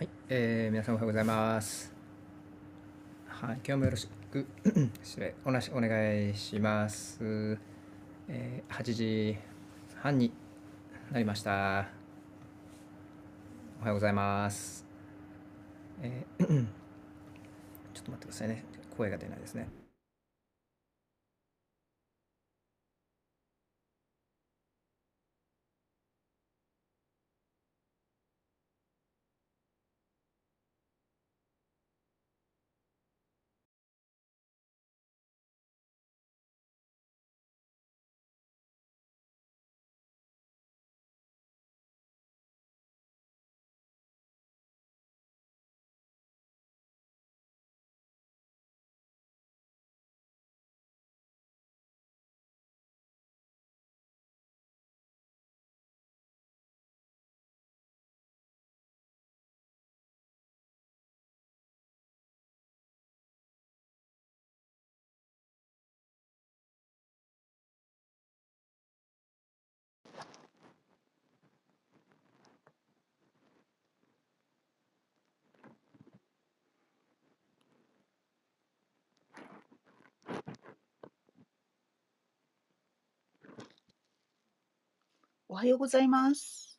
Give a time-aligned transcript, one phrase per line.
[0.00, 1.92] はい、えー皆さんおはようございます。
[3.28, 4.46] はい、今日もよろしく
[5.04, 7.58] 失礼おなしお願いします。
[8.26, 9.36] えー8時
[9.96, 10.32] 半に
[11.12, 11.90] なりました。
[13.78, 14.86] おはようございます。
[16.00, 16.46] えー
[17.92, 18.64] ちょっと待ってくださいね。
[18.96, 19.68] 声が出ないですね。
[85.52, 86.78] おはようございます。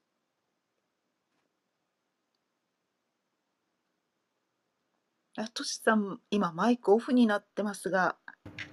[5.36, 8.16] あ、としさん、今マイクオフになってますが、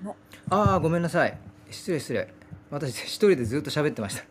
[0.05, 0.15] の
[0.51, 1.37] ああ、ごめんなさい。
[1.69, 2.33] 失礼失礼。
[2.71, 4.25] 私一人でずっと喋ってました。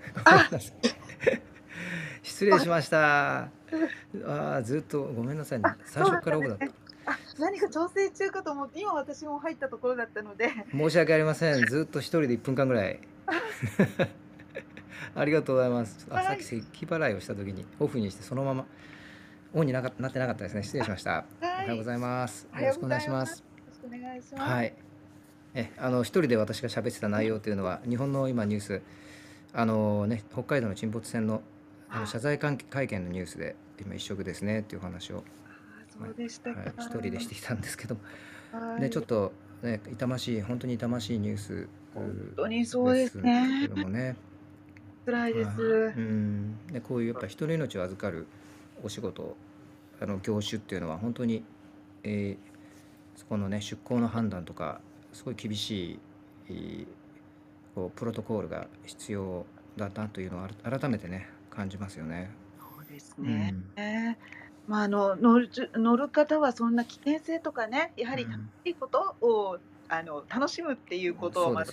[2.23, 3.39] 失礼しました。
[3.39, 3.49] あ
[4.59, 5.69] あ、ずっとごめんなさい、ね。
[5.83, 6.65] 最初からオフだった。
[7.11, 11.65] あ、何か調整中かと思って、今私も入ったところだったので、申し訳ありません。
[11.65, 13.01] ずっと一人で1分間ぐらい。
[15.17, 16.07] ありがとうございます。
[16.11, 18.65] あ、はいさっき咳払いをした時にオフにしてそのまま
[19.53, 20.61] オンになかなってなかったですね。
[20.61, 21.25] 失礼しました。
[21.41, 22.47] おはようございます。
[22.53, 23.39] よろしくお願いします。
[23.39, 24.51] よろしくお願いします。
[24.51, 24.73] はい。
[25.55, 28.81] え、あの一人で私が喋ってた内容というのは日本の今ニュース
[29.53, 31.41] あのね北海道の沈没船の
[31.89, 35.21] あの謝罪会会見のニュースで今一色ですねっていう話を、あ
[35.87, 36.59] そうでしたか。
[36.59, 37.95] はい、一人でしてきたんですけど、
[38.51, 39.31] はいねちょっと
[39.63, 44.15] ね痛ましい本当に痛ましいニュース本当にそうですねけどもね。
[45.07, 45.61] 辛いではいす。
[45.61, 48.27] うん、でこういうやっぱ人の命を預かる
[48.83, 49.37] お仕事
[50.01, 51.43] あの業種っていうのは本当に、
[52.03, 52.57] えー
[53.15, 54.79] そこのね出航の判断とか
[55.11, 55.99] すごい厳しい
[56.49, 56.87] えー
[57.73, 62.29] こうプロトコールが必要だなというのを改めてね感じますよね。
[62.59, 63.51] そうですうね。
[63.51, 64.17] んね
[64.67, 69.57] まあ、あの乗る乗る方はそんな危険性とかね、やはりうん楽しいことを、
[69.87, 71.71] あの楽しむっていうことをそうまず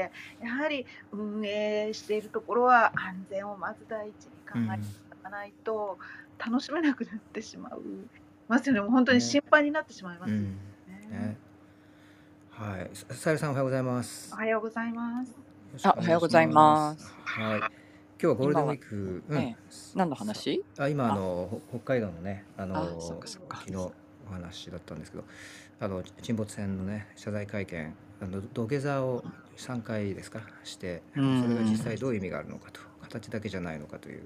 [0.00, 0.10] で。
[0.42, 5.98] やはり運営しているところは安全をまず第一に考うんえていかないと
[6.38, 7.82] 楽しめなくなってしまう
[8.48, 8.80] ますよね。
[8.80, 10.44] もう本当に心配になってしまいますよね。
[11.08, 11.36] うんね
[12.50, 14.32] はい、ささゆりさんおはようございます。
[14.32, 15.34] おはようございます。
[15.84, 17.58] あおはようございますはい。
[17.58, 17.68] 今
[18.18, 19.56] 日はゴールデンウィーク、うんえ
[19.94, 20.62] 何の話？
[20.78, 23.26] あ今あのほ北海道のねあの昨
[23.66, 23.92] 日お
[24.30, 25.24] 話だったんですけど
[25.80, 29.24] あの沈没船のね謝罪会見あの土下座を
[29.60, 30.40] 3回ですか？
[30.64, 31.48] してそうん。
[31.48, 34.22] れが実際どういう意味があるのかと形だけじゃないのかという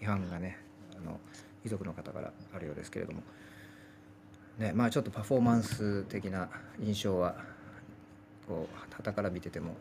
[0.00, 0.58] 批判がね
[0.96, 1.18] あの
[1.64, 3.22] 遺族の方からあるようですけれども。
[4.58, 6.48] ねまあちょっとパフォーマンス的な
[6.80, 7.34] 印象は
[8.48, 9.76] こう傍から見てても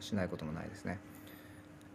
[0.00, 0.98] しないこともないですね。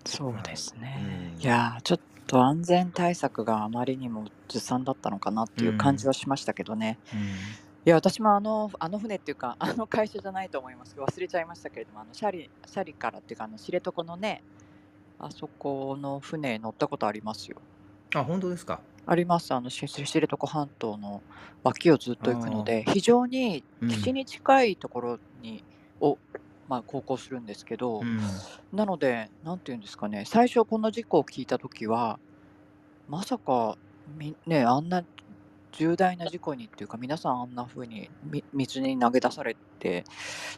[0.06, 1.42] そうですね、うん。
[1.42, 7.00] いやーちょっと安全対策があまりにもずさんだったのかなっていう感じはしましたけどね、
[7.86, 14.44] いや私もあのあの船っていうか あの会社じゃないと思いますけど忘れちゃいましたけれどもあのシャリシャリからっていうかあの知床のね
[15.20, 17.58] あそこの船乗ったことありますよ。
[18.16, 18.80] あ本当ですか？
[19.06, 19.54] あります。
[19.54, 21.22] あのし知床半島の
[21.64, 25.64] 脇をずっと行くので非常に岸に近いところに、
[26.00, 26.18] を、
[26.68, 28.20] まあ、航行するんですけど、うん。
[28.72, 32.20] なので、なんていうんですかね、最初この事故を聞いたときは、
[33.10, 33.78] まさか、
[34.18, 35.04] みね、あんな
[35.72, 40.04] 重大な事故にっていうか、皆さんあんな風にみ水に投げ出されて、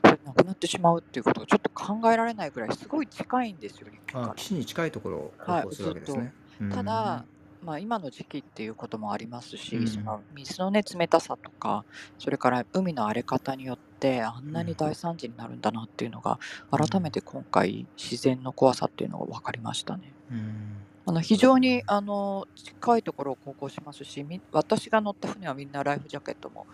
[0.04, 6.34] それ亡くなってしまうっていうことがちょっと考えられないぐらい、すごい近いんですよ、陸かあ岸に近いところをするわけですね。
[6.62, 6.70] ら。
[6.70, 7.26] たうんだ、
[7.64, 11.86] まあ、今の時期っていうこともありますし、うんその水の、ね、冷たさとか、
[12.18, 16.40] それから海の荒れ方によって、あんなに大惨事になるんだなっていうのが、
[16.72, 20.14] 改めて今回、自然の怖さっていうのが分かりましたね。
[20.32, 20.78] うん
[21.12, 26.66] あの非常にあの近いところを航行しますし、み私が乗った船はみんなライフジャケットもも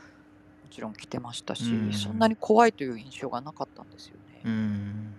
[0.69, 4.41] ちろん着てましたし、うんそんなに怖いという印象がなかったんですよね。
[4.45, 5.13] うん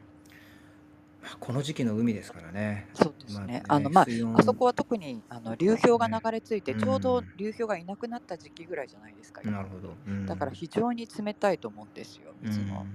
[1.41, 2.87] この時期の海ですからね。
[2.95, 3.63] そうですまあね。
[3.67, 4.07] あの、まあ、
[4.37, 9.95] あそこは特にあの流氷がね流れ着いて、うんちょうど流氷がいなくなった時期ぐらいじゃないですか、今なるほど。
[10.07, 12.87] うんだから非常に冷たいと思うんですよ、水の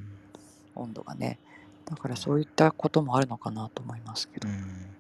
[0.77, 1.37] うん温度がね。
[1.83, 4.47] だからそういったこともあるのかなと思いますけど。
[4.47, 4.92] うんえ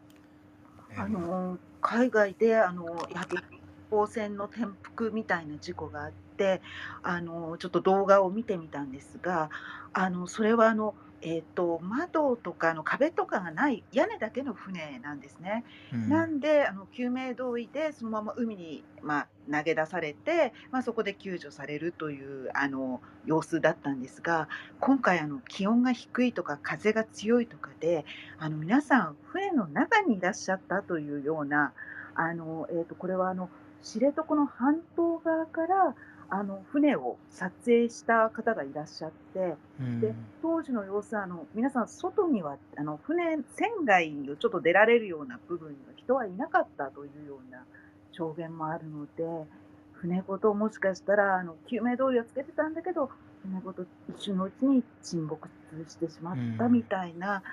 [0.97, 3.43] あの海外であのやはり飛
[3.89, 6.61] 行船の転覆みたいな事故があって
[7.01, 9.49] あのちょっと動画を見てみたんですが
[9.93, 10.95] あのそれはあの、
[11.25, 15.63] えー、と窓とかの壁とかがない屋根だけの船なんですね。
[15.93, 24.49] うんなんであの救命胴衣でそのまま海に、まあ、投げ出されて、まあ、そこで救助されるというあの様子だったんですが
[24.81, 28.05] 今回あの気温が低いとか風が強いとかで
[28.37, 31.71] あの皆さん船の中にいらっしゃったというような
[32.15, 33.49] あの、えー、とこれはあの
[33.81, 35.95] 知床の半島側から
[36.29, 39.55] あの船を撮影した方がいらっしゃって。
[39.79, 47.63] うんで当時の様子はあの皆さん外にはあの船船外をちょっと出られるような部分には人はいなかったというような
[48.11, 49.47] 証言もあるので
[49.93, 53.09] 船ごともしかしたらあの救命胴衣をつけてたんだけど
[53.43, 55.41] 船ごと一瞬のうちに沈没
[55.87, 57.43] してしまったみたいな、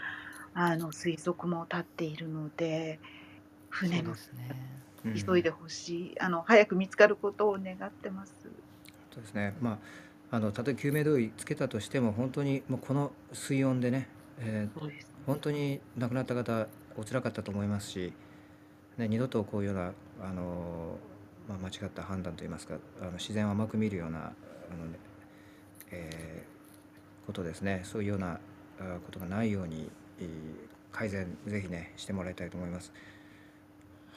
[0.55, 3.01] あの推測も立っているので
[3.69, 4.15] 船の
[5.05, 8.35] 急いでほしい、あの早く見つかることを願ってます。
[9.13, 9.55] そうですね。
[9.61, 9.79] ま
[10.31, 14.09] あ、あの、たとえ救命胴衣つけたとしても、本当にもうこの水温でね、
[14.39, 16.67] えーそうです本当に亡くなった方、
[16.97, 18.13] お辛かったと思いますし、
[18.97, 19.93] ね、二度とこういうような、
[20.23, 20.97] あの
[21.49, 24.23] まあ、間違った判断といいますか、あの自然を甘く見るような、あ
[24.77, 24.99] のね
[25.91, 28.41] えーことですね、そういうような
[28.81, 29.91] あことがないように、
[30.21, 30.27] えー
[30.93, 32.93] 改善、ぜひね、してもらいたいと思います。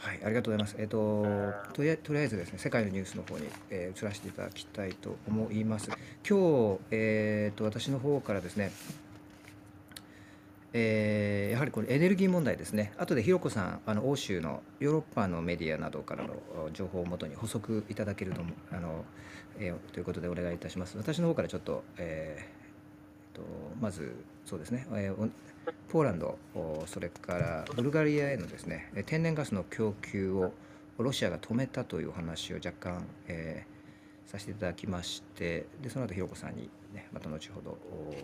[0.04, 0.76] はい、ありがとうございます。
[0.78, 1.26] えっ、と
[1.72, 5.90] とりあえ、とりあえずですね、世界のニュースの方に、えー移らせていただきたいと思います。
[6.28, 8.74] 今日、えっ、と、私の方からですね、
[10.74, 12.92] えーやはりこれエネルギー問題ですね。
[12.98, 16.34] 後でひろこさん、あの欧州のヨーロッパのメディアなどからの
[16.68, 19.06] お情報をもとに補足いただけるともあの、
[19.58, 20.98] えーということでお願いいたします。
[20.98, 22.63] 私の方からちょっと、えー
[23.34, 23.42] と
[23.82, 24.16] まず
[24.46, 25.30] そうですね、えー
[25.90, 26.38] ポーランド、
[26.88, 30.52] それからブルガリアへのですね、天然ガスの供給を
[30.98, 33.74] ロシアが止めたというお話を若干、えー
[34.26, 38.16] させていただきまして、でその後ひろこさんに、ね、また後ほどお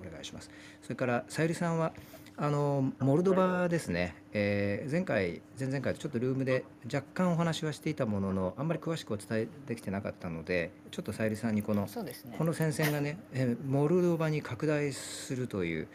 [0.00, 0.50] お願いします。
[0.82, 1.92] それからさゆりさんは
[2.38, 11.86] あのモルドバですね、えー前回、前々回とちょっとルームで若干お話はしていたものの、あんまり詳しくお伝えできてなかったので、ちょっとさゆりさんにこの
[12.26, 12.34] ね。
[12.36, 12.44] こ。
[12.44, 15.88] の戦線がね、えーモルドバに拡大するという、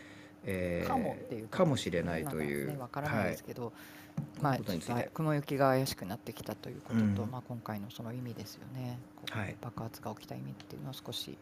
[0.45, 3.71] えーかもっていうかもしれないという、なんかね、わからないですけど、
[4.39, 4.41] い。
[4.41, 4.57] まあ、
[5.13, 7.31] 雲行きが怪しくなってきたということと、うん。
[7.31, 8.97] まあ、今回のその意味ですよね、
[9.29, 9.55] はい。
[9.61, 11.37] 爆発が起きた意味っていうのを少し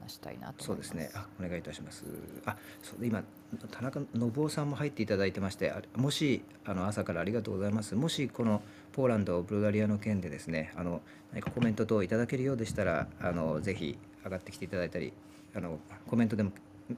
[0.00, 0.94] 話したいなとそう思います。
[0.94, 2.04] ですねあお願いいたします
[2.46, 3.22] あそう今
[3.70, 8.62] 田中信夫さんも入っていただいてましてもしあの朝からありがとうございますもしこの
[8.92, 11.00] ポーランドブルガリアの件でですねあの
[11.32, 15.12] 何かコメント等いただけるようでしたらあのぜひ上がってきていただいたり
[15.54, 16.52] あのコメントでも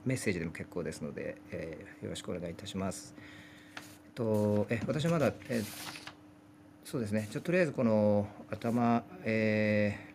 [0.04, 3.14] メッセージでも結構ですので、えーよろしくお願いいたします。
[3.76, 5.62] えっとえ私はまだえ
[6.84, 10.13] そうですねちょとりあえずこの頭えー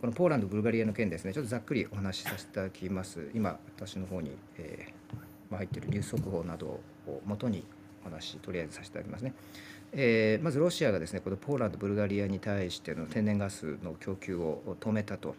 [0.00, 3.30] このポーランド、ブルガリアの件ですね、ちょっとざっくりお話しさせていただきます。
[3.32, 5.16] 今、私の方に、えー
[5.50, 7.64] まあ、入っているニュース速報などをもとに
[8.02, 9.32] お話、とりあえずさせていただきますね。
[9.92, 15.34] えーまずロシアがですね、このポーランド、ブルガリアに対しての天然ガスの供給を止めたと。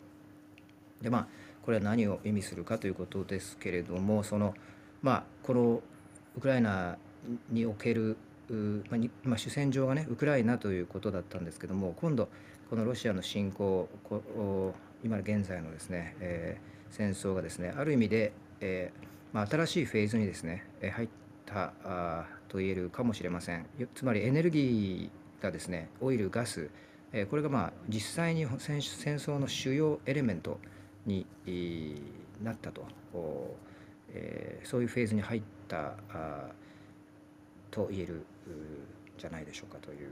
[1.04, 1.28] で、まあ、
[1.62, 4.56] これは何を意味するかということですけれども、その、
[5.04, 5.84] まあ、この
[6.36, 6.98] ウクライナ
[7.52, 8.18] における、
[8.90, 12.30] まあにまあ、主戦場がね、ウクライナということだったんですけれども、今度、
[12.70, 18.32] このロシアの侵攻、こ今現在のですね、えー戦争がですね、ある意味で、
[18.62, 21.10] えーまあ、新しいフェーズにですね、え入っ
[21.46, 23.66] たあと言えるかもしれません。
[23.94, 26.70] つまりエネルギーがですね、オイル、ガス、
[27.12, 30.60] えーこれがまあ実際に戦戦争の主要エレメント
[31.06, 31.26] に
[32.42, 32.86] なったと、
[34.14, 36.50] えーそういうフェーズに入ったあ
[37.70, 38.52] と言えるう
[39.20, 40.10] じゃないでしょうかという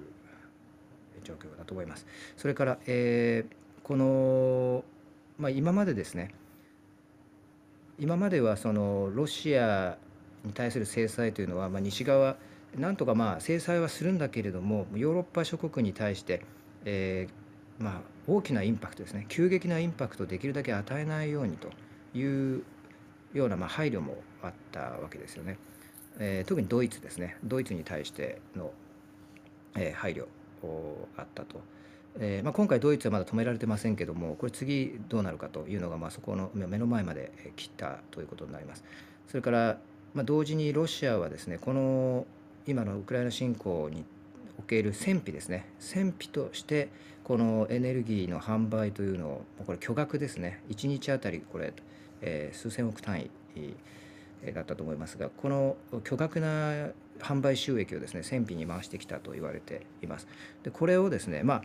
[1.24, 2.06] 状況だと思います。
[2.38, 4.84] それから、えーこの、
[5.38, 6.34] まあ、今までですね、
[8.00, 10.00] 今まではそのロシア
[10.44, 12.36] に対する制裁というのは、まあ、西側、
[12.76, 16.42] なんとかまあ制裁はするんだけれども、ヨーロッパ諸国に対して、
[16.84, 21.70] えーまあ、大きなインパクトですね、急激なインパクトをできるだけ与えないようにと
[22.18, 22.64] いう
[23.36, 25.60] ようなまあ配慮もあったわけですよね。
[26.18, 28.72] えー特にドイツですね、ドイツに対しての、
[29.76, 30.26] えー配慮
[31.18, 31.62] あったと。
[32.18, 38.84] えーまあ、今回、ドイツはまだ止められてませんけども、これ次どうなるかというのが、まあ、そこの目の前までえー来たということになります。
[39.28, 39.78] それから、
[40.14, 42.26] まあ、同時にロシアはですねこの
[42.68, 44.06] 今のウクライナ侵攻に
[44.58, 46.90] おける戦費ですね戦費として
[47.24, 51.74] このエネルギーの販売というのをこれ巨額ですね1日あたりこれ、
[52.22, 53.30] えー、数千億単位
[54.52, 60.28] だったと思いますがこの巨額な販売収益をですね戦費に回してきたと言われています。
[60.64, 61.64] でこれをですねまあ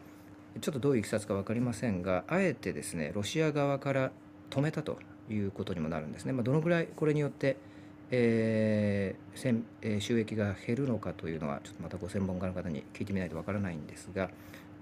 [0.61, 4.13] ちょっとどういういきさつか分かりませんがあえてですねロシア側から
[4.51, 6.33] 止めたということにもなるんですね。
[6.33, 7.57] まあ、どのぐらいこれによって、
[8.11, 14.31] えーえー、収益が減るのかというのはちょっとまたご専門家の方に聞いてみないと分からないんですが、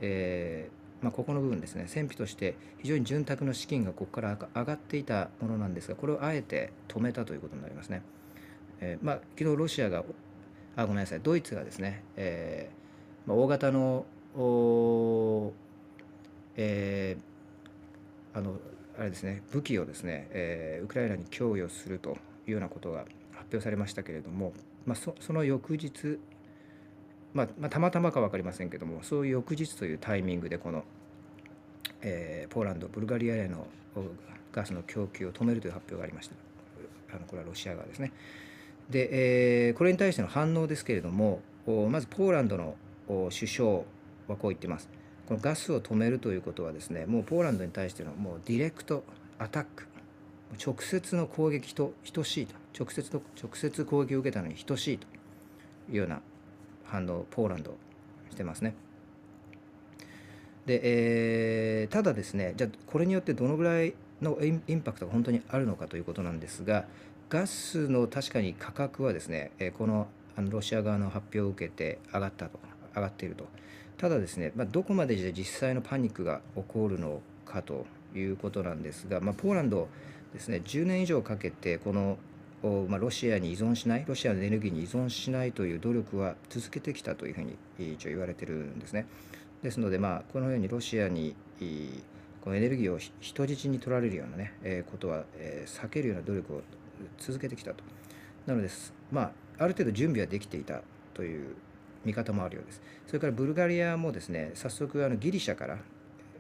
[0.00, 8.02] えーまあ、ここの部分ですね戦費として非常に潤沢の資金がここから上がっていたものなんですがこれをあえて止めたということになりますね。
[8.80, 10.04] えーまあ、昨日ロシアが
[10.76, 15.52] あごめんなさいドイツがですね、えーまあ、大型のお、
[16.56, 18.56] えー、あの
[18.98, 23.00] あれですね武器をですね、えー、ウクライナに供与するというようなことが
[23.32, 24.52] 発表されましたけれども、
[24.86, 26.18] まあ、そその翌日、
[27.34, 30.84] まあ、まあ、たまたまか分かりませんけどもそういう翌日というタイミングでこの、
[32.00, 33.66] えー、ポーランドブルガリアへの
[34.52, 36.34] ガスの供給を止めるという発表がありました。
[37.10, 38.12] あのこれはロシア側ですね。
[38.90, 41.40] で、えー、これに対しての反応ですけれども
[41.90, 43.84] まずポーランドの首相は
[44.28, 44.88] こう言ってます。
[45.26, 49.04] このガスを止めるということはですねもうポーランドに対してのもうディレクト
[49.38, 49.86] アタック
[50.64, 52.54] 直接の攻撃と等しいと。
[52.78, 55.06] 直接と直接攻撃を受けたのに等しいと
[55.90, 56.20] いうような
[57.30, 57.76] ポーランド
[58.30, 58.74] してますね。
[60.66, 66.84] で、えー、ただですねじゃこれによってどのぐらいのインパクトが本当にあるのかということなんですが
[67.30, 72.60] ガスの確かに価格はですねこのあのロシア側の発表を受けて上がったと
[72.94, 73.46] 上がっていると
[73.96, 79.88] ただですね、まあ、どこまで実際のパニックが起こるのかということなんですが、まあ、ポーランド
[80.32, 82.18] ですね10年以上かけてこの
[82.62, 89.06] まあ、ロシアに依存しないロシアのエネルギーに依存しないという努力は続けてきたというふうに一応言われてるんですね。
[89.62, 91.36] ですので、まあ、このようにロシアに
[92.40, 96.62] このエネルギーを人質に取られるようなね、え、ことは、え、避けるような努力を
[97.18, 97.84] 続けてきたと。
[98.46, 100.82] なのです、まあ、ある程度準備はできていた
[101.14, 101.54] という
[102.04, 102.82] 見方もあるようです。
[103.06, 105.78] それからブルガリアもですね、早速あのギリシャから、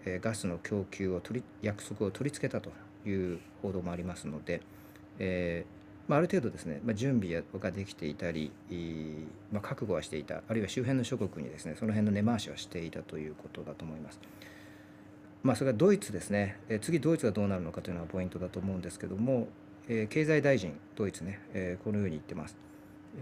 [0.04, 2.72] え、ガスの供給を取り約束を取り付けたと
[3.08, 4.62] いう報道もありますので、
[5.20, 5.77] えー
[6.08, 8.50] まあ、ある程度ですね、まあ、準備ができていたり、
[9.52, 14.20] まあ、覚悟はしていたあるいは周辺の諸国にですねその辺の根回しはしていたということだと思います。
[15.42, 19.46] まあ、それからドイツですね、え、次ドイツがどうなるのかというのがポイントだと思うんですけども、
[19.88, 22.56] え、経済大臣ドイツね、え、このように言ってます。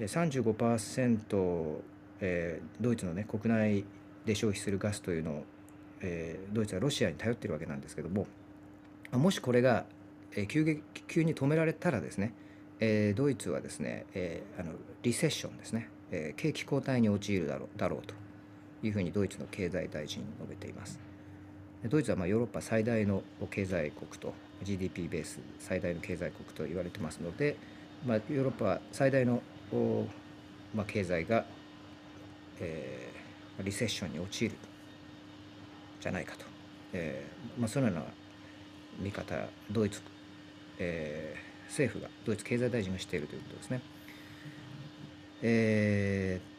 [0.01, 1.81] 35%、
[2.21, 3.85] えー、ドイツの、ね、国内
[4.25, 5.45] で消費するガスというのを、
[6.01, 8.27] えー、ドイツはロシアに頼っているわけなんですけども
[9.13, 9.85] もしこれが、
[10.33, 12.35] えー、急激急に止められたらですね、
[12.81, 18.15] えー、ドイツはですね、えー、あのリセッションですね、えー、景気後退に陥るだろうだろうと
[18.83, 21.01] いうふうにドイツの経済大臣述べています。
[21.89, 27.57] ドイツはまあヨーロッパ最大の経済国と GDP ベース最大の経済国と言われてますので、
[28.05, 29.43] まあ、ヨーロッパ最大の
[30.75, 31.45] まあ、経済が、
[32.61, 34.57] えー、リセッションに陥る
[36.01, 36.45] じゃないかと、
[36.93, 38.05] えーまあ、そのような
[38.99, 39.35] 見方
[39.71, 40.01] ドイツ、
[40.79, 43.81] えー、政府がドイツ経済大臣がしているということですね。
[45.43, 46.57] えー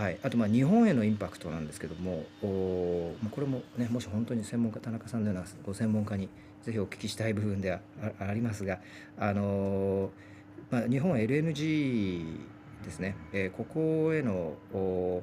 [0.00, 6.30] はい、あとまあ日本へのインパクトなんですけどもおこれもねもし本当に専門家田中さんのようなご専門家に
[6.62, 7.80] ぜひお聞きしたい部分では
[8.18, 8.78] ありますが
[9.18, 10.32] あのー
[10.72, 12.24] まあ、日本 LNG
[12.82, 15.22] ですね、えー、ここへのお、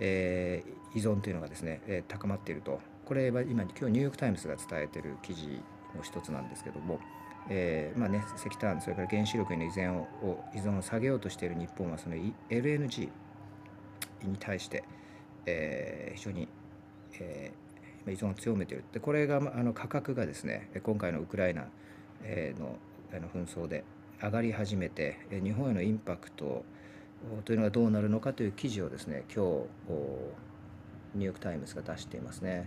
[0.00, 2.80] えー、依存というのがですね、えー、高まっていると。
[3.06, 5.46] これは今今日ニューヨーク・タイムズが伝えている記事
[5.94, 6.98] の一つなんですけども、
[7.48, 12.16] えーまあね、石炭それから原子力への依存を依存を下げようとしている日本はその
[12.48, 13.08] LNG
[14.22, 14.84] に対して、
[15.46, 16.48] えー、非常に、
[17.20, 21.62] えー、依存を強めているでこれがあの価格がですね今回のウクライナ
[22.58, 22.76] の
[23.14, 23.84] あの紛争で
[24.22, 26.64] 上がり始めて日本へのインパクト
[27.44, 29.92] というのがどうなるのかという記事をですね今日
[31.14, 32.66] ニューヨーク・タイムズが出していますね。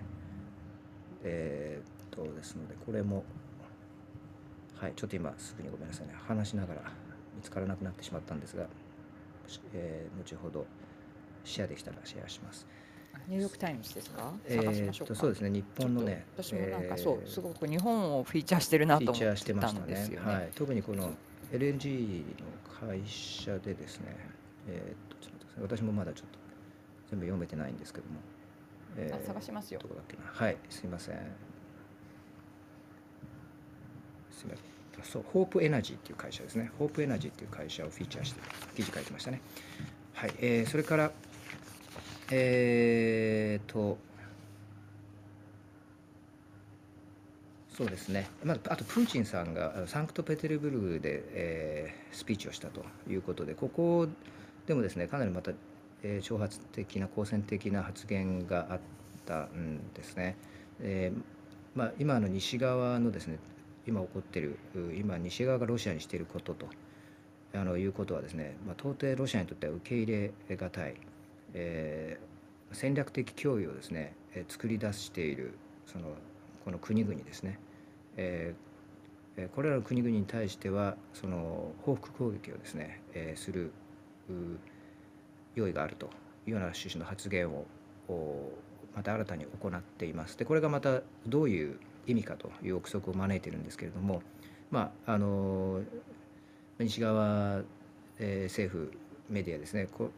[1.23, 3.23] えー、とですのでこれも
[4.75, 6.81] はいちょっと今すぐにごめんなさいね話しながら
[7.35, 8.65] 見つからなくなってしまったんですが、
[9.73, 10.65] えー、後ほど
[11.43, 12.67] シェアできたらシェアします。
[13.27, 14.31] ニューヨークタイムズですか？
[14.45, 15.49] えー、そうですね。
[15.49, 16.25] 日本のね。
[16.35, 20.33] 私もなんかそう、すごく日本をフィーチャーしてるなと思ってたんですよね。
[20.33, 20.51] はい。
[20.53, 21.13] 特にこの
[21.51, 22.45] LNG の
[22.87, 24.15] 会社でですね、
[24.67, 26.39] えー、っとちょっと私もまだちょっと
[27.09, 28.19] 全部読めてないんですけども、
[28.97, 31.15] えー、探しますよどこだっけなはいすいません
[34.37, 36.71] すいませんそうホープエナジーっていう会社ですね。
[36.79, 38.41] ホープエナジーっていう会社をフィーチャーして
[38.75, 39.41] 記事書いてましたね。
[40.13, 41.11] はい、えー、それから
[42.31, 43.97] えーと
[47.77, 54.07] そうですね、まあ、あとプーチンさんがサンクトペテルブルクで、えー、スピーチをしたということで、ここ
[54.65, 55.51] でもですねかなりまた、
[56.01, 58.79] えー、挑発的な、好戦的な発言があっ
[59.25, 60.37] たんですね。
[60.79, 61.21] えー
[61.77, 63.39] まあ、今の西側のですね
[63.87, 64.57] 今起こってる
[64.97, 66.67] 今西側がロシアにしていることと
[67.53, 70.95] あのいうことはですね、まあ、到底ロシアにとっては受け入れがたい、
[71.53, 75.53] えー、戦略的脅威をですね、えー、作り出している
[75.85, 76.09] その
[76.65, 77.59] この国々ですね、
[78.17, 83.71] えー、これらの国々に対してはその報復攻撃をですね、えー、する
[85.55, 86.07] 用意があると
[86.47, 87.65] いうような趣旨の発言を
[88.95, 90.37] また新たに行っています。
[90.37, 94.21] でこれがまたどういう意味かという憶測を招いているんですけれども、
[94.71, 95.81] まあ、あの
[96.79, 97.61] 西側、
[98.19, 98.91] えー、政府
[99.29, 100.11] メディアですねこ、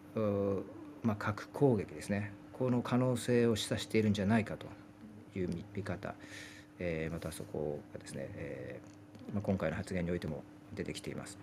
[1.03, 4.67] まあ、核攻撃ですねこの可能性を示唆しているんじゃないかと
[5.37, 6.15] いう見方、
[6.79, 10.43] えー、またそこがですね、えーまあ、今回の発言においても
[10.75, 11.37] 出てきています。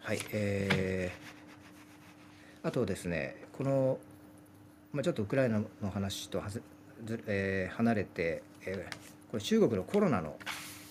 [0.00, 3.98] はい、えー、あとですねこの、
[4.92, 6.62] まあ、ちょっとウクライナの話とはず、
[7.26, 10.36] えー、離れて、えー、これ中国のコロナの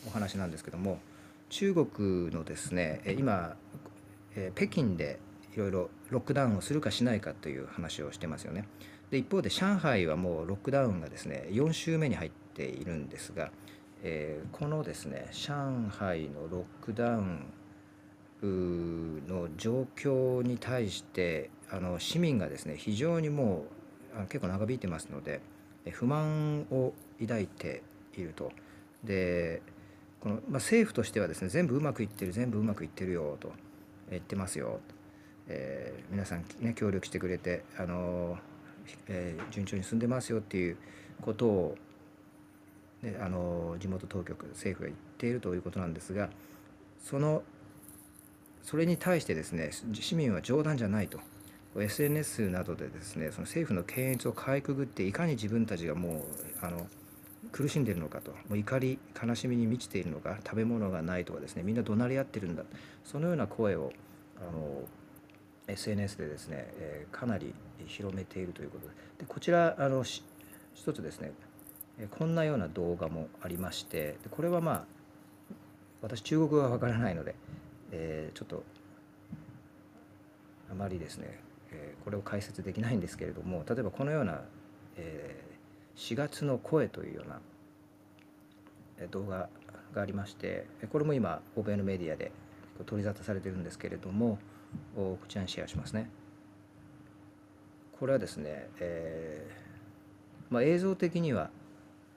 [0.07, 0.99] お話なんですけども
[1.49, 3.55] 中国のですね今、
[4.35, 5.19] えー、北京で
[5.53, 8.65] いろいろロックダウンをするかしないかという話をしてますよね。
[9.11, 13.51] で一方で上海はもうロックダウンがですね4週目に入っているんですが、
[14.03, 15.53] えー、このですね上
[15.89, 17.51] 海のロックダウン
[19.27, 23.65] の状況に対してあの市民がですね非常にも
[24.15, 25.41] う結構長引いてますので
[25.91, 27.81] 不満を抱いて
[28.17, 28.51] いると。
[29.03, 29.61] で
[30.19, 33.51] この、まあ、政府としてはですね全部うまくいってる全部うまくいってるよと。
[34.09, 34.79] 言ってますよ、
[35.47, 38.39] えー、皆さん、ね、協力してくれてあの
[39.07, 40.77] えー、順調に進んでますよっていう
[41.21, 41.75] ことを、
[43.01, 46.29] ね、あの地元当局政府が言っているということなんですが
[47.03, 47.43] その
[48.63, 51.19] それに対してですね市民は冗談じゃないと。
[51.83, 56.21] SNS などでですねその政府の検閲をかいくぐっていかに自分たちがもう
[56.61, 56.87] あの
[57.51, 62.63] 苦しんでいるのかともう怒り悲しみに満ちているのか食べ物がないとかですねみんな怒鳴り合ってるんだ
[63.03, 63.91] そのような声を
[64.37, 64.81] あの
[65.67, 67.53] SNS でですね、えー、かなり
[67.87, 71.31] 広めているということででこちらあの一つですね
[72.11, 74.83] こんなような動画もありましてでこれはまあ
[76.01, 77.35] 私中国語がわからないので、
[77.91, 78.63] えー、ちょっと
[80.71, 81.39] あまりですね、
[81.71, 84.41] え、これを解説できないんですけれども例えばこのような、
[84.97, 85.43] え、
[85.95, 89.49] 4月の声というような動画
[89.93, 92.31] がありましてこれも今欧米のメディアで
[92.85, 94.37] 取り沙汰されてるんですけれども
[94.95, 96.09] こちらにシェアしますね。
[97.99, 101.49] これはですね、えー、まあ、映像的には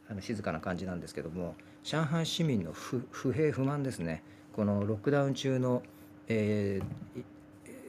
[0.08, 4.22] あの静かな感じなんですけども上海市民の不平不満ですね
[4.54, 5.82] このロックダウン中の、
[6.28, 7.22] えー、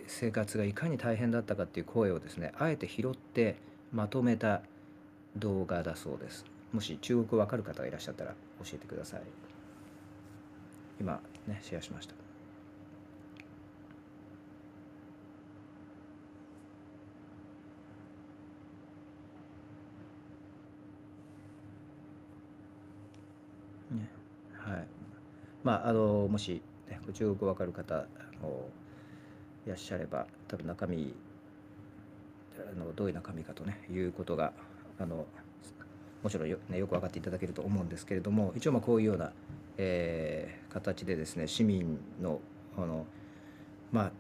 [0.08, 3.56] 生活がいかに大変だったかっていう声をですねあえて拾って
[3.92, 4.62] まとめた
[5.38, 6.46] 動画だそうです。
[6.72, 8.32] もし中国わかる方がいらっしゃったら
[8.64, 9.22] 教えてください。
[11.00, 12.14] 今ねシェアしました。
[23.96, 24.10] ね
[24.58, 24.88] はい、
[25.64, 28.08] まああのもし、ね、中国わかる方あ
[28.42, 28.68] の
[29.66, 31.14] いらっしゃれば多分中身
[32.58, 34.54] あのどういう中身かとねいうことが
[35.00, 35.26] あの
[36.22, 39.32] もちろんよ,、ね、よく分かっていただけると思うんですけれども一応まあこういうような、
[39.78, 42.40] えー、形でですね市民の
[42.78, 43.06] あの
[43.92, 44.12] まあ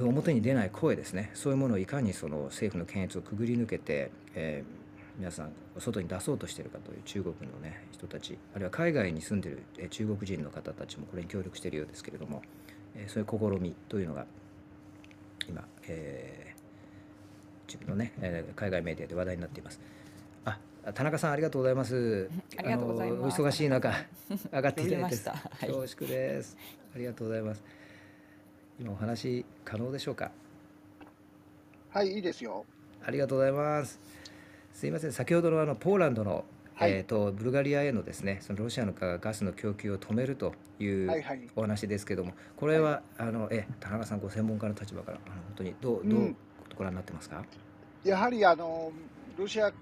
[0.00, 1.30] 表に出ない声ですね。
[1.34, 4.82] そういうものをいかにその政府の検閲をくぐり抜けて、えー
[5.18, 12.42] 皆さん外に出そうとしてるかという中国の、ね、人たちあるいは海外に住んでいる中国人の方たちもこれに協力しているようですけれども、
[12.96, 14.26] えそういう試みというのが
[15.48, 19.80] 今、えー、自分のね、え海外メディアで話題になっています。
[20.44, 22.28] あ田中さんありがとうございます。
[22.58, 23.40] ありがとうございます。
[23.40, 23.92] お忙しい中
[24.52, 25.16] 上がっていただいて
[25.60, 26.56] 恐縮です。
[26.94, 27.62] ありがとうございます。
[28.80, 30.32] 今お話可能でしょうか？
[31.90, 32.64] はい、いいですよ。
[33.04, 34.00] ありがとうございます。
[34.72, 36.44] すいません、先ほどのあのポーランドの、
[36.82, 41.10] はい、えーと、ブルガリアへのですねそのロシアのガスの供給を止めるという
[41.56, 46.36] お話ですけども、これは、あのえ田中さん、ご専門家の立場から、あの本当にどうどう
[46.76, 47.44] ご覧になってますか、
[48.04, 48.90] うん、やはりあの
[49.38, 49.72] ロシア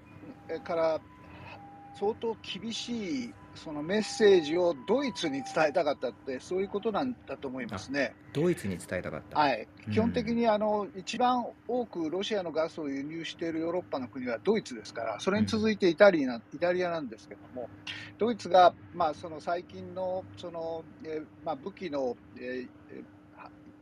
[0.63, 0.99] から
[1.99, 8.13] 相当厳しいそのメッセージをドイツに伝えたかったって、そういうことなんだと思いますね。
[8.33, 9.39] ドイツに伝えたかった。
[9.39, 17.69] はい、うん基本的にあの一番多くロシアのガスを輸入しているヨーロッパの国はドイツですから、それに続いてイタリアなイタリアなんですけども、
[18.17, 22.65] ドイツが、まあ、その最近のその、えーまあ、武器の、え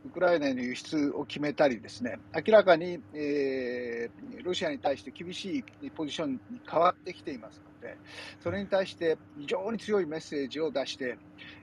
[0.02, 8.00] ウクライナへの輸出を決めたりですね、明らかに、えーロシアに対して厳しいポジションに変わってきていますので、
[8.40, 11.18] それに対して非常に強いメッセージを出して、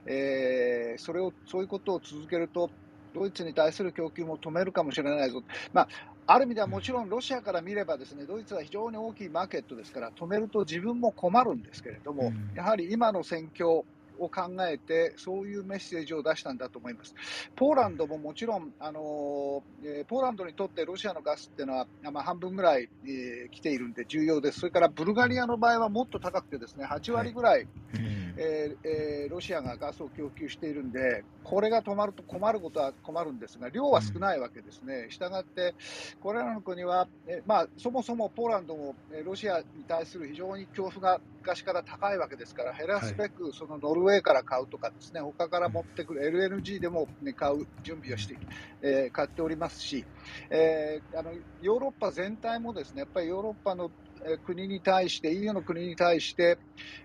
[0.06, 2.70] えーそれをそういうことを続けると、
[3.12, 5.88] ドイツに対する供給も止めるかもしれないぞ、まあ、
[6.26, 12.48] ある意味ではもちろんロシアから見ればですねドイツは非常に大きいマーケットですから止めると自分も困るんですけれども、うん。
[12.54, 13.84] やはり今の戦況
[14.18, 17.14] を考えてそういうメッセージを出したんだと思います。
[17.56, 24.60] ポーランドももちろん、あのえーポーランドにとってロシアのガスっていうのは、まあ、半分ぐらい、えー来ているんで重要です。
[24.60, 27.64] それからブルガリアの場合はもっと高くてですね8割ぐらい、う
[27.98, 35.06] んえーえーロシアがガスを供給しているんで、これが止まると困ることは困るんですが、量は少ないわけですね。
[35.10, 35.74] したがって、
[36.20, 48.40] これらの国は、えーまあ、そもそもポーランドもえーロシアに対する非常に恐怖が昔から高いわけですから、減らすべく、そのノルウェーから買うとかですね、他から持ってくる LNG でも、ね、買う準備をして、
[48.82, 50.08] えー買っておりますし、
[50.50, 53.90] えーあのヨーロッパ全体もですね、やっぱりヨーロッパの
[54.26, 56.58] えー国に対して、EU の国に対して、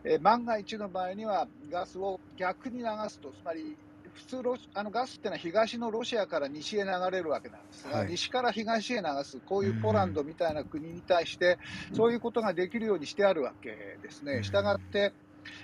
[0.03, 3.77] えー万が一の場合にはガスを逆に流すと、つまり
[4.11, 8.13] 普通ロあのガスってのは東のロシアから西へ流れるわけなんですが、はい。
[8.13, 11.57] 西から東へ流す、こういうポーランドみたいな国に対して、
[11.93, 13.69] そういうことができるようにしてあるわけ
[14.01, 14.33] ですね。
[14.33, 14.43] うん。
[14.43, 15.15] したがって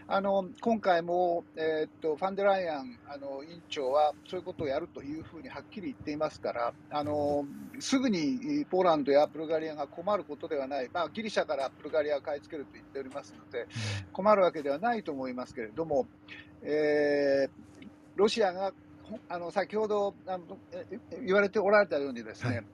[0.07, 7.45] あの今回も、えーっとファンデライアンあの委員長はそういうことをやるというふうにはっきり言っていますから、あの
[7.79, 13.67] すぐにポーランドやブルガリアが困ることではない、まあ、ギリシャからブルガリアを買い付けると言っておりますので、
[14.11, 16.07] 困るわけではないと思いますけれども、
[16.63, 17.49] えー
[18.15, 20.85] ロシアがほあの先ほどあのえ
[21.25, 22.65] 言われておられたようにですね、はい。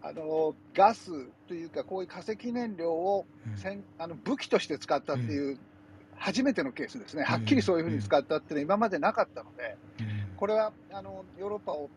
[0.00, 1.10] あのガス
[1.48, 3.56] というか、こういう化石燃料をうん。
[3.56, 5.58] 戦あの武器として使ったっていう、
[6.18, 10.06] 初めてのケースですね、はっきうんりそういうふうに使ったっていうのは今までなかったので、うん。
[10.36, 11.88] これはあのヨーロッパを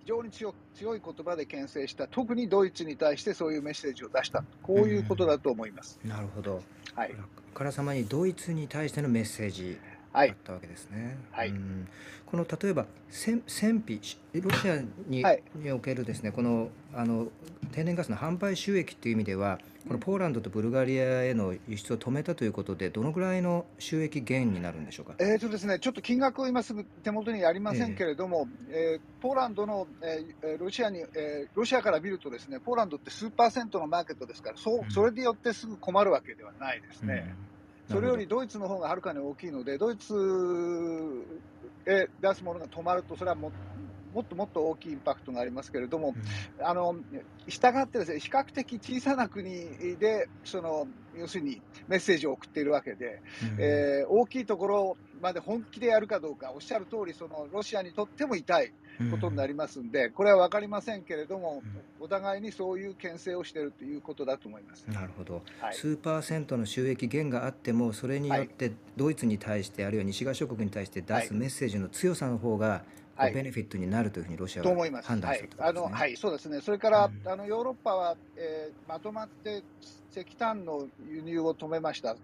[0.00, 5.98] 非常に強強い言葉で牽制した、特にドイツに対してそういうメッセージを出した、こういうことだと思います。
[6.04, 6.62] なるほど。
[6.94, 7.14] はい。
[7.18, 9.78] あからさまにドイツに対してのメッセージ
[10.16, 11.16] はいだったわけですね。
[11.30, 11.88] はいうん
[12.26, 17.28] この例えば戦戦費しロシアに,、はいにおけるですねこのあの
[17.70, 25.14] 天然ガスの販売収益っていう意味ではこのポーランドとブルガリアへの輸出を止めたということでどのぐらいの収益減になるんでしょうか？
[25.20, 37.36] えーとですね、ちょっと金額を今すぐ手元にありませんけれども、えーポーランドの、えーえーロシアに、えーロシアから見るとですね、ポーランドって数パーセントのマーケットですから、そそれでよってすぐ困るわけではないですね。
[37.40, 37.55] うん
[37.90, 40.14] それよりドイツの方がはるかに大きいので、ドイツ
[41.86, 43.52] へ出すものが止まると、それはも
[44.16, 46.18] もっともっと大きいインパクトがありますけれども、ほ
[46.58, 46.96] どあの
[47.46, 53.62] 従ってですね、比較的小さな国で、その要するにメッセージを送っているわけで、うん。
[53.62, 58.72] えー大きいところまで本気でやるかどうか、おっしゃる通り、そのロシアにとっても痛い
[59.10, 61.62] ことになりますんで、これは分かりませんけれども、
[62.00, 64.86] お互いにそういう牽制をしているということだと思います。
[64.88, 65.74] なるほど、はい。
[65.74, 71.26] 数パーセントの収益減があってもそれによってドイツに対してあるいは西側諸国に対して出はい。
[71.26, 72.84] すメッセージの強さの方が
[73.16, 74.68] はいベネフィットになるというふうにロシアは。
[75.02, 75.64] 判断はいしたということですね。
[75.68, 76.60] あのはい、そうですね。
[76.60, 79.62] それから、うんあのヨーロッパは、えーまとまって
[80.12, 82.16] 石炭の輸入を止めました。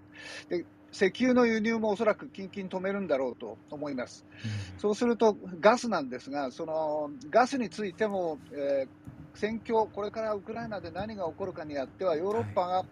[0.49, 4.27] で石油の輸入もおそらく近々止めるんだろうと思います。
[4.45, 8.89] うんそうするとガスなんですが、そのガスについても、えー
[9.35, 12.85] 戦況、これからウクライナで何が起こるかによっては、ヨーロッパが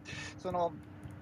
[0.43, 0.73] その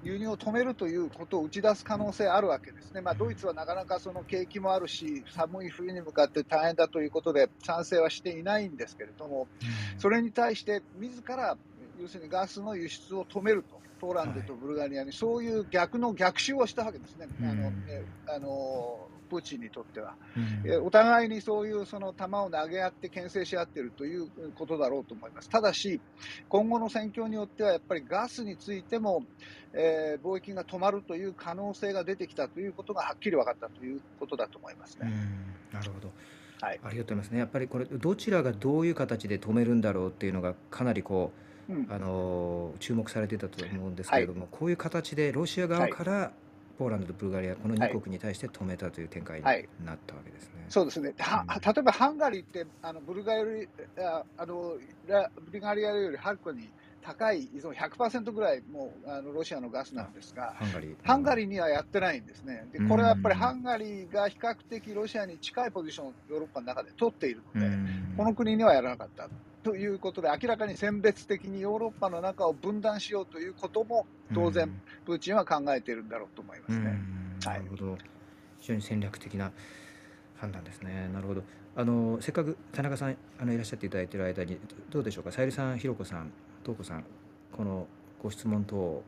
[0.02, 9.48] 輸入を止めるということを打ち出す可能性あるわけですね、まあ、ドイツはなかなかその景気もあるし、寒い冬に向かって大変だということで、賛成はしていないんですけれども、
[9.98, 11.56] それに対して、自ら
[12.00, 17.72] 要するにガスの輸出を止めると、ポーランドとブルガリアに、そういう逆の逆襲をしたわけですね、あの
[18.28, 20.14] あのプーチンにとっては。
[20.36, 25.48] うんえお互いにそういうその球を投げ合って牽制し合っているということだろうと思います。
[25.48, 26.00] ただし、
[26.48, 29.24] 今後の戦況によっては、やっぱりガスについても、
[29.72, 35.10] えー貿易が止まるという可能性が出てきたということがはっきり分かったということだと思いますね。
[35.12, 36.10] うんなるほど、
[36.60, 37.38] はいありがとうございますね。
[37.38, 41.32] やっぱりこれどちらがどういう形で止めるんだろうっていうのがかなりこ
[41.68, 46.32] ううんあの注目されていたと思うんですけれども、こういう形でロシア側から
[46.78, 49.66] ポーランドとブルガリアこの2国に対して止めたという展開になはいっ
[50.06, 50.66] たわけですね。
[50.68, 54.74] そうですね、はうん例えばハンガリーってあのブルガリアよりああの
[55.06, 56.68] ラブルガリアよりはるかに
[57.08, 60.96] 高い依存、100%ぐらいもうあのロシアのガスなんですが、ハンガリー。
[61.02, 62.66] ハンガリーにはやってないんですね。
[62.70, 67.70] で、これはやっぱりハンガリーが比較的ロシアに近いポジションをヨーロッパの中で取っているので、
[68.16, 69.28] この国にはやらなかった。
[69.62, 76.98] ということで、明らかに選別的にヨーロッパの中を分断しようということも、当然、プーチンは考えているんだろうと思いますね。
[77.44, 77.98] なるほど。
[78.60, 79.52] 非常に戦略的な
[80.36, 81.10] 判断ですね。
[81.12, 81.42] なるほど。
[81.76, 84.58] あのせっかく田中さんあのいらっしゃっていただいている間に
[84.90, 85.30] どうでしょうか？
[85.30, 86.32] さゆりさん、ひろこさん、
[86.64, 87.04] とうこさん、
[87.56, 87.86] この
[88.20, 89.04] ご質問等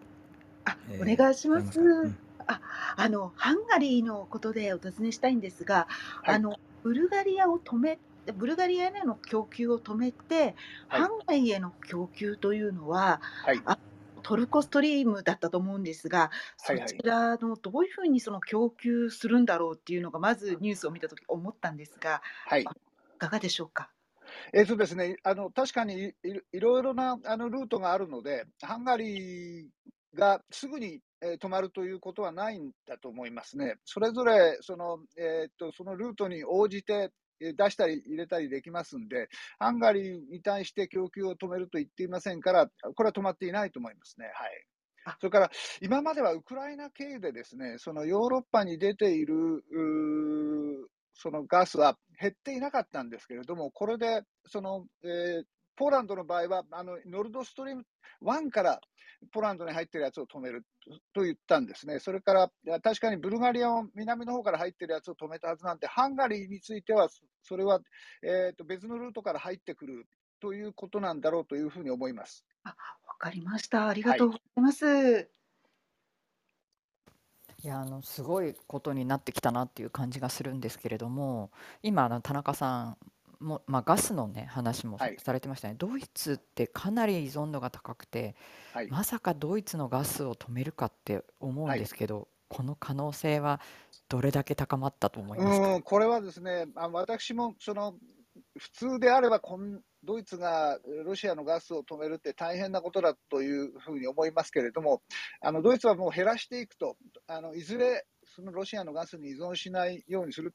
[0.65, 1.81] あ、えー、お願いします。
[1.81, 2.61] うん、あ、
[2.97, 5.89] あのハンガリーのことでお尋ねしたいんですが、
[6.23, 7.99] はい、あのブルガリアを止め
[8.33, 10.55] ブルガリアへの供給を止めて、
[10.89, 13.79] はい、ハンガリーへの供給というのは、はい、あ
[14.23, 22.65] トルコストリームだったと思うんですが、そちらのどういうふうにその供給するんだろうっていうのが、まずニュースを見たとき思ったんですが、はい、い
[23.19, 23.91] かがでしょうか？
[24.53, 26.13] えーとですね、あの確かにい
[26.53, 29.67] いろいろなあのルートがあるので、ハンガリー
[30.15, 33.77] がすぐに、えー、止まるということはないんだと思いますね。
[33.85, 44.27] それぞれその,、えーと、そのルートに応じて出したり入れたりできますんで、ハンガリーに対して供給を止めると言っていませんから、これは止まっていないと思いますね。
[44.35, 44.51] はい
[45.19, 45.51] それから
[45.81, 49.65] 今まではウクライナ経由でですね、そのヨーロッパに出ている
[51.15, 55.45] そのガスは減っていなかったんですけれども、これでその、えー、
[55.81, 57.85] ポーランドの場合はあのノルドストリーム
[58.23, 58.81] 1から
[59.33, 60.67] ポーランドに入ってるやつを止める
[61.15, 62.01] と言ったんですね。
[62.01, 62.51] それから
[62.83, 67.09] 確かにブルガリアを南の方から入ってるやつを止めたはずなんで、ハンガリーについては
[67.43, 67.81] それは、
[68.23, 70.07] えー、と別のルートから入ってくる
[70.39, 72.45] ということなんだろうというふうに思います。
[72.65, 72.75] あ、わ
[73.19, 73.89] かりました。
[73.89, 74.85] ありがとうございます。
[74.85, 75.29] はい
[77.63, 81.51] いやあのすごいことになってきたなっていう感じがするんですけれども
[81.83, 82.97] 今あの田中さん
[83.41, 85.17] も、まあ、ガスのね話もはい。
[85.19, 88.37] されてましたね、ドイツってかなり依存度が高くて
[88.73, 88.89] はい。
[88.89, 93.61] まさかドイツのガスを止めるかって思うんはいですけどこの可能性は
[94.09, 95.75] どれだけ高まったと思いますか？
[95.75, 97.95] うん、これはですね、あ私もその
[98.59, 105.03] 普通であればこん、ドイツがロシアのガスを止めるって大変なことだというふうに思いますけれども、
[105.41, 110.55] あのドイツはもう減らしていくと、あのいずれそのロシアのガスに依存しないようにする、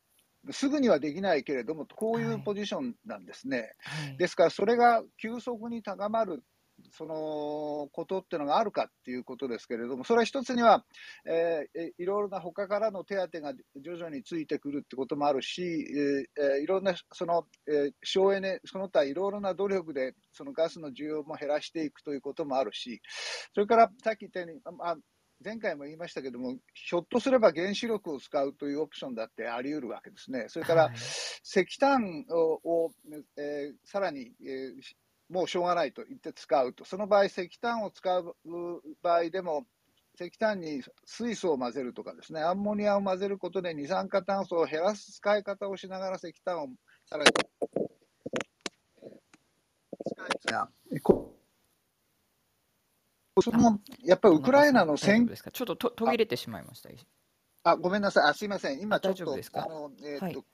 [0.51, 3.73] すぐにはできないけれども、こういうポジションなんですね。
[3.79, 6.43] はいですから、それが急速に高まる
[6.91, 10.83] そのことっていうのがあるかっていうことですけれども、それは一つには、
[11.25, 15.61] えー、いろいろな他からの手当が徐々についてくるってこともあるし、
[16.37, 23.01] えー、いろんなその、えー、省エネ、その他いろいろな努力でそのガスの需要も減らしていくということもあるし、
[23.53, 24.95] それからさっき言ったように、まあ、
[25.43, 30.45] 前回も言いましたけども、ひょっとすれば原子力を使うというオプションだってあり得るわけですね。
[30.47, 30.95] それから、はい。
[30.95, 32.91] 石炭をを、
[33.37, 34.81] えーさらに、えー
[35.27, 38.35] もうしょうがないと言って使うと、その場合、石炭を使う
[39.01, 39.65] 場合でも、
[40.19, 46.67] 石炭に水素を混ぜるとかですね、アンモニアを混ぜることで二酸化炭素を減らす使い方をしながら石炭を
[47.05, 47.31] さらに。
[50.39, 51.35] 使いこ
[53.41, 55.51] そのやっぱりウクライナの戦夫ですか？
[55.51, 56.89] ちょっとと途切れてしまいました。
[57.63, 58.29] あ、ごめんなさい。
[58.29, 58.79] あ、すいません。
[58.79, 59.61] 今ちょっと大丈夫です、か？
[59.63, 60.45] あの、えっ、はいと、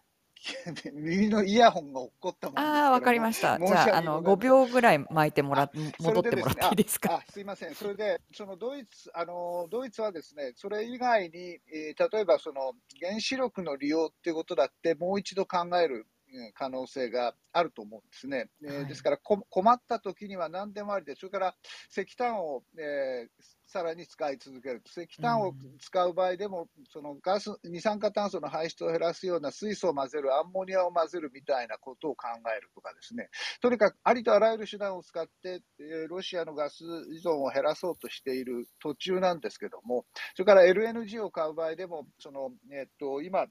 [0.93, 3.59] 耳のイヤホンが落っこったもんああ、わかりました。
[3.59, 7.09] じゃあ、あの、5ございません秒ぐらい巻いてもら戻ってもらっていいですか？
[7.17, 7.75] あ、すいません。
[7.75, 16.05] それで、そのドイツ、あの、ドイツはですね、それ以外に、えー例えばその原子力の利用っていうことだって、もう一度考えるうん
[16.53, 18.49] 可能性があると思うんですね。
[18.63, 21.55] えーはいですからこ、困った時には何でもありで、それから
[21.89, 24.89] 石炭を、えーさらに使い続けると。
[25.01, 33.29] 石炭をうん使う場合でも、そのガス、二酸化炭素の排出を減らすような水素を混ぜる、アンモニアを混ぜるみたいなことを考えるとかですね。
[33.61, 43.47] とにかくありとあらゆる手段を使って、えーロシアのガス依存を減らそうとしている途中なんですけども、それから LNG を買う場合でも、そのえっと今、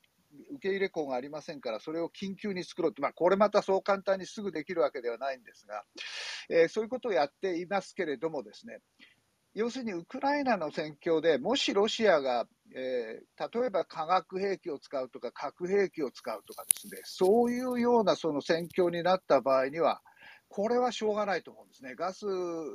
[0.52, 5.84] 受け入れ港がありませんから、それを緊急に作ろうと、まあ、これまたそう簡単にすぐできるわけではないんですが、
[6.48, 8.78] えーそういうことをやっていますけれどもですね、
[9.54, 20.02] 要するにウクライナの戦況でもしロシアが、えー例えば化学兵器を使うとか核兵器を使うとかですね、そういうようなその戦況になった場合には、
[20.50, 21.94] これはしょうがないと思うんですね。
[21.94, 22.26] ガス、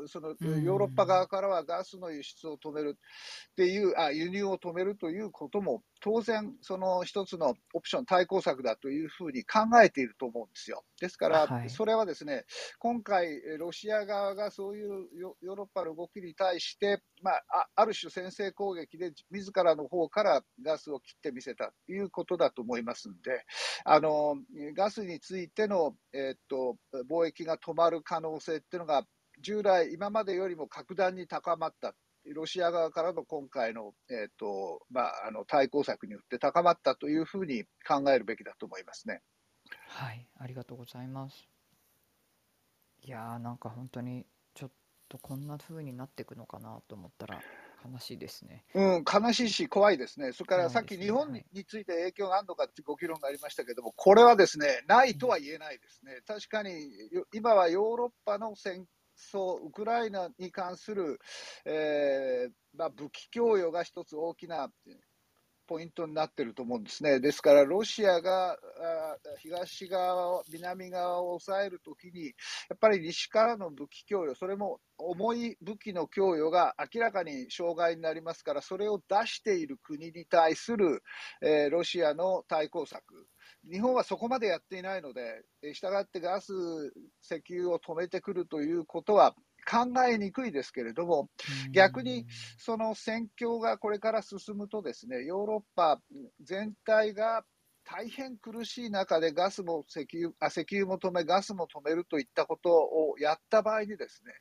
[0.08, 2.98] そのうんヨーロッパ側からはガスの輸出を止める
[3.52, 10.84] っていう、あ、輸入を止めるということも、当然、その一つのオプション、対抗策だというふうに考えていると思うんですよ。
[11.02, 12.46] ですから、はいそれはですね、
[12.78, 23.44] 今回、えロシア側がそういうヨヨーロッパの動きに対して、まあ、あある種先制攻撃で自らの方からガスを切ってみせたということだと思いますんで、
[23.84, 24.36] あの
[24.78, 26.76] ガスについての、えーっと
[27.10, 29.08] 貿易が止まる可能性っていうのが
[29.42, 31.96] 従来、今までよりも格段に高まった、
[32.34, 39.22] ロシア側からの今回の,、えーとまあ、あの対抗策によって高まったというふうに考えるべきだと思いますね。
[39.88, 41.48] はい、ありがとうございます。
[43.02, 44.72] いやー、なんか本当にちょっ
[45.10, 47.40] とこんな風になっていくのかなと思ったら
[47.92, 48.66] 悲しいですね。
[48.74, 50.32] うん、悲しいし怖いですね。
[50.34, 56.22] それからさっき日本について影響があるのかってご議論がありましたけども、これはですね、ないとは言えないですね。
[56.26, 56.72] 確かに
[57.12, 61.20] よ今はヨーロッパの戦争、ウクライナに関する、
[61.66, 64.70] えーまあ、武器供与が一つ大きな
[65.68, 67.20] ポイントになっていると思うんですね。
[67.20, 68.58] ですから、ロシアがあ
[69.40, 72.32] 東側、南側を抑えるときに、や
[72.76, 81.02] っぱり西からの武器供与、それも重い武器の供与が明らかに障害になりますから、それを出している国に対する、
[81.42, 83.28] えーロシアの対抗策、
[83.72, 86.54] 日本はそこまでやっていないので、えーしたがってガス、
[87.22, 89.36] 石油を止めてくるということは
[89.70, 91.30] 考えにくいですけれども、
[91.72, 92.26] 逆に
[92.58, 96.00] その戦況がこれから進むとですね、ヨーロッパ
[96.42, 97.44] 全体が
[97.84, 104.34] 大変苦しい中でガスも石油あ石油も止め、ガスも止めるといったことをやった場合にですね、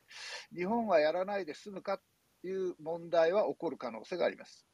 [0.55, 1.99] 日本はやらないで済むか
[2.41, 4.67] という問題は起こる可能性があります。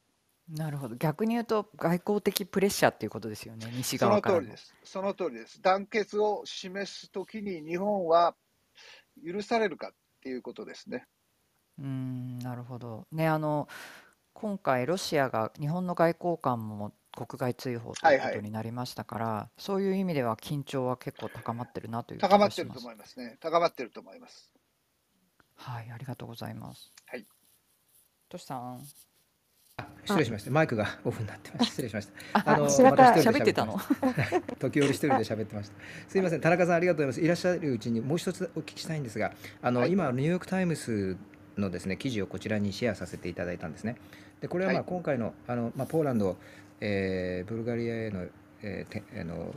[0.50, 0.96] なるほど。
[0.96, 3.72] 逆に言うと外交的プレッシャーっていうことですよね。
[3.74, 4.58] 西そ側からのの通りで。
[4.58, 4.76] す。
[4.84, 5.62] その通りです。
[5.62, 8.36] 団結を示すときに日本は
[9.26, 11.08] 許されるかっていうことですね。
[11.80, 13.08] うーん、なるほど。
[13.12, 13.68] ね、あの、
[14.34, 22.80] 今回ロシアが日本の外交官も国外追放とはいいうはいことになりましたから、そういう意味では緊張は結構高まってるなという気高まってると。
[22.80, 23.38] 思いますね。
[23.40, 24.52] 高まってると思います。
[25.56, 26.92] はい、ありがとうございます。
[27.06, 27.26] はい。
[28.30, 28.82] トシさん。
[29.82, 30.52] あ失礼しました。
[30.52, 31.72] マイクがオフになってます。
[31.72, 32.40] 失礼しました。
[32.40, 33.80] あ、あのまた一人で喋ってたの？
[34.60, 35.76] 時折一人で喋ってました。
[36.08, 37.22] すいません、田中さんありがとうございます。
[37.22, 41.18] いらっしゃるうちにもう一つお聞きしたいんですが、あの、はい今ニューヨークタイムズ
[41.58, 43.98] のですね記事をこちらにシェアさせていただいたんですね。
[44.40, 46.38] でこれはまあはい今回のあのまあポーランド、
[46.80, 48.26] えーブルガリアへの,、
[48.64, 49.54] えーてあの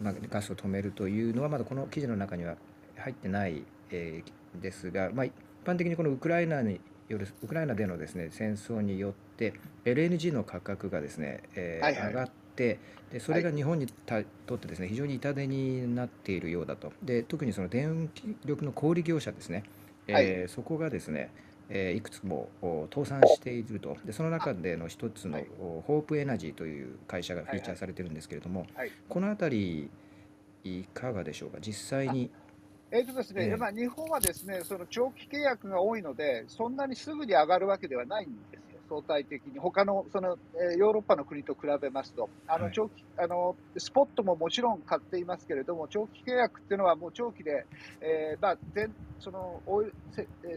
[0.00, 2.56] まあガスを止めるというのはまだこの記事の中には
[2.96, 4.32] 入ってない、えー
[4.62, 5.32] ですが、まあ一
[5.66, 12.06] 般的にこのウクライナによるウクライナでのですね戦争によって LNG の価格がですね、えーはいはい。
[12.08, 12.78] 上がって
[13.12, 16.92] でそれが日本にたとってですね非常に痛手になっているようだと。
[17.02, 18.10] で特にその電
[18.44, 19.64] 力の小売業者ですね、
[20.06, 21.30] えーそこがですね
[21.70, 23.96] えーいくつもお倒産していると。
[24.04, 25.38] でその中での一つの、
[25.86, 28.90] ホープエナジーという会社がフィーチャーされてるんですけれども、はい。
[29.08, 29.88] このあたり
[30.64, 31.58] いかがでしょうか？
[31.60, 32.30] 実際に
[32.90, 42.62] えーとですね日本はですねその長期契約が多いので、そんなにすぐに上がるわけではないんですよ、相対的に、他のその、えーヨーロッパの国と比べますと、あはい。
[42.62, 47.66] の長期あのスポットももちろん買っていますけれども、長期契約っていうのはもう長期で、
[48.00, 49.60] えーまあ、全その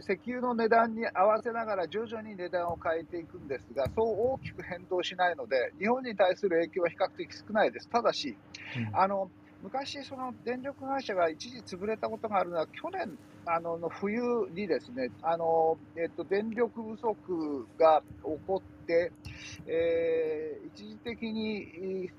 [0.00, 7.88] 石油の値段に合わせながら徐々に値段を変えていくんですが、そう大きく変動しないので、日本に対する影響は比較的少ないです。
[7.88, 8.38] ただし、
[8.94, 9.30] あの
[9.62, 14.20] 昔、その電力会社が一時潰れたことがあるのは、去年あのの冬
[14.50, 19.12] にですね、あのえっと、電力不足が起こって、
[19.66, 22.10] えー一時的に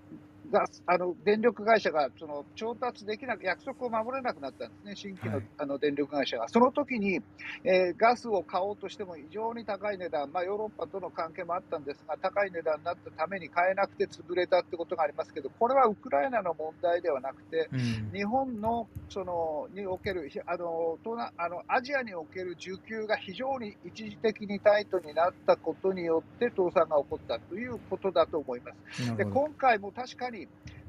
[0.51, 6.47] ガスあの電力会社がその調達できなく、約束を守れなくなったんですね、新規の,、はいあの電力会社が。
[6.49, 7.21] その時に、
[7.63, 29.15] えーガスを買おうとしても非常に高い値段、まあ、ヨーロッパとの関係もあったんですが、高い値段になったために買えなくて潰れたってことがありますけど、これはウクライナの問題ではなくて、うん日本のそのにおけるひあの東南あのアジアにおける需給が非常に一時的にタイトになったことによって倒産が起こったということだと思います。
[29.17, 30.42] で今回も確かに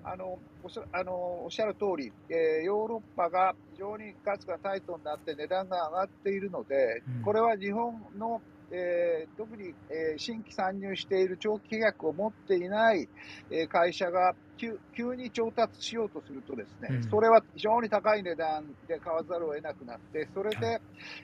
[0.05, 7.23] あのおっしゃあのおっしゃる通り、えーヨーロッパが非常にガスがタイトになって値段が上がっているので、うん。
[7.23, 8.41] これは日本の、
[8.71, 13.09] えー特に、えー新規参入している長期契約を持っていない、
[13.51, 17.03] えー会社が急急に調達しようとするとですね、うん。
[17.11, 20.81] それは非常に高い値段で買わざるを得なくなって、それで、は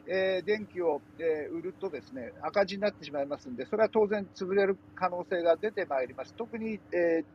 [0.06, 6.34] えー電気を、えー売るとですね赤字になってしまいますんで、それは当然潰れる可能性が出てまいります。
[6.36, 6.80] 特に、えー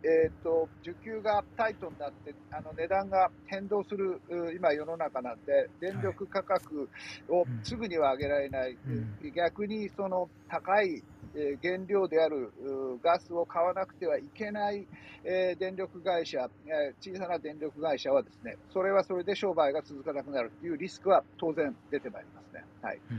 [0.07, 6.89] えーと需給がタイトになってあの値段が変動するう今世の中なんで、電力価格
[7.29, 7.61] をうん。
[7.63, 9.19] すぐには上げられない、うん。
[9.33, 11.03] 逆にその高い
[11.35, 14.87] えー原料であるうガスを買わなくてはいけない、
[15.23, 22.63] えー電力会社、えー小さな電力会社はですね、それはそれで商売が続かなくなるというリスクは当然出てまいりますね。
[22.81, 22.99] はい。
[23.11, 23.17] うん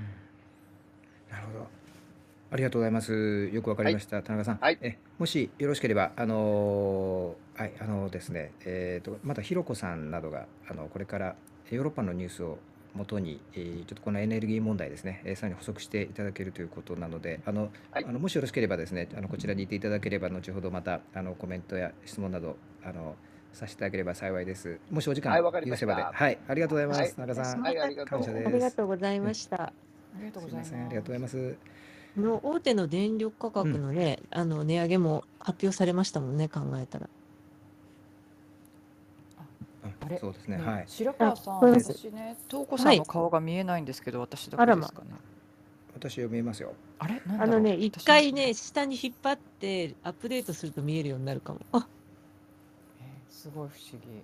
[1.30, 1.66] なるほど。
[2.52, 3.48] ありがとうございます。
[3.52, 4.58] よくわかりました、田中さん。
[4.58, 11.36] はいえもしよろしければ、あのーはい、あのですね、えーと、またひろこさんなどが、あのこれから
[11.70, 12.58] ヨーロッパのニュースを
[12.97, 23.14] もとに、えーちょっとこのエネルギー問題ですね、えーさらに補足していただけるということなので、あのはいあのもしよろしければですね、あのこちらにいていただければ、後ほどまたあのコメントや質問などあの
[23.53, 24.78] させていただければ幸いです。
[24.90, 27.01] もしお時間はいわかりました許せばで、はい、ありがとうございます。
[27.01, 29.62] はい中田さん、はい、ありがとう感謝ですありがとうございました。
[29.62, 29.72] あ
[30.18, 30.68] りがとうございます。
[30.70, 31.57] すみません、ありがとうございます。
[32.16, 37.11] あの大手の電力価格のね、あの値上げも発表されましたもんね、考えたら。
[40.01, 40.18] あれ？
[40.18, 40.84] そうですね、ねはい。
[40.87, 45.11] 白川さん、あそうです私ね、東子さんの顔が見えないんですけど、私だけですかね。
[45.95, 46.74] 私は見えますよ。
[46.99, 47.20] あれ？
[47.26, 47.55] なんだろう？
[47.55, 51.61] あのね、私一回ね、下に引っ張ってアップデートすると見えるようになるかも。
[51.72, 51.87] あ、
[53.01, 54.22] えーすごい不思議。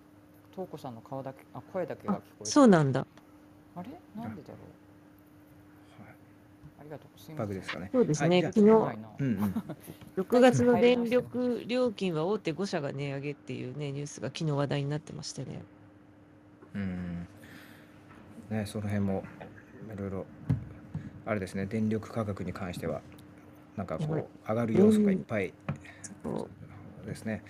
[0.52, 2.50] 東子さんの顔だけ、あ、声だけが聞こえる。
[2.50, 3.06] そうなんだ。
[3.74, 3.88] あれ？
[4.14, 4.60] なんでだろう？
[4.60, 4.81] はい
[6.82, 7.36] ありがとう。
[7.36, 7.90] バグですかね。
[7.92, 9.64] そうですね、昨日うんうん。
[10.16, 15.62] 6月の電力料金は大手5社が値上げっていうね、ニュースが昨日話題になってましてね。
[16.74, 17.28] うん。
[18.50, 19.22] ね、その辺も
[19.94, 20.26] いろいろ
[21.24, 23.00] あれですね、電力価格に関しては
[23.76, 25.54] なんかこう上がる要素がいっぱい
[26.24, 26.48] そ
[27.04, 27.44] うですね。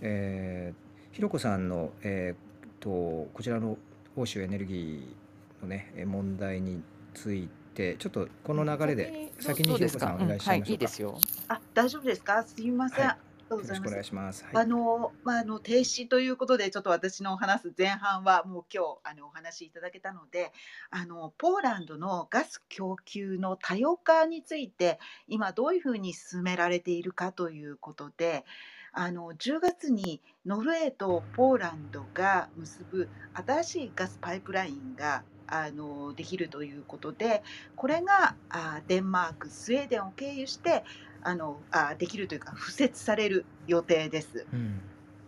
[0.00, 2.90] えー、ひろこさんのえー、と
[3.34, 3.78] こちらの
[4.14, 6.82] 欧州エネルギーのねえー問題に
[7.14, 10.64] ついてちょっとこの流れで先にどうですかひろこさんお願いしましょうか。
[10.64, 11.18] はい、いいですよ。
[11.48, 12.42] あ、大丈夫ですか？
[12.44, 13.06] すみません。
[13.06, 13.16] はい
[13.48, 14.32] ありがとうございますよろしくお願い。
[14.32, 14.44] します。
[14.52, 14.66] はあい。
[14.66, 20.52] のまあ、あの停止ということでちょっと私の話す前半はもう今日あのお話しいただけたので
[20.90, 24.98] あのポーランドのガス供給の多様化について
[25.28, 28.44] 今どういうふうに進められているかということで
[28.92, 37.42] あの10月にノルウェーとポーランドが結ぶ新しいガスパイプラインがあのできるということで
[37.76, 40.84] これがあデンマークスウェーデンを経由して
[41.22, 44.46] あのあできるというか敷設される予定です。
[44.52, 44.80] うん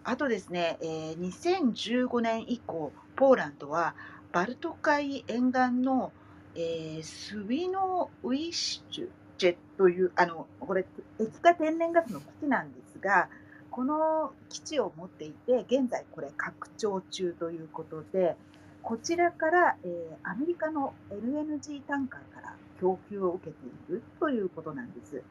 [0.05, 3.95] あとですね、えー2015年以降ポーランドは
[4.33, 6.13] バルト海沿岸の、
[6.55, 10.87] えースウィノウィッシュジェというあのこれ
[11.21, 13.29] 液化天然ガスの基地なんですが
[13.71, 18.35] この基地を持っていて現在これ拡張中ということで
[18.89, 25.23] こちらから、えーアメリカの LNG タンカーから供給を受けているということなんです。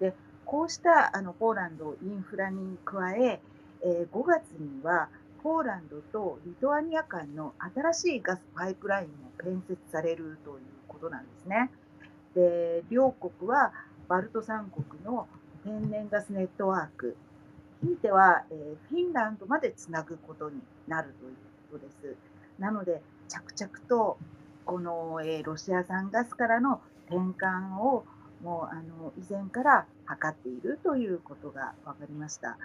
[0.00, 0.12] で
[0.44, 3.40] こうしたあのポーランドインフラに加え
[3.82, 5.08] えー5月には
[5.42, 11.70] ポーランドとリトアニア間の新しいガスパイプラインも建設されるということなんですね。
[12.34, 13.72] で両国は
[14.08, 15.26] バルト三国の
[15.64, 17.16] 天然ガスネットワーク、
[17.82, 21.34] ひいては、えーフィンランドまでつなぐことになるという
[21.72, 22.25] ことです。
[22.58, 24.18] なので着々と
[24.64, 28.04] この、えーロシア産ガスからの転換を
[28.42, 32.58] もうあの以前から図っているということが分かりました。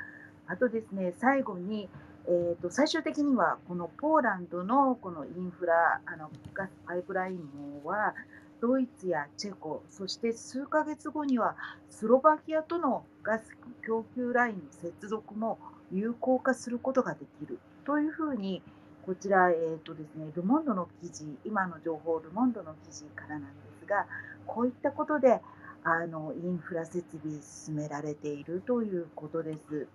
[0.47, 1.89] あとですね、最後に、
[2.27, 7.39] えー、と最終的にはこのポーランドのこのインフラ、あのガスパイプライン
[7.85, 8.13] は、
[8.59, 11.55] ドイツやチェコ、そして数ヶ月後には
[11.89, 15.57] スロバキアとのガス供給ラインの接続も
[15.91, 18.61] 有効化することができるというふうに、
[19.05, 23.47] こちら、えーとですね、ルモンドの記事、今の情報、ルモンドの記事からなんで
[23.79, 24.05] すが、
[24.45, 25.41] こういったことで
[25.83, 29.87] あのインフラ設備進められているということです。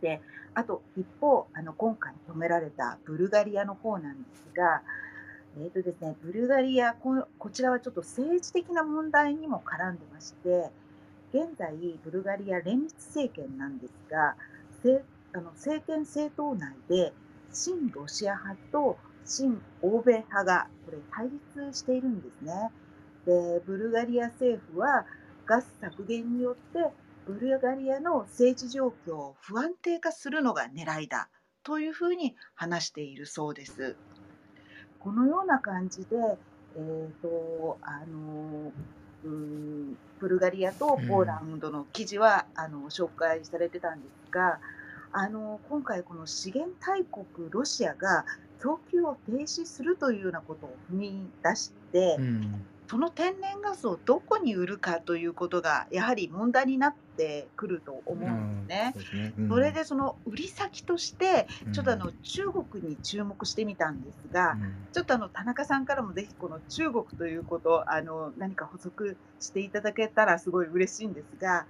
[0.00, 0.20] で
[0.54, 4.82] あと一方あの今回止められたブルガリアの方なんですが、
[5.58, 10.70] えーとですね、ブルガリアここちらはちょっと政治的な問題にも絡んでまして
[11.32, 11.74] 現在
[12.04, 14.34] ブルガリア連立政権なんですが
[14.82, 17.12] せあの政権政党内で
[17.54, 22.70] 親ロシア派と親欧米派がこれ対立しているんですね。
[23.26, 25.06] でブルガリア政府は
[25.46, 26.92] ガス削減によって
[27.26, 31.30] ブルガリアの政治状況を不安定化するのが狙いだ
[31.62, 33.96] というふうに話しているそうです。
[34.98, 36.16] このような感じで、
[36.76, 38.72] えーとあの
[39.24, 44.58] うんブルガリアとポーランドの記事は、あの紹介されてたんですが
[45.16, 48.26] あの今回この資源大国ロシアが
[48.60, 52.66] 供給を停止するというようなことを踏み出して、うん。
[52.86, 59.32] その天然ガスをどこに売るかということがやはり問題になってくると思うんですね。
[59.36, 59.48] そうん。
[59.48, 64.74] それでその売り先としてちょっとあのうん中国に注目してみたんですが、うん。
[64.92, 71.66] ちょっとあの田中さんからもぜひこの中国ということあの何か補足していただけたらすごい嬉しいんですが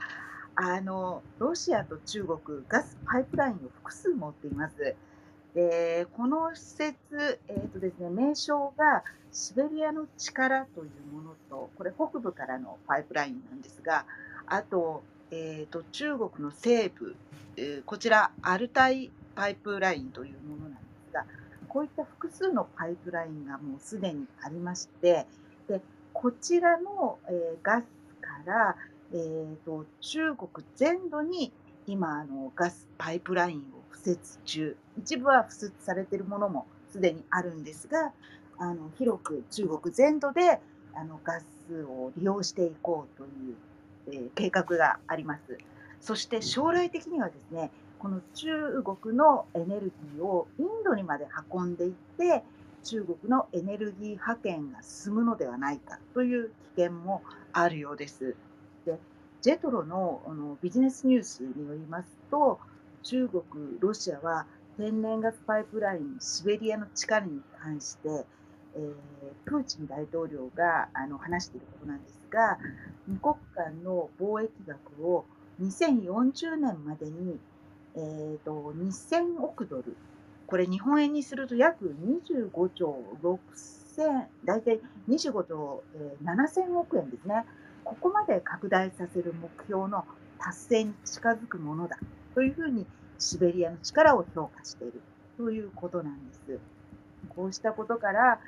[0.57, 2.39] あのロシアと中国
[2.69, 4.95] ガスパイプラインを複数持っています。
[5.55, 14.05] でこの施設、えーとですね、名称がシベリアの力というものとこれ北部からのパイプラインなんですが
[14.47, 17.15] あと,、えーと中国の西部、
[17.57, 20.79] えーこちらアルタイパイプラインというものなんで
[21.11, 21.25] すが
[21.69, 25.27] こういった複数のパイプラインがもうすでにありまして
[25.69, 25.81] で
[26.13, 27.85] こちらの、えーガス
[28.21, 28.77] から、
[29.15, 31.53] えー、と中国全土に
[31.87, 33.63] 今あのガスパイプラインを
[33.95, 38.13] 敷設中一部は敷設されているものもすでにあるんですが
[38.59, 40.61] あの広く中国全土で
[40.97, 43.55] あのガスを利用していこうという、
[44.09, 45.59] えー計画があります。
[46.01, 52.43] そして将来的にはですねこの中国のエネルギーをインドにまで運んでいって
[52.83, 58.37] 中国のエネルギー派遣が進むのではないかという危険もあるようです。
[59.45, 62.59] ジェトロのあのビジネスニュースによりますと
[63.03, 63.43] 中国、
[63.79, 64.47] ロシアは
[64.79, 68.95] 天然ガスパイプラインシベリアの力に関して、えー
[69.45, 72.59] プーチン大統領があの話していることなんですが
[73.11, 75.27] 2国間の貿易額を
[75.61, 77.39] 2040年までに、
[77.97, 79.95] えー、と2000億ドル
[80.47, 84.81] これ日本円にすると約25兆6000大体
[85.11, 87.45] 25兆、えー7000億円ですね。
[87.85, 90.05] ここまで拡大させる目標の
[90.39, 91.99] 達成に近づくものだ
[92.35, 92.87] というふうに
[93.19, 95.01] シベリアの力を評価している
[95.37, 96.59] ということなんです。
[97.37, 98.41] こうしたことから、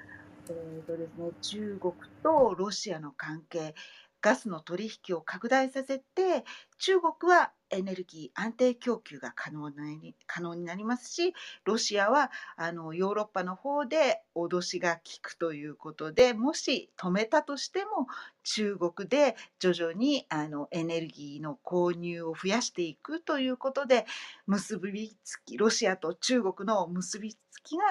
[0.49, 3.75] えーとですね、中国とロシアの関係、
[4.21, 6.45] ガスの取引を拡大させて、
[6.79, 18.07] 中国はエネルギー安定供給が可能に可能になりますし、ロシアはあのヨーロッパの方で脅しが効くということで、もし止めたとしても、
[18.45, 24.07] 中国で徐々にあのエネルギーの購入を増やしていくということで、
[24.47, 27.85] 結びつき、ロシアと中国の結びつきが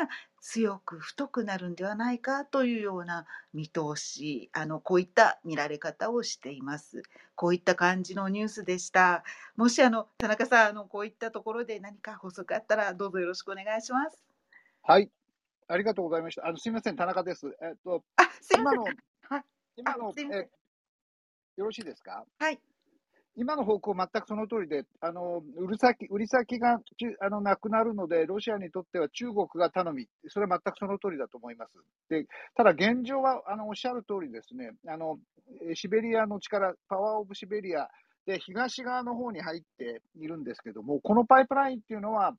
[0.48, 7.02] 強く太くなるんではないかというような見通し、あのこういった見られ方をしています。
[7.34, 9.24] こういった感じのニュースでした。
[9.56, 14.24] もしあの田中さん、あのこういったところで何か補足あったらどうぞよろしくお願いします。
[14.84, 15.10] はい。
[15.68, 16.46] ありがとうございました。
[16.46, 17.48] あの、すみません、田中です。
[17.60, 18.82] えっと、あ、すいません。
[18.82, 19.44] 今の、はい。
[19.78, 20.48] 今のえ、
[21.58, 22.24] よろしいですか？
[22.38, 22.60] はい。
[23.38, 31.74] 今の方向、全くその通りで、あの売り先売り先がちあのなくなるので、ロシアにとっては中国が頼み、それは全くその通りだと思います。
[32.10, 32.26] で
[32.56, 35.18] ただ、現状はあのおっしゃる通りですねあの、
[35.74, 37.90] シベリアの力、パワー・オブ・シベリア
[38.26, 42.34] で東側の方に入っているんですけども、このパイプラインっていうのは、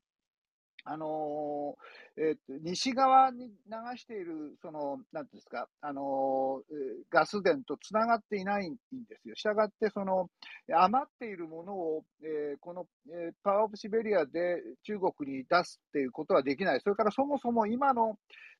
[0.89, 3.53] あのーえーと西側に流
[3.97, 8.75] している、その、なんていうんですか、あのーえーガス田とつながっていないん
[9.09, 9.35] ですよ。
[9.35, 10.29] したがって、その、
[10.73, 16.81] 余っているものを、えーこの、えーパワーオブシベリアで中国に出すっていうことはできない。
[16.81, 18.17] それからそもそも今の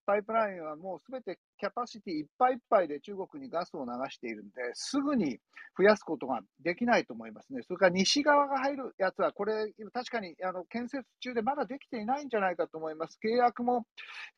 [0.07, 5.37] パイプラインはもうすべてキャパシティいっぱいいっぱいで中国にガスを流しているんで、すぐに
[5.77, 7.61] 増やすことができないと思いますね。
[7.63, 13.19] それから西側が入るやつは、これ、確かにあの建設中でまだできていないんじゃないかと思います。
[13.21, 13.85] 契約も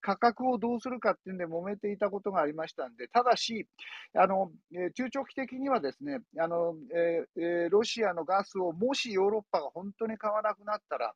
[0.01, 3.67] 価格をどうするかっていうんで揉めていたことがありましたんで、ただし、
[4.15, 4.51] あの
[4.95, 11.13] 中長期的にはですね、あのえーロシアのガスをもしヨーロッパが本当に買わなくなったら、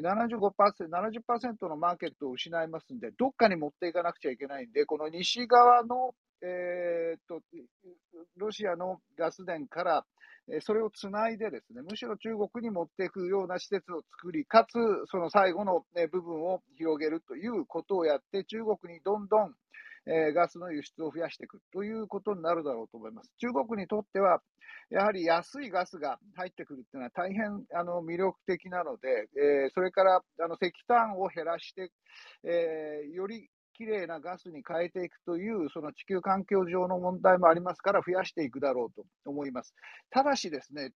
[0.00, 7.40] 75%、70%のマーケットを失いますんで、どっかに持っていかなくちゃいけないんで、この西側の、えーっと
[8.36, 10.04] ロシアのガス田から、
[10.60, 14.74] それをつないでですね、むしろ中国に持っていくような施設を作り、かつ、
[15.10, 19.54] その最後の、部分を広げるということをやって、中国にどんどん、
[20.06, 23.32] えーガスの輸出を増やしていくということになるだろうと思います。
[23.38, 24.40] 中国にとっては、
[24.90, 31.90] やはり安いガスが入ってくるっていうのは大変あの魅力的なので、えーそれからあの石炭を減らして、
[32.44, 39.74] えーよりきれいなガスに変えていくという、その地球環境上の問題もありますから、増やしていくだろうと思います。
[40.10, 40.90] ただしですね、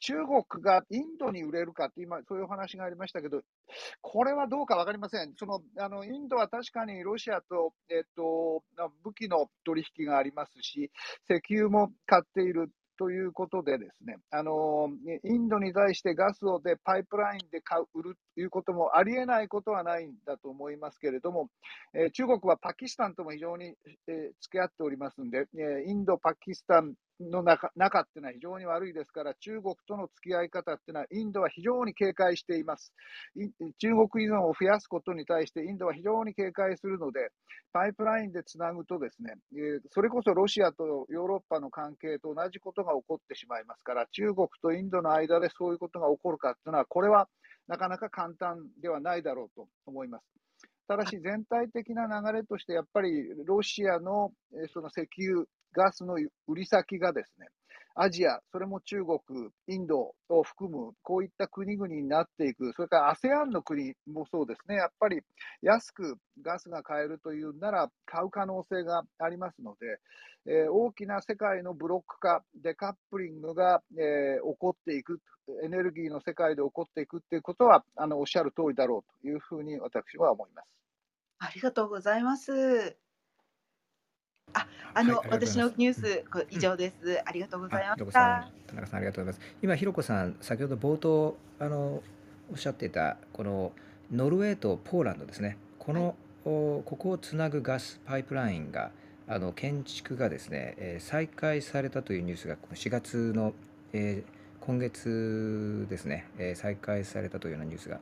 [0.00, 3.42] 中国がインドに売れるかって、今、そういうお話がありましたけど、
[4.00, 5.34] これはどうか分かりません。
[5.36, 8.62] そのあのインドは確かにロシアと、えっと、
[9.02, 10.90] 武器の取引がありますし、
[11.28, 14.90] 石油も買っているということでですね、あの
[15.24, 21.48] インドに対してガスをでパイプラインで買う、売るいうこともありえないことはないんだと思いますけれども、
[21.94, 23.74] えー中国はパキスタンとも非常に、
[24.08, 32.92] えー付き合っておりますんで、えーインド、パキスタンの中中っていうのは非常に悪いですから、中国との付き合い方っていうのは、インドは非常に警戒しています。
[33.78, 37.30] 中国依存を増やすことに対して、インドは非常に警戒するので、
[37.72, 47.28] パイプラインでつなぐとですね、えーそれこそロシアとヨーロッパの関係と同じことが起こってしまいますから、中国とインドの間でそういうことが起こるかっていうのは、これは
[47.70, 50.24] なかなか簡単ではないだろうと思います。
[50.88, 56.14] ただし、全体的な流れとして、やっぱりロシアのえーその石油、ガスの
[56.48, 57.46] 売り先がですね、
[57.94, 59.20] アジア、それも中国、
[59.66, 65.20] インドを含む、こういった国々になっていく、それから ASEAN の国もそうですね、やっぱり
[65.62, 69.98] 安くガスが買えるというなら、買う可能性がありますので、
[70.46, 75.20] えー大きな世界のブロック化、デカップリングが、えー起こっていく、
[75.64, 80.80] エネルギーの世界で起こっていくっていうことは、あのおっしゃる通りだろうというふうに私は思います。
[81.38, 82.96] ありがとうございます。
[84.54, 87.20] あ、あの、はい私のニュース、これ以上です。
[87.24, 88.48] ありがとうございましあひろこさた。
[88.48, 89.54] ん、田中さんありがとうございます。
[89.62, 92.02] 今ひろこさん先ほど冒頭あの
[92.50, 93.72] おっしゃっていたこの
[94.10, 95.56] ノルウェーとポーランドですね。
[95.78, 98.90] この、おここをつなぐガスパイプラインが
[99.28, 103.52] あの建築がですね、えー再開されたというニュースがこの4月の、
[103.92, 108.00] えー今月ですね、えー再開されたというようなニュースが、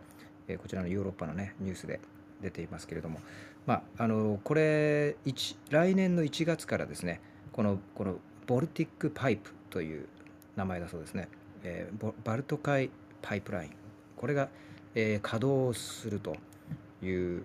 [0.49, 2.01] えーこちらのヨーロッパのねニュースで
[2.41, 3.21] 出ていますけれども、
[3.69, 7.21] まああのこれ一来年の1月からですね、
[7.53, 8.17] このこの
[8.47, 10.07] ボルティックパイプという
[10.57, 11.29] 名前だそうですね、
[11.65, 12.91] えーボバルト海
[13.21, 13.71] パイプライン
[14.17, 14.49] これが、
[14.95, 16.35] えー稼働すると
[17.05, 17.45] いう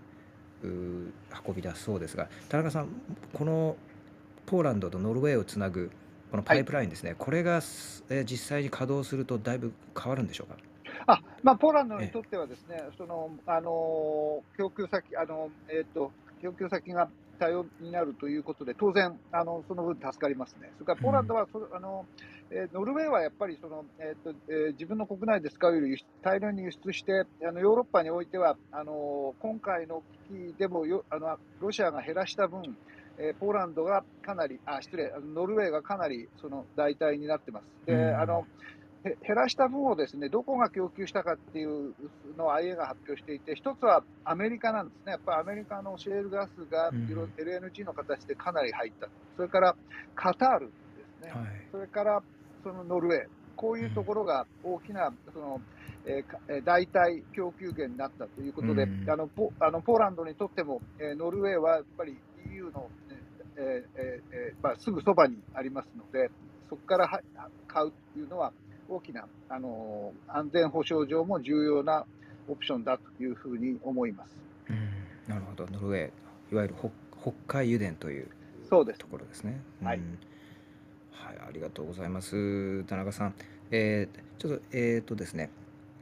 [0.64, 2.88] 運びだそうですが田中さん
[3.34, 3.76] この
[4.46, 5.92] ポーランドとノルウェーをつなぐ
[6.32, 10.56] このパイプラインですね、これが、すえー実際に稼働するとだいぶ変わるんでしょうか？
[11.08, 20.72] あまあ、ポーランドにとってはですね、そのあの供給先、あのえっ、と供給先が多様になるということで、当然あのその分助かりますね。
[20.78, 22.06] それからポーランドは、そあの
[22.52, 32.78] えーノルウェーはやっぱりそのえっ、と、えー自分の国内で使うより大量に輸出して、あのヨーロッパにおいてはあの今回の危機でもよあのロシアが減らした分。
[33.20, 37.66] えーポーランドがかなり、あ失礼、ノルウェーがかなりその代替になってます。
[37.86, 38.44] で、うんあのへ
[39.04, 41.94] 減らした分をですねどこが供給したかっていう
[42.38, 49.76] のを IA が発表していて、一つはアメリカなんですね、やっぱりアメリカのシェールガスが LNG の形でかなり入った、それから
[50.16, 50.74] カタールで
[51.20, 51.50] すね、はい。
[51.72, 52.22] それから
[52.64, 53.28] そのノルウェー、
[53.58, 55.60] こういうところが大きなその、
[56.06, 59.10] えー代替供給源になったということで、うん。
[59.10, 62.18] あのポあのポーランドにとっても、えーノルウェーはやっぱり
[62.52, 62.90] EU の、
[63.58, 66.30] えーえーえーまあ、すぐそばにありますので、
[66.70, 67.20] そこからは
[67.68, 68.52] 買うというのは、
[68.90, 72.06] 大きな、あのー安全保障上も重要な
[72.48, 74.36] オプションだというふうに思います。
[74.70, 74.90] うん。
[75.28, 75.66] なるほど。
[75.72, 76.10] ノルウェー
[76.52, 76.90] いわゆる北
[77.22, 78.28] 北海油田という
[78.70, 79.00] そうです。
[79.00, 79.62] ところですね。
[79.82, 80.18] はいうん。
[81.12, 82.84] はい、ありがとうございます。
[82.86, 83.34] 田中さん、
[83.72, 85.50] えーちょっとえっ、とですね、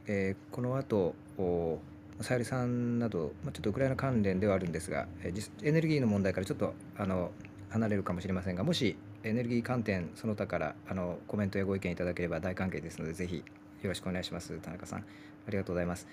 [0.06, 1.78] えーこの後お
[2.20, 7.30] さゆりさんなど、まあ、ちょっとウクライナ関連ではあるんですが、えー実エネルギーの問題からちょっとあの
[7.70, 13.44] 離れるかもしれませんが、もしエネルギー観点その他からあのコメントやご意見いただければ大歓迎ですので、ぜひよ
[13.84, 14.58] ろしくお願いします。
[14.60, 15.04] 田中さん、あ
[15.50, 16.06] りがとうございます。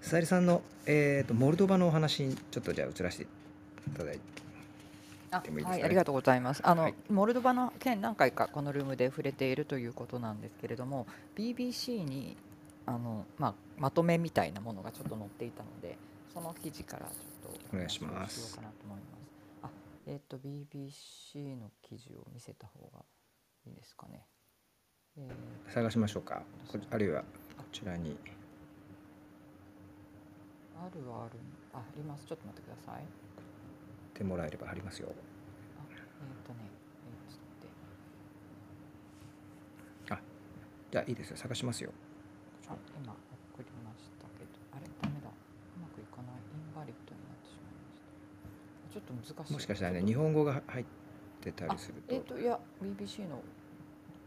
[0.00, 3.26] さゆりさんの、えー、とモルドバのお話にちょっとじゃあ移らせてい
[3.96, 4.34] ただいて。
[5.34, 6.60] いはい、ありがとうございます。
[6.64, 12.36] あの、はいモルドバの件何回かこのルームで触れているということなんですけれども、BBC に
[12.86, 15.96] あのまあまとめみたいなものがちょっと載っていたので、
[16.32, 19.23] その記事からちょっとお願いしますしようかなと思います。
[20.06, 23.04] あ、えっ、と BBC の記事を見せた方が
[23.66, 24.26] いいですかね。
[25.16, 26.42] えー探しましょうか。
[26.68, 27.22] こあるいは
[27.56, 28.16] こちらに。
[30.76, 31.38] あるはある。
[31.72, 32.26] あ、あります。
[32.26, 33.04] ちょっと待ってください。
[34.16, 35.08] てもらえれば貼りますよ。
[35.78, 36.58] あ、えっ、とね、
[37.06, 40.22] えーちょって
[40.92, 41.36] じゃあいいですよ。
[41.36, 41.90] 探しますよ。
[42.68, 48.00] あ今送りましたけどあれダメだうまくいかないインバリッドになってしまいまし
[48.80, 50.84] たちょっと難しいもしかしたらね、日本語が入っ
[51.40, 52.14] てたりすると。
[52.14, 53.40] えっ、といや BBC の、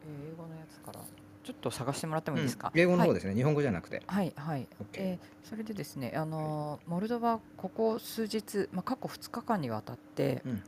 [0.03, 0.99] えー英語のやつから
[1.43, 4.03] ちょっと探してもらってもいいですか、うん英語のはい方ですね、日本語じゃなくて。
[4.05, 10.63] はいはい、えーそれでですね、あのーモルドバ、ここ数日、まあ、過去2日間にわたって、うん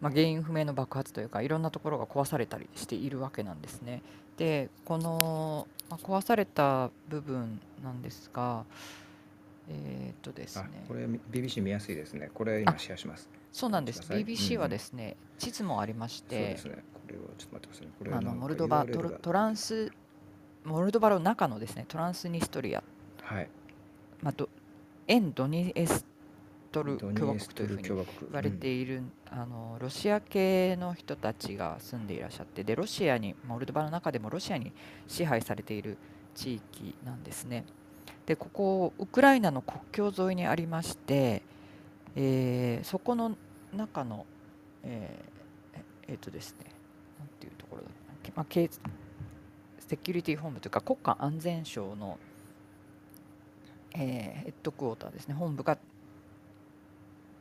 [0.00, 4.02] まあ、原因不明の爆発というか、いろんなところが壊されたりしているわけなんですね。
[4.36, 8.64] で、この、まあ、壊された部分なんですが、
[9.68, 12.30] えーっとですあね、これ BBC 見やすいですね。
[12.34, 13.28] これ今シェアします。
[13.52, 16.84] そうなんです、BBC うんうんはですね、地図もありましそうてで、すね。
[16.92, 17.92] これをちょっと待ってくださいね。
[17.98, 19.90] これあのモルドバトラトランス、
[20.64, 22.82] モルドバの中のですね、トランスニストリア
[23.22, 23.48] はい。
[24.22, 24.48] まあ、ど
[25.06, 26.06] 沿ドニエス
[26.72, 27.96] トルド共和国というふうに言
[28.32, 34.72] われている、あのロシア系の人たちが住んでいらっしゃってでロシアにモルドバの中でもロシアに
[35.06, 35.98] 支配されている
[36.34, 37.64] 地域なんですね。
[38.26, 41.42] でここウクライナの国境沿いにありまして、
[42.16, 43.36] えーそこの
[43.76, 44.26] 中の
[44.82, 46.66] えーええっとですね
[47.18, 48.32] なんていうところだっけ？
[48.34, 48.68] まあ、セ
[49.96, 52.18] キュリティ本部というか国家安全省の
[53.94, 55.34] えーヘッドクォーターですね。
[55.34, 55.76] 本部が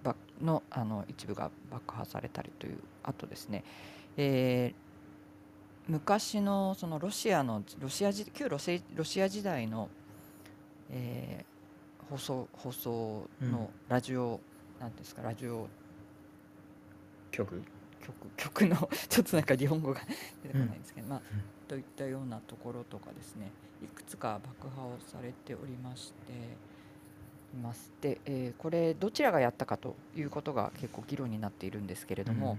[0.03, 3.63] ばのあの一部が爆破されたりというあとですね、
[4.17, 4.83] えー
[5.85, 8.81] 昔のそのロシアのロシア時旧ロシ
[9.21, 9.89] ア時代の、
[10.93, 11.53] えー
[12.09, 14.39] 放送放送のラジオ、
[14.79, 15.67] なんていうんですかラジオ。
[17.31, 17.63] 曲？
[18.01, 20.01] 曲曲の ちょっとなんか日本語が
[20.43, 21.21] 出てこないんですけど、まあ
[21.67, 23.49] といったようなところとかですね
[23.81, 26.33] いくつか爆破をされておりまして
[27.55, 32.57] いますで、えーこれどちらがやったかということが結構議論になっているんですけれども、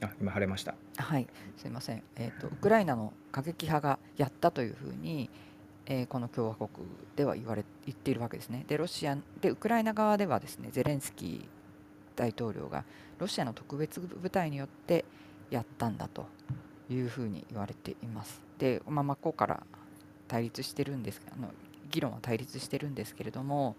[0.00, 0.08] うん。
[0.08, 0.74] あ今晴れました。
[0.96, 5.30] はいすいません、えー、とウクライナの過激派がやったというふうに、
[5.90, 6.86] えーこの共和国
[7.16, 8.64] では言われ言っているわけですね。
[8.68, 11.44] でロシアでウクライナ側ではですねゼレンスキー
[12.14, 12.84] 大統領が
[13.18, 15.04] ロシアの特別部隊によって
[15.50, 16.26] やったんだと
[16.88, 18.40] いうふうに言われています。
[18.58, 19.62] で、まあ、真っ向から
[20.28, 21.48] 対立してるんですあの
[21.90, 23.74] 議論は対立してるんですけれども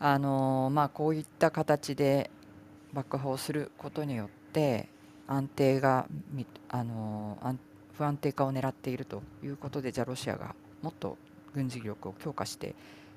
[0.00, 2.30] あのまあこういった形で
[2.94, 4.88] 爆破をすることによって
[5.26, 6.06] 安定が
[6.70, 7.36] あの
[7.98, 11.16] 不安定化を狙っているということでじゃあロシアがもっと
[11.54, 12.74] 軍事力を強化して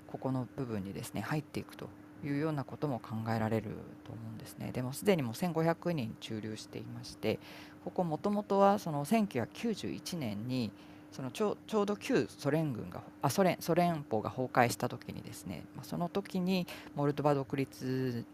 [0.07, 1.89] ここの部分にですね入っていくと
[2.24, 3.72] いうようなことも考えられる
[4.05, 4.72] と思うんですね。
[4.72, 7.39] でもすでにもう1500人駐留していまして
[7.84, 10.72] ここもともとはその1991年に
[11.11, 18.26] そのちょうど旧ソ連軍があソ連ソ連邦が崩壊した時にですね、ま、その時にモルドバ独立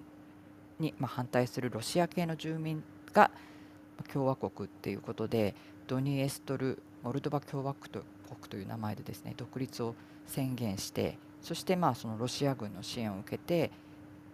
[0.80, 3.30] に、ま、反対するロシア系の住民が
[4.12, 5.54] 共和国っていうことで
[5.88, 8.04] ドニエストル・モルドバ共和国と
[8.36, 13.72] 国という名前でですね独立を宣言してそしてまあそのロシア軍の支援を受けて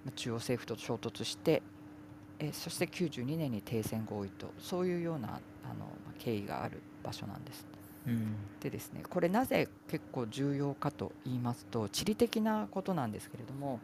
[0.06, 1.62] まあ中央政府と衝突して
[2.40, 5.32] えそして92年に停戦合意とそういうようなあ
[5.70, 7.66] のまあ経緯がある場所なんです。
[8.06, 8.36] うん。
[8.60, 13.80] でですねこれなぜ結構重要かと言いますと地理的なことなんですけれども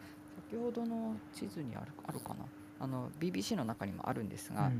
[0.51, 2.45] 先ほどの地図にあるあるかな？
[2.79, 4.71] あの BBC の中にもあるんですが、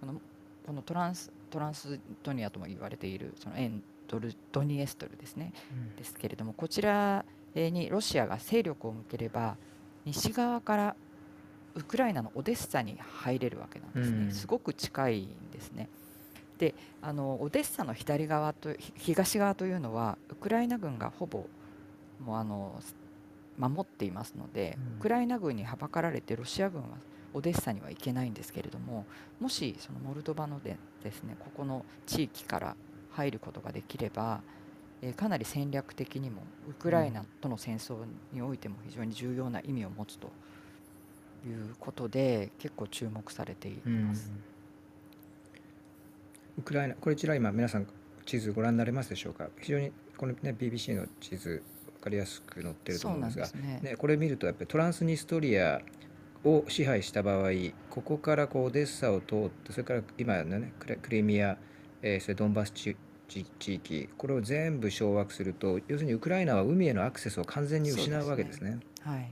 [0.00, 0.20] この
[0.64, 5.52] このトランストランスドニアとも言われているそのエンドルドニエストルですね。
[5.96, 9.56] ですけれどもこちらえーにロシアが勢力を向ければ
[10.04, 10.96] 西側から
[11.74, 14.32] ウクライナのオデッサに入れるわけなんですね、うん。
[14.32, 15.88] すごく近いんですね。
[16.58, 21.46] であのオデッサの左側とひ東側というのはウクライナ軍がほぼ
[22.24, 22.80] もうあの
[23.56, 24.98] 守っていますので、うん。
[24.98, 26.88] ウクライナ軍にはばかられてロシア軍は
[27.32, 29.06] オデッサには行けないんですけれども
[29.38, 32.76] もしそのモルドバのでですねここの地域から
[33.12, 34.40] 入ることができれば、
[35.02, 40.30] えーかなり戦略的にもウクライナとの戦争においても非常に重要な意味を持つと
[41.46, 44.30] いうことで結構注目されていうんます。
[46.58, 47.86] ウクライナこちら今皆さん
[48.26, 49.48] 地図ご覧になれますでしょうか？
[49.60, 51.62] 非常にこの、ね、BBC の地図
[51.96, 53.80] 分かりやすく載ってると思うんですがね。
[53.82, 55.80] ね、これ見るとやっぱりトランスニストリア
[56.44, 57.50] を支配した場合
[57.88, 61.56] ここからこうオデッサを通ってそれから今のねクレクリミア、
[62.02, 62.96] えーそれドンバス地
[63.30, 68.80] 域これを全部掌握すると要するにウクライナは海へのアクセスを完全に失うわけですね。
[69.02, 69.30] はい。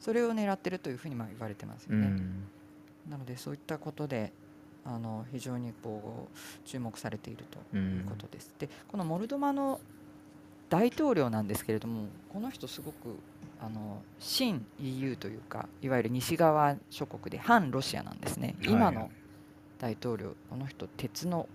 [0.00, 2.06] それを狙ってるというふうにまあ言われてますよね。
[2.06, 2.48] うん
[3.10, 4.32] なのでそういったことで
[4.84, 8.52] あの非常にこう注目されているとういうんことです。
[8.58, 9.80] でこのモルドバの
[10.68, 13.16] 大統領なんですけれどもこの人すごく
[13.60, 18.56] あの新 EU というかいわゆる西側諸国で反ロシアなんですね。
[18.62, 19.10] 今の
[19.78, 21.48] 大統領この人鉄の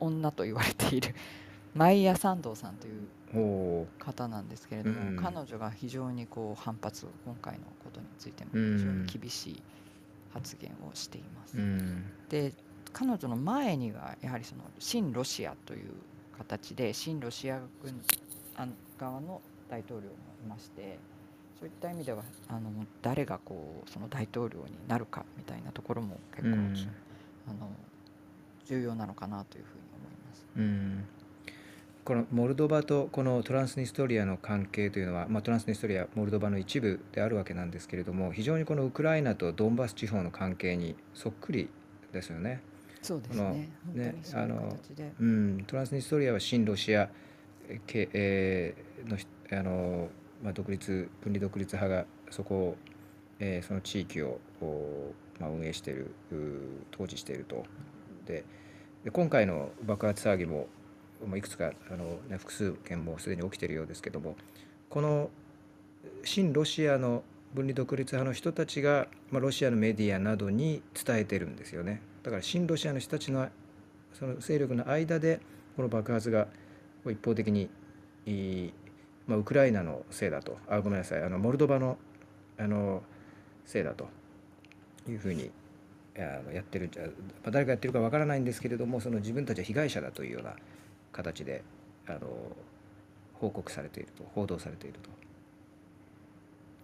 [0.00, 1.14] 女と言われている。
[1.74, 5.16] マイヤ・サンドーさんという方なんですけれども、うん。
[5.16, 8.78] 彼女が非常にこう反発を今回のことについてもうん。
[8.78, 9.62] 非常に厳しい
[10.32, 11.58] 発言をしています。
[11.58, 12.04] うん。
[12.30, 12.52] で
[12.92, 15.90] 彼女の前にはやはりその親ロシアという
[16.38, 18.00] 形で親ロシア軍
[18.56, 18.66] あ
[18.98, 20.14] 側の大統領も
[20.44, 20.98] いまして
[21.58, 22.70] そういった意味ではあの
[23.02, 26.74] 誰がこうその大統領になるかみたいなところも結構、うん
[27.48, 27.70] あの
[28.64, 30.46] 重要なのかなというふうに思います。
[30.56, 31.04] うん
[32.06, 41.68] このモルドバとこのトランスニストリアの関係というのは、まあ、トランスニストリアモルドバの一部であるわけなんですけれども非常にこのウクライナとドンバス地方の関係にそっくり
[42.12, 42.62] ですよね。
[43.02, 43.68] そうですね。
[44.34, 44.76] あの
[45.66, 47.08] トランスニストリアは親ロシア
[47.88, 50.08] 系、えーのひあの、
[50.44, 52.76] まあ、独立分離独立派がそこを、
[53.40, 54.38] えーその地域を
[55.40, 56.36] まあ、運営しているう
[56.94, 57.64] 統治していると。
[58.26, 58.44] で
[59.04, 60.66] で今回の爆発騒ぎも、
[61.24, 64.34] まあ、いくつかあの、ね、複数件もすでに起きているようですけども
[64.90, 65.30] この
[66.24, 67.22] 親ロシアの
[67.54, 72.02] 分離独立派の人たちが、まあ、ロシアのメディアなどに伝えてるんですよね。
[72.22, 73.48] だから親ロシアの人たちの
[74.12, 75.40] その勢力の間で
[75.76, 76.48] この爆発が
[77.06, 77.70] 一方的に、
[78.26, 78.72] いい
[79.26, 80.58] まあ、ウクライナのせいだと。
[80.68, 81.22] あごめんなさい。
[81.22, 81.98] あのモルドバの
[82.58, 83.02] あの
[83.64, 84.08] せいだと。
[85.10, 85.50] いうふうに、
[86.18, 87.08] あのやってるんじゃ、ま
[87.46, 90.54] あ誰がやってるかわからないんですけれどもその自分たちは被害者だというような
[91.12, 91.62] 形で
[92.06, 92.20] あの
[93.34, 95.10] 報告されていると報道されていると。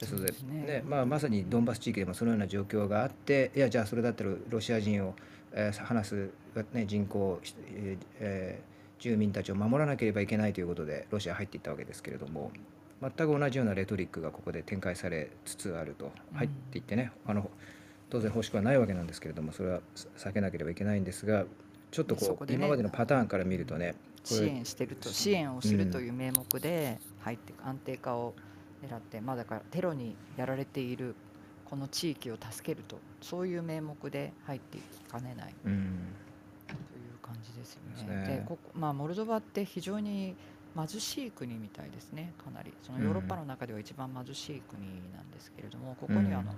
[0.00, 5.14] ですのでそうですねねまあ、まさにドンバス地域でもそのような状況があっていやじゃあそれだったらロシア人を、
[5.52, 6.30] えー話す、
[6.72, 7.40] ね、人口、
[7.74, 12.52] えーえー住民たちを守らなければいけないということでロシア入っていったわけですけれども
[13.00, 17.50] 全く同じようなレトリックがここで展開されつつあるとうん入っていってね、あの
[18.12, 19.80] 当然欲しくはないわけなんですけれどもそれは
[20.18, 21.46] 避けなければいけないんですが
[21.90, 28.34] ちょっとこうね今までのパターンから見るとね支援してると支援をするという名目で入って安定化を
[28.86, 31.14] 狙って、まあだからテロにやられている
[31.64, 35.54] この地域を助けるとそういう名目で入っていきかねない。
[35.64, 35.98] うん。
[36.68, 36.78] という
[37.22, 38.26] 感じですよね。
[38.26, 38.36] ね。
[38.38, 40.36] でここまあモルドバって非常に
[40.76, 42.32] 貧しい国みたいですね。
[42.44, 42.72] かなり。
[42.82, 44.82] そのヨーロッパの中では一番貧しい国
[45.12, 46.56] なんですけれどもここにはあのうん。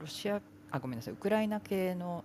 [0.00, 0.40] ロシア
[0.74, 1.14] あごめんなさい。
[1.14, 2.24] ウクライナ系の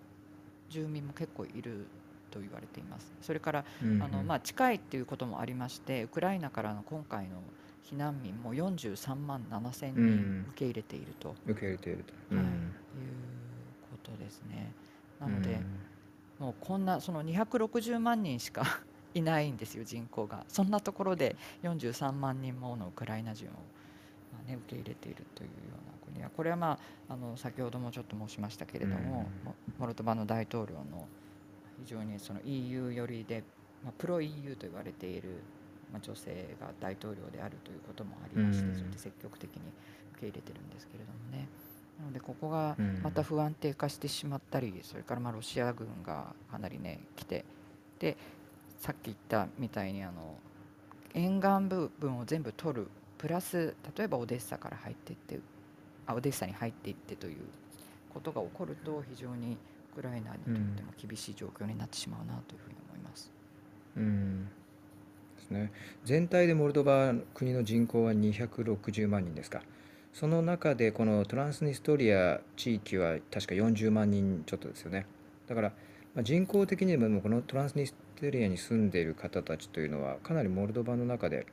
[0.69, 1.85] 住民も結構いる
[2.31, 3.11] と言われています。
[3.21, 7.41] それからうんあのまあ、近いっていうこともありましてウクライナからの今回の
[7.83, 10.43] 避難民も43万7千うん。
[10.43, 11.35] 人受け入れていると。
[11.45, 12.35] 受け入れていると。
[12.35, 12.45] はい。
[12.45, 12.51] いう
[13.91, 14.71] ことですね。
[15.19, 15.59] なので、
[16.39, 18.63] もうこんなその260万人しか
[19.13, 20.43] いないんですよ人口が。
[20.47, 26.29] そんなところで43万人ものウクライナ人を、まあね、受け入れているというような国は。
[26.29, 26.79] これは、ま
[27.09, 31.07] あ、あの先ほどもちょっと申しましたけれども、モモルドバの大統領の
[31.83, 33.43] 非常にその EU 寄りで、
[33.83, 35.41] まあ、プロ EU と言われている、
[35.91, 38.75] まあ、女性が大統領であるということもありまして、うん。
[38.75, 39.61] それで積極的に
[40.13, 41.47] 受け入れてるんですけれどもね。
[41.99, 43.01] なのでここがうん。
[43.03, 47.45] また不安定化してしまったり、それからまあロシア軍がかなりね来て
[47.99, 48.17] で
[48.79, 50.37] さっき言ったみたいにあの
[51.13, 52.87] 沿岸部分を全部取る。
[53.17, 55.39] プラス例えばオデッサから入っていってあ
[56.15, 57.37] オデッサに入っていってという
[58.13, 59.57] ことが起こると非常に
[59.93, 63.31] ウクライナにとっても厳しい状況になってしまうなというふうに思います。
[63.97, 64.49] うん
[65.37, 65.71] ですね、
[66.03, 69.61] 全体でモルドバ国の人口は260万人ですか。
[70.13, 75.05] その中でこのトランスニストリア地域は確か40万人ちょっとですよね。
[75.47, 75.71] だから、
[76.23, 81.45] 人口的にもこのトランスニストリアに住んでいる方たちというのはかなりモルドバの中で、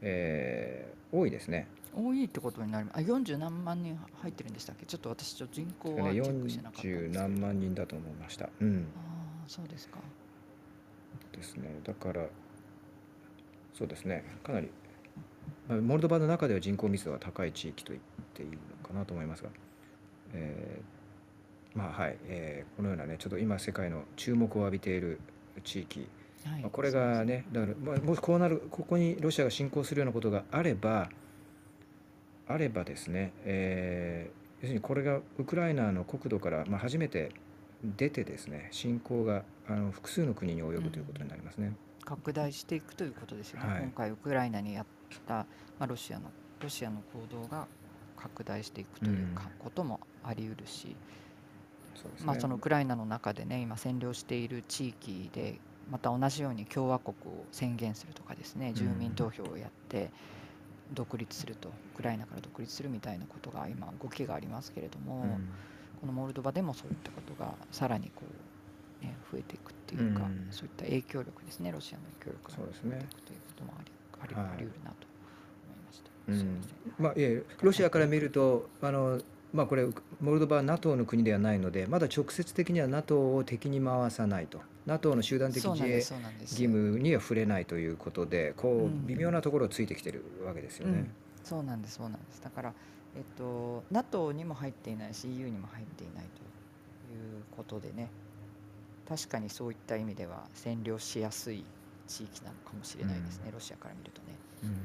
[0.00, 1.68] えー多いですね。
[1.94, 2.98] 多いってことになります。
[2.98, 4.86] あ、40何万人入ってるんでしたっけ？
[4.86, 7.20] ちょっと私ちょっと人口はチェックしてなかったんです40けど。
[7.20, 8.48] 何万人だと思いました。
[8.60, 8.86] うん。
[8.96, 9.00] あ
[9.44, 9.98] あ、そうですか。
[11.32, 11.70] ですね。
[11.84, 12.26] だから、
[13.74, 14.24] そうですね。
[14.44, 14.68] かなり、
[15.68, 19.50] まあモルドバの中では人口密度が高い地域と言っていいのかなと思いますが、
[20.34, 25.18] えーまあはい、えーこのようなね、ちょっと今世界の注目を浴びている
[25.64, 26.06] 地域、
[26.44, 31.10] はいまあ、これがね、だから、まあ、もしこうなる、ここにロシアが侵攻するようなことがあれば、
[32.48, 37.32] あればですね、えー要するにこれがウクライナの国土から、まあ、初めて
[37.84, 41.74] 出てですね、侵攻があの複数の国に及ぶということになりますね。
[42.04, 43.68] 拡大していくということですよね。
[43.68, 44.86] はい今回ウクライナにやっ
[45.26, 45.46] た、ま
[45.80, 46.30] あ、ロシアの
[46.60, 47.66] ロシアの行動が
[48.16, 50.94] 拡大していくというか、こともあり得るし、ね。
[52.24, 55.58] まあそのウクライナの中でね今占領している地域で
[55.90, 60.12] また同じように共和国を宣言するとかですね、住民投票をやって
[60.92, 65.48] 独立するとウクライナから独立するみたいなことが今動きがありますけれども、うん。
[66.00, 68.22] このモルドバでもそういったことがさらにこ
[69.00, 70.48] う、ね、増えていくっていうか、うん。
[70.50, 72.90] そういった影響力ですねロシアの影響力がそうですね。
[72.90, 74.44] 増えていくということもありあり,、はい。
[74.44, 75.06] あり得るなと
[75.66, 76.02] 思いまし
[76.96, 77.02] た。
[77.02, 79.20] まあ、いえロシアから見ると、あの
[79.52, 79.86] まあ、これ、
[80.20, 86.06] モルドバは NATO の国ではないので、まだ直接的には NATO を敵に回さないと、NATO の集団的自衛義
[86.66, 91.10] 務には触れないということで、こうんう微妙なところをついてきてるわけですよね。
[91.44, 92.74] そうなんですそうなんですだから、
[93.16, 96.40] えっと、NATO にも入っていないし EU にも入っていないと
[97.12, 98.08] いうことでね
[99.08, 101.64] 確かにそういった意味では占領しやすい
[102.06, 104.28] 地域なのかもしれないですね、ロシアから見るとね。
[104.64, 104.76] うん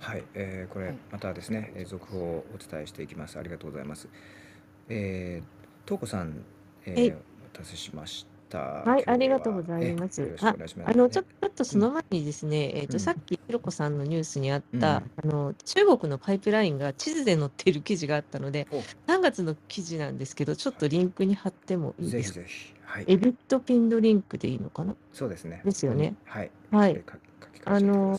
[0.00, 3.38] はい、えーこれはいまたですね、えー続報をお伝えしていきます。
[3.38, 4.08] ありがとうございます。
[4.88, 6.44] えー、トーコさん、
[6.86, 7.16] えはいー、
[7.52, 8.58] たせしました。
[8.58, 10.90] はいありがとうございますえーよろしくお願いします。
[10.90, 18.76] あのちょっとその前にですね、えっ、うんとさっきひろこさんのニュースにあった、うんあの中国のパイプラインが地図で載っている記事があったのでお、
[19.10, 22.40] 3月の記事なんですけど、ちょっとリンクに貼ってもいいぜですか？
[22.40, 22.74] ひぜひ。
[22.84, 23.04] はい。
[23.06, 24.94] エビットピンドリンクでいいのかな？
[25.12, 25.60] そうですね。
[25.64, 26.14] ですよね。
[26.24, 26.50] はい。
[26.70, 27.04] はい
[27.64, 28.16] あの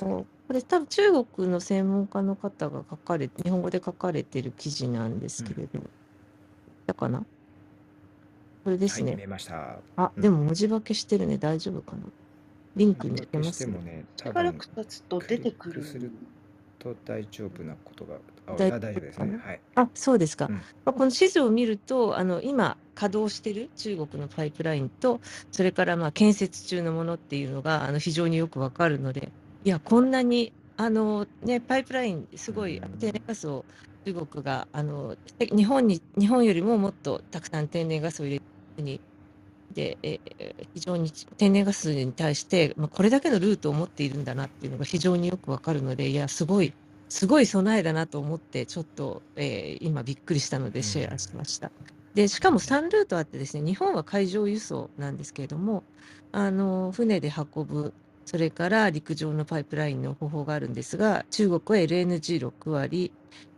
[0.48, 5.80] これ多分中国の専門家の方が書かれ日本語で書かれてる記事なんですけれど、
[6.86, 7.24] だかな？
[8.70, 9.18] これですはい、ね。
[9.18, 9.80] 見えました。
[9.98, 11.38] あ、うんでも文字化けしてるね。
[11.38, 12.04] 大丈夫かな？
[12.76, 16.12] リンクに出どうますしてもね、多しばら分く経つと出てくるする
[16.80, 18.16] と大丈夫なことが、
[18.48, 19.38] あ、大あ大丈夫ですね。
[19.38, 19.62] はい。
[19.76, 20.48] あ、そうですか。
[20.50, 20.56] うん
[20.86, 29.34] まあ、この地図を見ると、あの今稼働している中国のパイプラインと、それからまあ建設中のものっていうのがあの非常によくわかるので、
[29.66, 33.66] いや、こんなにあの、ね、パイプライン、すごいうん天然ガスを
[34.06, 38.42] 中国があのえ日本に日本よりももっとたくさん天然ガスを入れ
[38.80, 39.02] る国
[39.72, 46.76] で、ええ非常に天然ガスに対して、まあ、これだけのルートを持っているんだなっていうのが非常によくわかるので、いや、すごい、
[47.10, 51.72] すごい備えだなと思って、ちょっと、えー今びっくりしたのでシェアしました。
[52.14, 55.86] で、しかも3ルートあってですね、日本は海上輸送なんですけれども、
[56.32, 63.14] あの、船で運ぶ、それから陸上のパイプラインの方法があるんですが、中国は LNG6 割、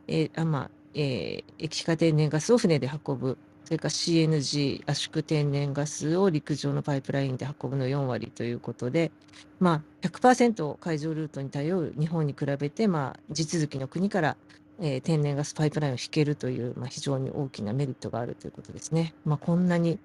[0.08, 9.12] えーあまあえー液化天然ガスを船で運ぶ、それから CNG 圧縮天然ガスを陸上のパイプラインで運ぶの4割ということで、
[9.60, 14.38] まあ、100%海上ルートに頼る日本に比べて、まあ、地続きの国から、
[14.80, 19.14] えー天然ガスパイプラインを引けるという、まあ、非常に大きなメリットがあるということですね。
[19.26, 20.00] まあ、こんなに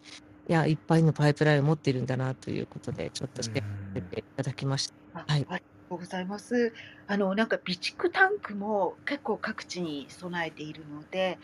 [0.48, 3.62] いやいっぱいのパイプラインを持っているんだなということで、ちょっとして
[3.94, 4.94] うんいただきました。
[5.14, 5.46] あはい
[5.88, 6.72] ございます。
[7.06, 11.38] あのなんか備蓄タンクも結構各地に備えているので、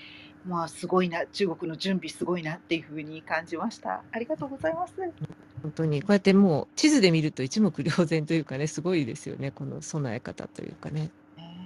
[0.47, 4.03] まあすごいな中国の準備すごいなっていうふうに感じました。
[4.11, 4.95] ありがとうございます。
[5.62, 11.11] 本当にこうやってもう地図で見ると一目瞭然というかね、すごいですよね、この備え方というかね。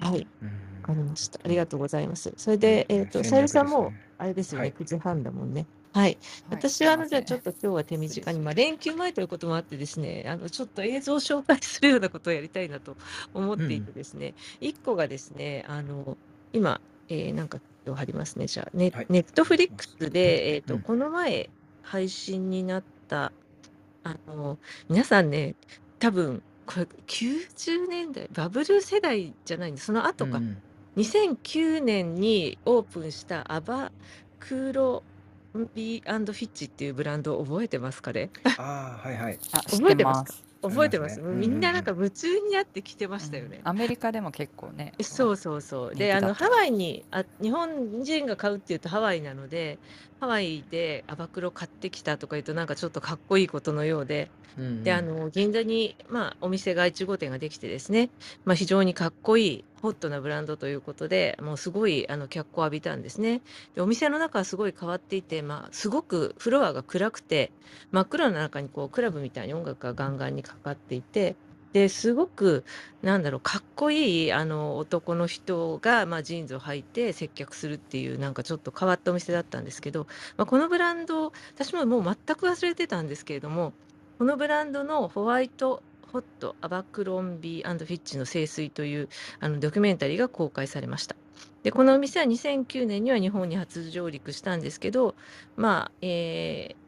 [0.00, 0.48] はい、うん
[0.88, 1.40] わかりました。
[1.42, 2.32] ありがとうございます。
[2.36, 5.66] それで、えっ、と、戦さゆりさんもあれですよね、はい9時半だもんね。
[5.92, 6.02] はい。
[6.04, 6.18] はい
[6.50, 12.96] 私はあの、じゃあちょっと今日は手短に、まあ、連休前ということもあってですね、あの、ちょっと映像を紹介するようなことをやりたいなと
[13.34, 16.16] 思っていてですね、一個がですね、あの、
[16.52, 17.58] 今、えーなんか、
[17.94, 18.46] 貼りますね。
[18.46, 19.06] じゃあ、ネはい。
[19.08, 20.80] ネットフリックスで、えっ、と、うん。
[20.82, 21.50] この前
[21.82, 23.32] 配信になった、
[24.04, 24.58] あの、
[24.88, 25.54] 皆さんね、
[25.98, 30.62] 多分、これ90年代、バブル世代じゃないんで、その後か、うん
[30.96, 33.92] 2009年にオープンしたアバ
[34.40, 35.02] クロ
[35.56, 38.30] ンビーフィッチっていうブランドを覚えてますかね？
[38.56, 39.38] ああ、はいはい。
[39.52, 40.32] あ知覚えてますか？
[40.32, 41.20] す覚えてます？
[41.20, 43.60] ねみんななんか夢中になってきてましたよね。
[43.64, 44.92] アメリカでも結構ね。
[45.00, 45.94] そうそうそう。
[45.94, 49.78] で、あの、ハワイに、あ、日本人が買うっていうとハワイなので、
[50.20, 58.08] ハワイでアバクロ買ってきたとか言うとなんかちょっとかっこいいことのようで、うんで、あの、銀座に、まあ、お店が1号店ができてですね、
[58.44, 63.42] まあ、非常にかっこいい、ホットなブランドということで、もうすごい、あの、脚光を浴びたんですね。
[63.74, 67.52] で、お店の中はすごい変わっていて、まあ、すごくフロアが暗くて、
[67.90, 71.36] 真っ暗の中にこう、クラブみたいに音楽がガンガンにかかっていて、
[71.72, 72.64] で、すごく、
[73.02, 80.06] なんだろう、かっこいい、あの、男の人が、まあ、ジーンズを履いて接客するっていう、なんかちょっと変わったお店だったんですけど、
[80.36, 83.72] まあ、このブランド、私ももう全く忘れてたんですけれども、
[84.18, 89.08] このブランドのホワイトホットアバクロンビーフィッチの清水という
[89.40, 91.16] あのドキュメンタリーが公開されました。
[91.62, 95.14] で、このお店は2009年には日本に初上陸したんですけど、
[95.56, 96.85] まあ、えー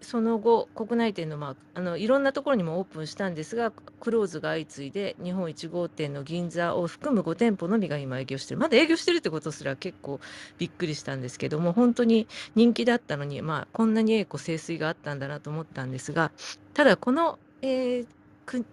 [0.00, 8.60] その後、国内店の,、まあ、あのいろんなところにもオープンしたんですが、クローズが相次いで、日本1号店の銀座を含む5店舗のみが今営業してる。
[8.60, 10.20] まだ営業してるってことすら結構
[10.58, 16.32] びっくりしたんですけども、本当に人気だったのに、まあ、こんなに栄枯盛衰があったんだなと思ったんですが、
[16.74, 18.06] ただこの、えー
[18.46, 18.64] く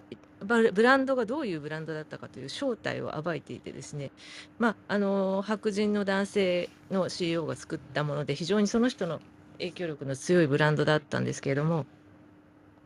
[0.45, 4.11] ブランドがどういうブランドだったかという正体を暴いていてですね、
[4.59, 9.21] まあ、あの白人の男性の CEO が作ったもので非常にその人の
[9.59, 11.85] 影響力の強いブランドだったんですけれども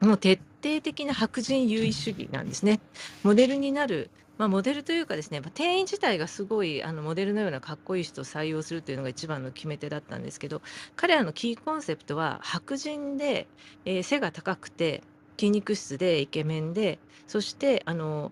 [0.02, 2.80] もう徹底的な白人優位主義なんですね。
[3.24, 10.62] モデルになるまあ、モデルというかですね、まあ店員自体がすごいあのモデルのようなかっこいい人を採用するというのが一番の決め手だったんですけど、
[10.96, 13.48] 彼らのキーコンセプトは白人で、
[13.84, 15.04] えー背が高くて
[15.38, 18.32] 筋肉質でイケメンで、そしてあの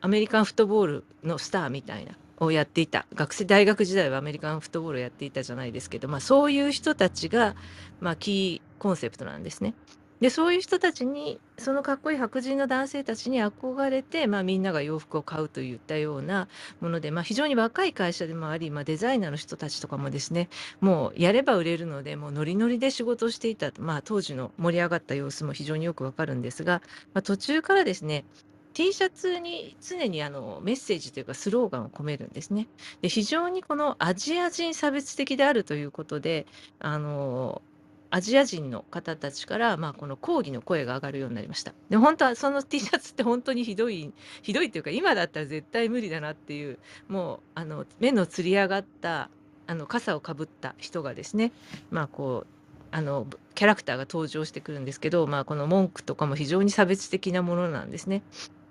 [0.00, 7.54] アメリカンフットボールのスターみたいなをやっていた学生大学時代はアメリカンフットボールをやっていたじゃないですけど、まあ、そういう人たちが、
[8.00, 9.74] まあ、キーコンセプトなんですね。
[10.20, 16.46] でそういう人たちにそのかっこいい白人の男性たちに憧れて、まあ、みんなが洋服を買うといったような
[16.80, 26.82] もので、まあ、非常に若い会社でもあり、まあ、デザイナーの人たちとかもですねもうやれば売れるのでもうノリノリで仕事をしていた、まあ、当時の盛り上がった様子も非常によくわかるんですが、
[27.14, 28.26] まあ、途中からですね
[28.72, 32.68] T シャツに常にあのメッセージというかスローガンを込めるんですね。
[33.02, 36.46] で非常にこのアジア人差別的であるということで
[36.78, 37.62] あの
[38.10, 41.72] アジア人の方たちから、まあ、この抗議の声が上がるようになりました。
[41.88, 44.12] で本当はその T シャツって本当にひどい
[44.42, 49.30] ひどいというか今だったら絶対無理だなっていうもうあの目のつり上がった
[49.66, 51.52] あの傘をかぶった人がですね
[51.90, 52.60] まあこう
[52.92, 58.22] あのキャラクターが登場してくるんですけど、まあ、この文句とかも非常に差別的なものなんですね。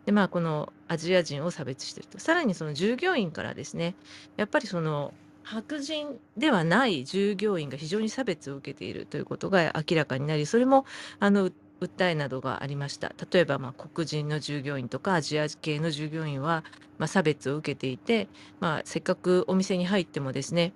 [0.09, 2.17] でまあこのアジア人を差別してると。
[2.17, 3.93] さらにその従業員からですね
[4.37, 10.87] やっぱりその白人ではない従業員が非常に差別を受けているということが明らかになりそれも
[11.19, 13.13] あの訴えなどがありました。
[13.31, 16.63] 例えばまあ黒人の従業員とかアジア系の従業員は
[16.97, 18.29] まあ差別を受けていて、
[18.59, 20.73] まあ、せっかくお店に入ってもですね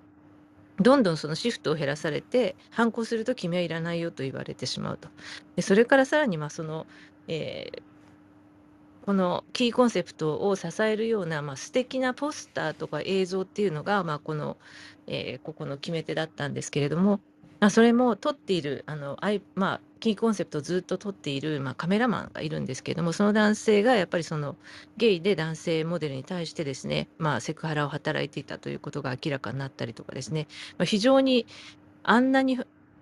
[0.78, 5.08] どんどんそのシフトを減らされて反抗すると君はいらないよと言われてしまうと。
[5.56, 6.86] でそれからさらにまあその、
[7.26, 7.93] えー
[9.04, 14.56] このキーコンセプトを支えるような、まあ、素敵なポスターとか映像っていうのが、まあ、この、
[15.06, 17.20] えーここの決め手だったんですけれども、
[17.60, 24.56] まあ、それも撮っているあの、あいまあ、キーコンセプトをずっと撮っている、まあ、カメラマンがいるんですけれどもその男性がやっぱりその
[24.96, 30.46] ゲイで男性モデルに対してですね、まあ、セクハラを働いていたということが明らかになったりとかですね、
[30.78, 31.46] まあ、非常に
[32.02, 32.58] あんなに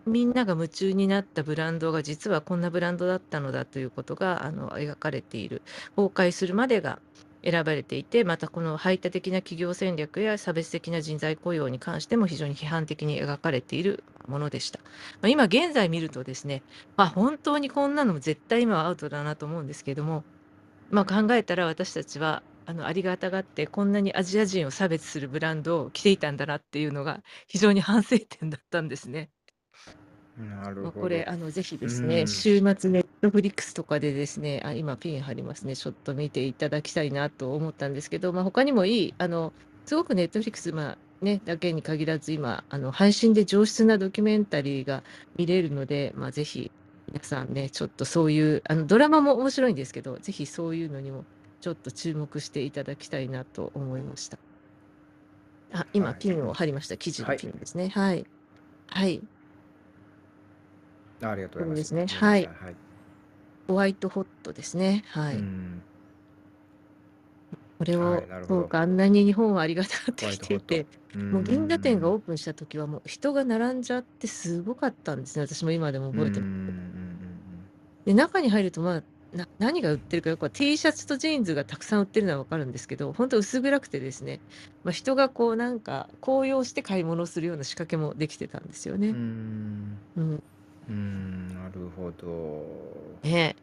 [0.06, 5.62] みんなが夢中になったブランドが実はこんなブランドだったのだということがあの描かれている
[5.96, 6.98] 崩壊するまでが
[7.44, 14.80] 選ばれていてまたこの排他的な企業戦略や差別的な人材雇用に関しても非常に批判的に描かれているものでした、
[15.20, 16.62] まあ、今現在見るとですね、
[16.96, 20.24] まあ、本当にこんなの絶対今はアウトだなと思うんですけれども、
[20.90, 29.30] まあ、考えたら私たちはあのありがたがってこんなにアジア人を差別するブランドを着ていたんだなっていうのが非常に反省点だったんですね。
[30.36, 31.26] まあ、なるほこれど。
[31.26, 32.26] あのぜひでうすね、ん。
[32.26, 39.54] 週末ネットフリックスとかでですね、あ、今ピン貼りますね、ちょっと見ていただきたいなと思ったんですけど、まあ、他にもいい、あの、
[39.86, 45.04] すごくネットフリックス、まあね、だけに限らず今、あの、配信で上質なドキュメンタリーが
[45.36, 46.72] 見れるので、まあ、ぜひ
[47.06, 51.26] 皆さんね、ちょっとそういう、あの、ドラマも面白いんですけど、ぜひそういうのにも
[51.60, 54.38] ちょっと注目していただきたいなと思いました。
[55.72, 56.18] あ、今はい。
[56.18, 56.96] ピンを貼りました。
[56.96, 57.38] 記事のはい。
[57.38, 57.88] ピンですね。
[57.90, 58.26] はい。
[58.86, 59.22] はい。
[61.22, 61.76] あありがとうございます。
[61.76, 62.06] ですね。
[62.08, 62.52] はい。
[62.54, 62.76] はい。
[63.66, 65.02] ホワイトホットですね。
[65.08, 65.48] はうい。
[65.48, 65.82] ん。
[67.78, 68.28] これを、はい。
[68.40, 70.38] そうか、あんなに日本はありがたがってき。
[70.38, 72.12] ていて、うもう銀座店がん。
[72.12, 75.46] オープンした時はもう人が並んじゃってすごかったんですね。
[75.46, 76.20] 私も今でもうん。
[76.20, 76.62] 覚えてます。
[76.68, 77.70] うん。
[78.04, 79.04] で、中に入ると、まあ、
[79.36, 84.42] な何が売ってるかよくわ T シャツとジーンズがたくさん売ってるのはわかるんですけど、本当薄暗くてですね、
[84.84, 89.18] まあ、人がこうなんか高揚して買い物をするような仕掛けもできてたんですようね。
[89.18, 90.02] ん。
[90.16, 90.44] うん。
[90.88, 91.48] うん。
[91.48, 93.18] なるほど。
[93.22, 93.56] ね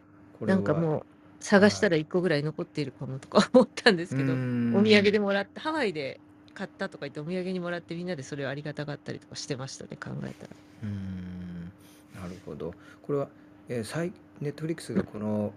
[0.46, 1.06] なんかもう
[1.40, 4.40] 探したはら1個ぐらい残っているかもとか思ったんですけど、
[4.72, 5.22] お土産でん。
[5.22, 6.22] もらって、ハワイで
[6.54, 10.56] 買ったとか言ってお土産にもらってみんなでそれをありがたがったりとかしてましたね、考えたら。
[10.84, 11.74] うん。
[12.14, 12.74] なるほど。
[13.02, 13.30] これは、
[13.70, 15.54] えー、サイ、ネットフリックスがこの、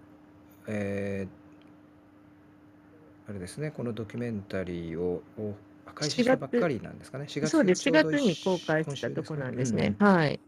[0.67, 5.55] えー、あれですね、このドキュメンタリーを、を
[5.95, 7.25] 開始4したばっか月、りなんですかね。
[7.25, 9.35] 4そうです、4月ちょうど月に公一開したとこ今週ですかね。
[9.35, 9.89] うなんですね。
[9.89, 10.41] んはい。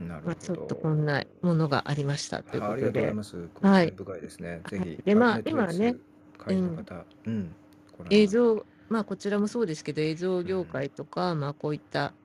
[0.00, 0.08] うん。
[0.08, 0.94] なるまあ、ほちょっとこど。
[0.94, 2.86] んなものがありましたということで。
[2.86, 3.48] がとうございます。
[3.50, 3.92] 興はい。
[3.92, 4.62] 味深いですね。
[4.66, 5.96] ぜはい、ひ、で、あまあ、今ね、
[6.38, 7.56] 会員の方、うん、
[8.10, 8.26] 映。
[8.28, 10.68] 像、まあ、こちらもそうですけど、映像業うん。
[10.68, 12.16] 界とか、まあ、こういった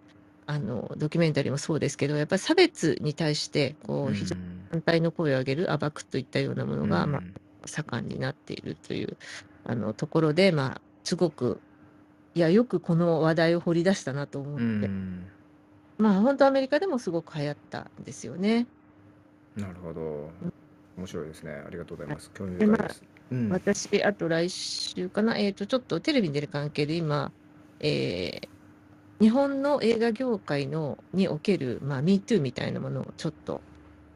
[0.48, 4.72] あのドキュメンタリーもそうですけど、やっぱり差別に対してこうう非常にん。
[4.72, 7.34] 反対の声を上げる、暴くといったようなものうが、まあ、ん。
[7.68, 9.18] 盛んになっているという
[9.64, 11.64] あのところで、まあ、すごく、
[12.36, 15.32] いや、よくこの話題を掘り出したなと思うって、ん。
[16.02, 18.68] まあ、本当アメリカでもすごく流行ったんですよね。
[19.56, 20.02] なるほど。
[20.42, 20.54] うん
[20.98, 21.54] 面白いですね。
[21.66, 22.32] ありがとうございはいます。
[22.34, 23.04] 興味深いです。
[23.32, 23.50] うん。
[23.50, 27.32] 私、あと来週かな、えっと、ちょっとテレビに出る関係で今、
[27.80, 28.50] えー
[29.22, 33.62] 日本の映画業界のにおける、まあ、MeToo みたいなものをちょっと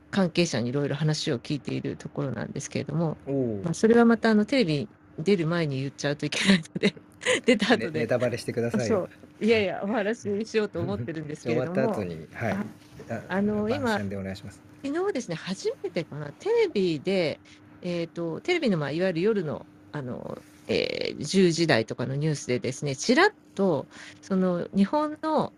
[0.10, 3.16] 関係者にいろいろ話を聞いているところなんですけれども、
[3.64, 6.96] まあ、それはまたあのテレビに出る前に言っちゃうといけないので
[7.46, 9.10] 出たね、後で、ネタバレしてくださいよ。
[9.12, 12.54] そう、いやいや、お話ししようと思ってるんですけ終れども、わった後に、はい。
[12.54, 12.66] あ
[13.30, 14.62] ああの、今、番宣でお願いします。
[14.86, 17.42] 昨日ですね、初めてかな、テレビで、
[17.82, 23.90] えっと、テレビの、まあ、いわゆる夜の、あの、えー10時台とかのニュースでですね、ちらっと、
[24.22, 25.54] その、日本の、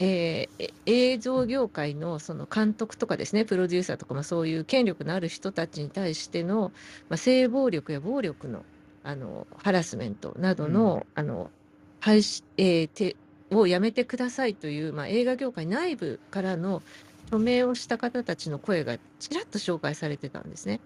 [0.00, 6.72] えーえ映像業界のその監督とかですね、プロデューサーとか、まあ、そういう権力のある人たちに対しての、
[7.10, 8.66] まあ、性暴力や暴力の、
[9.02, 11.52] あの、ハラスメントなどの、あの、
[12.00, 13.16] 廃止、えーて
[13.50, 16.82] をやめてくださいという、まあ、映画業界内部からの
[17.30, 20.80] 署名をした方たちの声がちらっと紹介されてたんですね。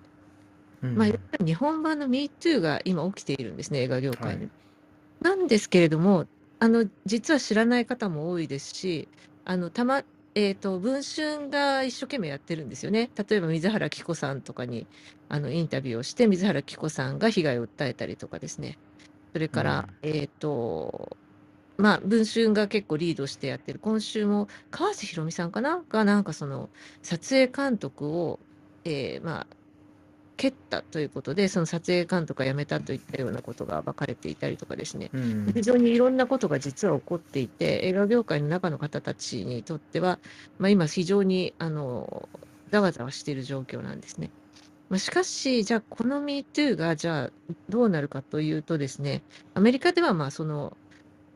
[0.80, 4.42] うんまあ、日本版の MeToo が今起きているんですね、映画業界に。
[4.42, 4.50] はい
[5.22, 6.26] なんですけれども、
[6.58, 9.08] あの実は知らない方も多いですし、
[9.44, 10.02] あのたま
[10.34, 13.10] えー、と文春が一生懸命やってるんですよね。
[13.28, 14.86] 例えば水原希子さんとかに
[15.28, 18.78] あのインタビューをして、水原希子さんが被害を訴えたりとかですね。
[19.32, 21.16] それから、えっ、と、
[21.78, 25.82] まあ、文春が結構リードしてやってる、今週も川瀬ひろみさんかな？
[25.88, 26.68] が、なんかその
[27.02, 28.38] 撮影監督を、
[28.84, 29.46] えーまあ、
[30.36, 40.18] 蹴ったということで、その撮影監督が辞めたといったようなことが書かれていたりとかですね、うん非常にいろんなことが実は起こっていて、映画業界の中の方たちにとっては、
[40.58, 42.28] まあ、今、非常にあの
[42.70, 44.30] ざわざわしている状況なんですね。
[44.92, 47.30] まあ、しかし、じゃあ、この MeToo がじゃあ
[47.70, 49.22] どうなるかというとですね、
[49.54, 50.76] アメリカではまあその、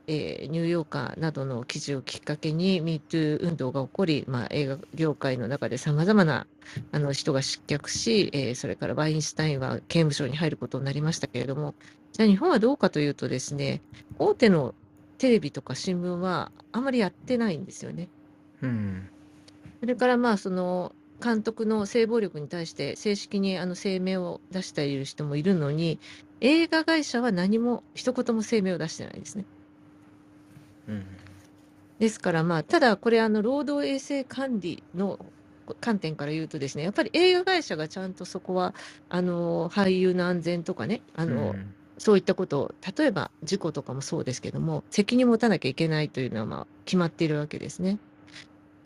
[0.06, 6.46] えーニューヨーカーなどの記事をきっかけに MeToo 運動が起こり、まあ、映画業界の中でさまざまな
[6.92, 11.74] あの人が失脚し、えーそれからバインシュタインは刑務所に入ることになりましたけれども、
[12.12, 13.80] じゃあ日本はどうかというとですね、
[14.18, 14.74] 大手の
[15.16, 18.10] テレビとか新聞はあまりやってないんですよね。
[18.60, 19.08] うん
[19.80, 20.92] それからまあその
[21.22, 25.98] 監督の性暴力に対して正式にあの声明を出している人もいるのに、
[26.40, 29.44] 映画会社は何も一言も声明を出してないですね。
[30.88, 31.06] うん
[31.98, 35.18] ですからまあ、ただこれあの労働衛生管理の
[35.80, 38.74] 観点から言うとですね、やっぱり映画会社がちゃんとそこは
[39.08, 47.98] あの俳優の安全とかね、あの、うんそういったことを、例えば事故とかもそうですけども、責任を持たなきゃいけないというのはまあ決まっているわけですね。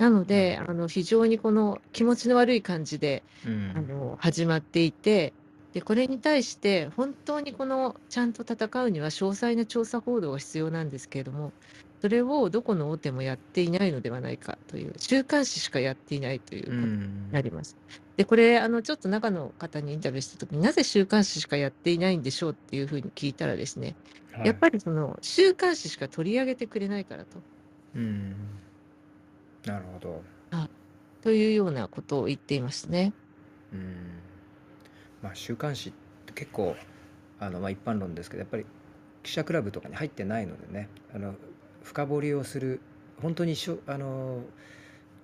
[0.01, 3.72] なので、あの非常にこの気持ちの悪い感じでうん。
[3.77, 5.36] あの始まっていて、
[5.74, 11.55] でこれに対して本当にこのちゃんと戦うには詳細な調査報道が必要なんですけれども、
[12.01, 17.31] それをどこの大手もやっていないのではないかという、週刊誌しかやっていないということにうん。
[17.31, 17.77] なります。
[18.16, 23.98] で、これ、あのちょっと中の方にインタビューしたときになぜ週刊誌しかやっていないんでしょうっていうふうに聞いたらですね、
[24.32, 24.47] はい。
[24.48, 27.44] やっぱりその週刊誌しか取り上げてくれないからと。
[27.94, 28.62] うん
[29.66, 30.23] なるほど
[31.23, 33.12] というようなことを言っていますね。
[33.73, 34.20] うん
[35.23, 35.93] まあ週刊誌っ
[36.27, 36.74] て結構
[37.39, 38.65] あの、まあ、一般論ですけどやっぱり
[39.23, 41.35] 記者クラブとかに入ってないのでねあの
[41.82, 42.81] 深掘りをする
[43.20, 44.41] 本当にしょあの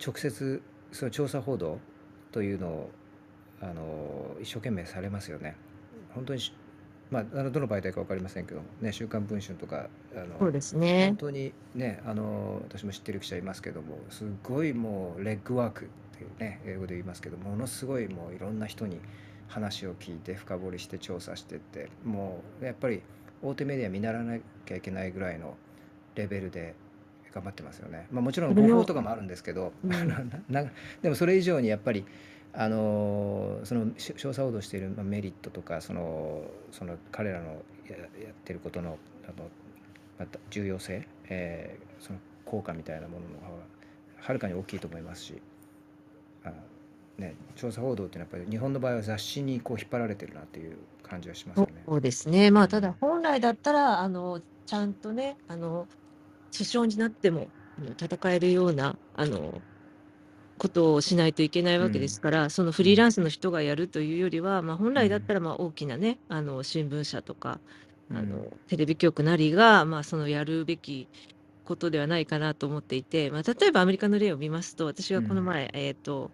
[0.04, 1.78] 直接その調査報道
[2.30, 2.90] というのを
[3.62, 5.56] あの一生懸命されますよね。
[6.14, 6.52] 本当にし
[7.10, 11.16] まあ、あのどの媒体か分かりませんけど、ね、週刊文春とかあのそうですね本。
[11.16, 15.88] 当にねあの私も知ってる記者いますけどもすごいもうレッグワークっ
[16.18, 18.98] ていうね英語で言いますけどものすごいもういろんな人に
[19.48, 23.02] 話を聞いて深掘りして調査してってもうやっぱり
[23.42, 25.56] 大手メディア見習わなきゃいけないぐらいの
[26.16, 26.74] レベルで
[27.32, 28.06] 頑張ってますよね。
[28.10, 29.90] まあ、もちろん誤報とかもあるんですけど、うん
[31.02, 32.04] でもそれ以上にやっぱり
[32.52, 39.50] あのそのし調査報道しているまあメリットとかそのその彼らのややってることのあの
[40.18, 43.64] また重要性、えーその効果みたいなものの方が
[44.20, 45.42] はるかに大きいと思いますし
[46.44, 46.52] あ、
[47.18, 51.84] ね、調査報道っていうのはやっぱり日本の場合は雑誌にこう引っ張られてるなっていう感じがしますよね。
[51.86, 52.50] そうですね。
[52.50, 55.88] まあ、ただ本来だったら、あの、ちゃんとね、あの、
[56.52, 57.50] 首相になっても
[58.00, 59.62] 戦えるような、あの、
[60.58, 67.60] ことをしないといけないわけですから、そのフリーランスの人がやるというよりは、まあ、本来だったら、まあ、大きなね、あの、新聞社とか、
[68.10, 68.28] あうん。
[68.28, 71.08] の、テレビ局なりが、まあ、そのやるべき
[71.64, 76.30] ことではないかなと思っていて、まあ、例えばアメリカの例を見ますと、私がこの前、えっ、と、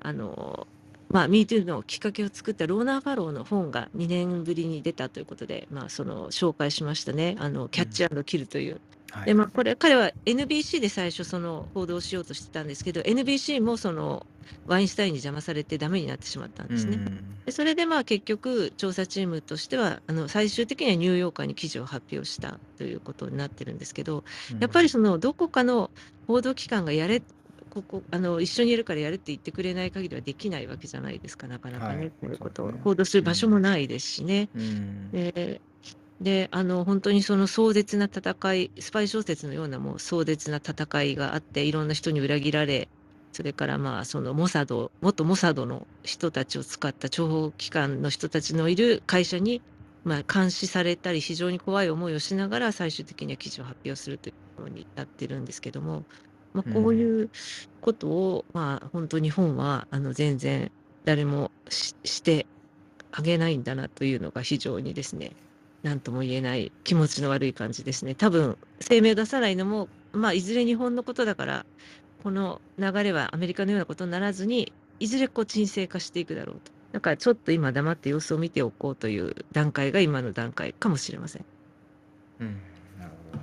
[0.00, 0.68] あの、
[1.08, 7.36] まあ、MeToo のきっかけを作ったローナー・ファローの本が2年ぶりに出たということで、まあ、その紹介しましたね。
[7.38, 8.80] あの、キャッチキルという。
[9.14, 9.26] はい。
[9.26, 14.26] で、まあ、これ、彼は NBC で最初その報道しようとしてたんですけど、NBC もその
[14.66, 16.98] ワインスタインに邪魔されてダメになってしまったんですね。
[17.46, 24.24] でそれでまあ結局、調査チームとしては、あの最終的にはニューヨーカーに記事を発表したということになってるんですけど、
[24.58, 25.90] やっぱりそのどこかの
[26.26, 27.22] 報道機関がやれ、
[27.70, 32.10] ここあの一緒にいるからやれって言ってくれない限りはできないわけじゃないですか、なかなかね、はい。
[32.10, 32.80] こういうことをね。
[32.82, 34.48] 報道する場所もないですしね。
[34.54, 35.10] うん。
[35.10, 35.60] で
[36.20, 42.88] であの本当にその壮絶な戦い、スパイ小説のようなもう壮絶な戦いがあって、いろんな人に裏切られ、
[43.32, 49.60] それからまあそのモサド、元モサドの人たちを使った諜報機関の人たちのいる会社に、
[50.04, 56.04] まあ、監視されたり、非常に怖い思いをしながら、最終的には記事を発表するというところになってるんですけども、
[56.52, 57.30] まあ、こういう
[57.80, 60.70] ことを、まあ、本当、日本はあの全然
[61.04, 62.46] 誰もしして
[63.10, 65.32] あげないんだなというのが非常にですね、
[65.84, 68.14] なんとも言えない気持ちの悪い感じですね。
[68.14, 71.66] 多分声明を出さないのも、まあ、いずれ日本のことだから、
[72.22, 76.72] この流れはアメリカのようなことにならずに、いずれこう沈静化していくだろうと。
[76.92, 81.44] だからちょっと今黙って様子を見ておこうという段階が今の段階かもしれません。
[82.40, 82.46] うん、
[82.98, 83.42] なるほど。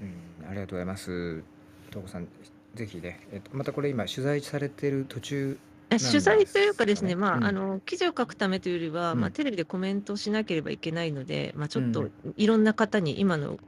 [0.00, 1.44] うん、ありがとうございます。
[1.92, 2.26] とうこさん、
[2.74, 5.58] ぜひね、えっと、またこれ今取材されてる途中。
[5.96, 12.12] あ取材というかですね、まあ、あの記事を書くためというよりは、まあ、うんテレビでコメントをしなければいけないので、まあ、ちょっとうん。
[12.36, 13.58] いろんな方に今の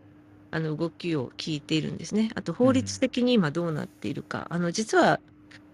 [0.50, 2.30] あの動きを聞いているんですね。
[2.36, 5.20] あと法律的に今どうなっているか、あの実は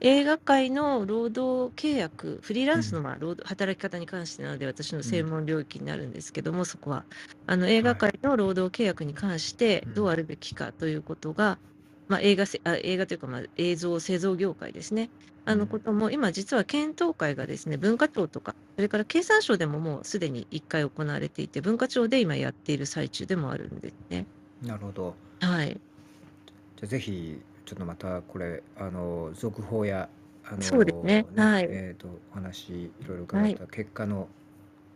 [0.01, 3.03] 映画界の労働契約、フリーランスうん。
[3.03, 5.05] のまあ労働働き方に関してなので、私のうん。
[5.05, 7.07] 専門領域になるんですけども、そこは。
[7.47, 7.99] あの映画はい。
[7.99, 9.95] 界の労働契約に関してうん。
[9.95, 11.61] どうあるべきかということが、
[12.11, 15.11] まあ、映画せあ映画というか、まあ、映像製造業界ですね。
[15.45, 24.27] あうんのことも今実は検討会がですね文化庁とかそれから経産省でももうすでに1回行われていて文化庁で今やっている最中でもあるんですね。
[24.61, 25.15] なるほど。
[25.41, 30.09] はい、じゃあぜひちょっとまたこれあの続報や
[30.45, 34.27] あのそうですねはいえっ、とお話いろいろ伺った結果の、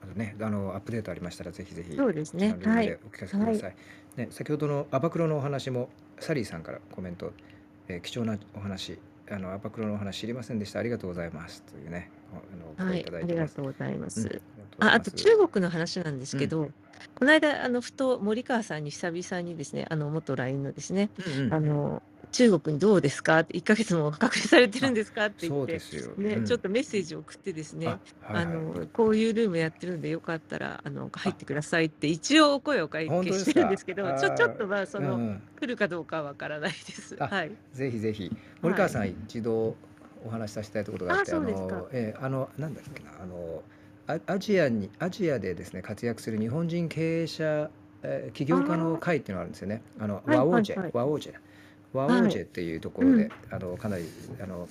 [0.02, 3.76] あのねあのアップデートありましたらぜひぜひそうですねはいでお聞かせください。
[4.16, 5.88] ね先ほどのアバクロのお話も
[6.24, 7.32] サリーさんからコメント、
[7.88, 8.98] えー貴重なお話
[9.30, 10.80] あのアバクロのお話知りませんでした。
[10.80, 11.62] ありがとうございます。
[11.62, 13.20] というねあのおはい、あ。
[13.20, 14.20] りがとうございます。
[14.20, 14.40] うん
[14.80, 16.68] ああと中国国の話なんですけど、
[17.14, 21.54] この間あのふと森川さんに久々にですねあの元 LINE のですね、うんうん。
[21.54, 22.02] あの
[22.34, 23.38] 中国にどうですか？
[23.40, 25.26] って1ヶ月も隔離されてるんですか？
[25.26, 25.72] って言って。
[26.18, 26.44] ねうん。
[26.44, 27.98] ちょっとメッセージを送ってですねあ
[28.28, 28.54] あ、はいはい。
[28.56, 33.50] のこういうルームやってるんでよかったらあの入ってくださいって一応お声をかけ本当ですか？
[33.52, 35.42] してるんですけどちょちょっとまあその、うんうん。
[35.60, 37.16] 来るかどうかはわからないです。
[37.20, 37.52] あはい。
[37.72, 38.30] ぜひぜひ。
[38.62, 39.76] 森川さん一度
[40.26, 43.62] お話しさせたいことがあってあのえーあのなんだっけなあの
[44.06, 47.70] アアジアにアジアでですね活躍する日本人経営者、
[48.02, 49.82] えー起業家の会っていうのがあるんですよね。
[50.00, 51.32] あのはいワオージェ、はいはいワオージェ
[51.94, 54.04] ワオージェっていうところで、あのかなり
[54.42, 54.68] あの、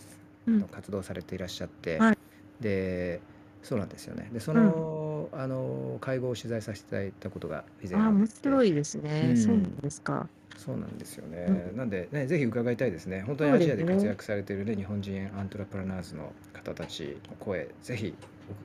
[0.47, 0.61] うん。
[0.63, 2.17] 活動されていらっしゃって、はい。
[2.59, 3.21] で
[3.63, 4.29] そうなんですよね。
[4.33, 8.25] でその、あの会合を取材させていただいたことが以前ああって。
[8.43, 9.37] 白いですね、うん。
[9.37, 10.27] そうなんですか。
[10.57, 11.71] そうなんですよね。
[11.73, 13.21] うなんで、ね、ぜひ伺いたいですね。
[13.21, 18.13] 本当にアジアで活躍されているね、日本人アントレプラナーズの方たちの声、ぜひ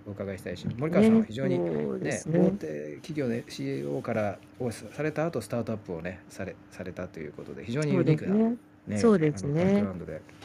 [0.07, 2.51] おお伺いしたいし、森川さんは非常に、ねね大ね。
[2.59, 9.85] 手企業で CEO からをされた後、スタートアップをね、されされたということで、非常にユニークな、そうですね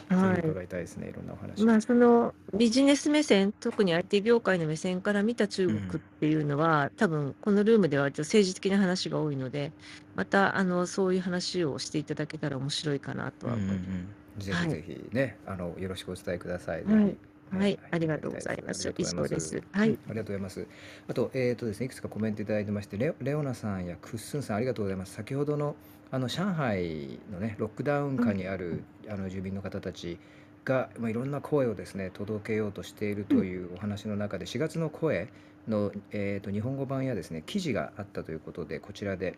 [0.08, 1.62] はいたいですね、いろんなお話。
[1.62, 1.64] い。
[1.64, 5.82] まあそのビジネス目線、特に IT 業界の目線から見た中国っ
[6.20, 9.72] ていうのは、多分このルームでは政治的な話が多いので、
[10.14, 13.90] またあのそういう話をしていただけたら面白いかなとうんうんうは思います。
[13.90, 14.08] ん
[14.40, 16.84] ぜひぜひね、あのよろしくお伝えください。
[16.84, 17.16] はい
[17.58, 18.94] はいねありがとうございます。
[18.96, 19.62] 以上です。
[19.72, 19.98] はい。
[20.08, 20.66] ありがとうございます。
[21.08, 25.14] あと、えっ、とですね、いくつかコメントいただいてまして、レオレオナさんやクッスンさん、ありがとうございます。
[25.14, 25.76] 先ほどの
[26.10, 30.18] あの上海のね、ロックダウン下にある、あの住民の方たち
[30.64, 35.28] が、まあ、いろんな声をですね、届けようとしているというお話の中で、4月の声
[35.68, 39.36] の、えー、と日本語版やですね、記事があったということで、こちらで、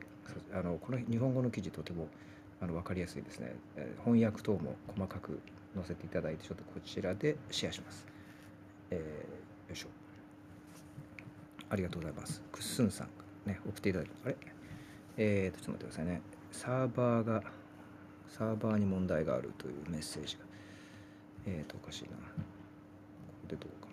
[0.52, 2.08] そあのこの日本語の記事、とても
[2.60, 5.40] あの分かりやすいですね、えー翻訳等も細かく
[5.76, 8.06] 載せていただいて、ちょっとこちらでシェアします。
[8.90, 9.88] えーよいしょ。
[11.68, 12.40] ありがとうございます。
[12.52, 13.08] クッスンさん
[13.48, 14.36] ね、送っていただいて、あれ？
[15.18, 16.20] えーと、ちょっと待ってくださいね。
[16.52, 17.42] サーバーが、
[18.28, 20.44] サーバーに問題があるというメッセージが。
[21.46, 22.10] えーと、おかしいな。
[22.10, 22.14] こ
[23.42, 23.88] こでどうか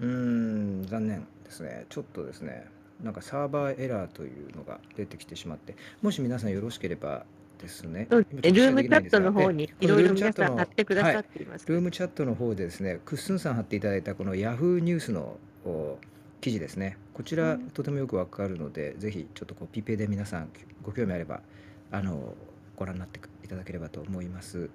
[0.00, 0.06] な。
[0.06, 1.86] うーん、残念ですね。
[1.88, 2.66] ちょっとですね、
[3.02, 7.24] なんかサーバーエラーというのが出てきてしまって、もし皆さんよろしければ
[7.60, 11.66] ですね、ルームチャットの方にえいろいろ皆さん貼ってくださっています。
[11.68, 15.98] ルームチャットの方でですね、クッスンさん貼っていただいたこの Yahoo ニュースのお
[16.40, 20.48] 記事ですね、こちらとてもよくわかるので、ぜひちょっとこうピペで皆さん
[20.82, 21.42] ご興味あれば
[21.90, 22.34] あの
[22.76, 24.70] ご覧になっていただければと思います。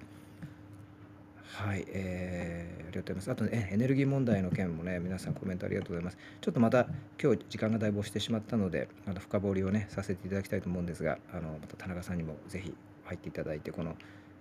[1.55, 3.43] はい、えーありがとうございます。
[3.43, 6.17] あとね、エネルギー問題の件もね、皆さんコメントありがとうございます。
[6.41, 6.87] ちょっとまた
[7.21, 12.73] 今日時間がだいぶ押してしまったので、あの深掘りをね、させていただきたいと思うんですが、あのまた田中さんにもぜひ
[13.05, 13.95] 入っていただいて、この、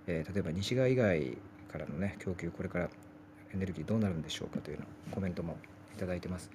[0.09, 1.39] えー例えば西側以外
[1.70, 2.91] からのね、供給、これから
[3.53, 5.57] エネルギーどうなるんでしょうかというようなコメントも
[5.95, 6.51] いただいてます。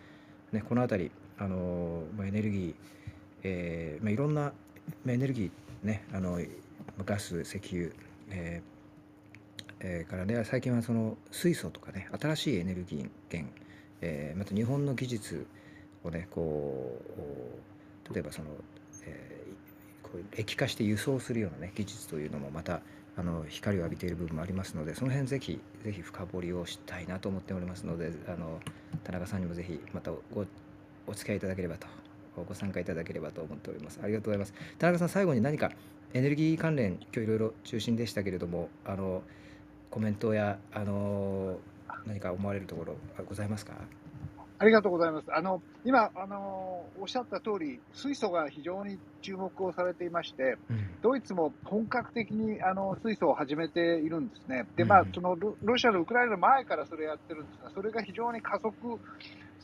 [0.52, 2.76] ね、このあたり、あのまあ、エネルギー、
[3.44, 4.52] えーまあ、いろんなま
[5.08, 6.40] あエネルギー、ね、あの
[7.06, 7.92] ガス、石油、
[8.30, 8.79] えー
[9.82, 13.54] えーからね、最近はその水素とかね、新しいエネルギー源、
[14.02, 15.48] えーまた日本の技術
[16.04, 17.02] をね、こ
[18.10, 18.50] う、例えばその、
[19.06, 22.82] えーこう液化して輸送するようなね、技術というのもまた、
[23.16, 28.60] あの光を浴びている部分もありますので、その辺ぜひ、ぜひ深掘りをしたいなと思っておりますので、あの
[29.04, 30.46] 田中さんにもぜひまたご
[31.06, 31.88] お付き合いいただければと、
[32.48, 34.00] ご参加いただければと思っております。
[34.02, 34.54] ありがとうございます。
[34.78, 35.72] 田中さん、最後に何か
[36.14, 39.22] エネルギー関連、今日いろいろ中心でしたけれども、あの
[39.90, 41.58] コメントやあの
[42.06, 43.74] 何か思われるところあございますか？
[44.62, 45.28] ありがとうございます。
[45.34, 54.66] あの今あのおっしゃった通り、水素が非常に注目をされていまして、うんドイツも本格的にあの水素を始めているんですね。
[54.76, 59.00] で、うんまあそのロロシアのウクライナの前からそれやってるんですが、それが非常に加速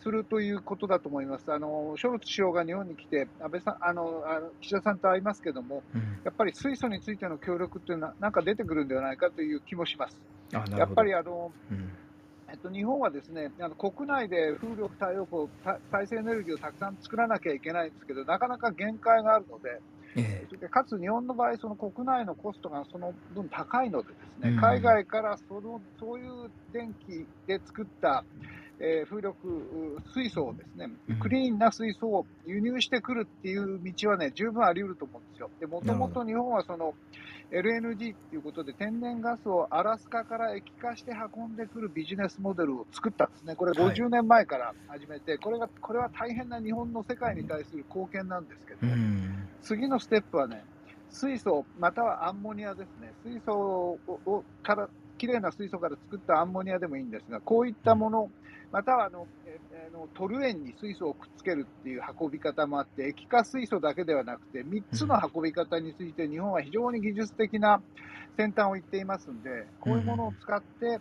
[0.06, 1.52] するということだと思います。
[1.52, 4.22] あのショルツ首相が日本に来て安倍さんあの
[4.62, 6.02] 岸田さんと会いますけども、うん。
[6.24, 10.22] やっぱり水素についての協力っていうのはなんか出てくるんではないかという気もします。
[10.52, 11.90] やっぱりあのうん。
[12.48, 19.82] えっと、日本はですねあの国内で風力、太陽光、た再生エネルギーをたくさん作らなきゃいけないんですけど、なかなか限界があるので、
[20.16, 24.62] えそれでかつ日本の場合、その国内のコストがその分高いので、ですね、うん。
[24.62, 28.26] 海外からそのそういう電気で作った、
[28.80, 35.50] えー風力、う水素をですねうん、クリーンな水素を輸入してくるっていう道はね、十分あり得ると思うんですよ。
[35.60, 36.94] で、もともと日本はその
[37.52, 43.56] LNG っていうことで、天然ガスをアラスカから液化して運んでくるビジネスモデルを作ったんですね。
[43.56, 50.64] これはい50年前から始めて、これが、これは大変な日本の世界に対する貢献なんですけど、うん次のステップはね、
[51.10, 53.14] 水素またはアンモニアですね。
[53.24, 58.30] 水素ををから、きれいな水素から作ったアンモニアでもいいんですが、こういったもの、
[58.72, 67.84] またはあの、えあのトルエンに水素をくっつけるっていう運び方もあって、液化水素だけではなくて、3つの運び方について日本は非常に技術的な
[68.38, 71.00] 先端を行っていますんで、こういうものを使って、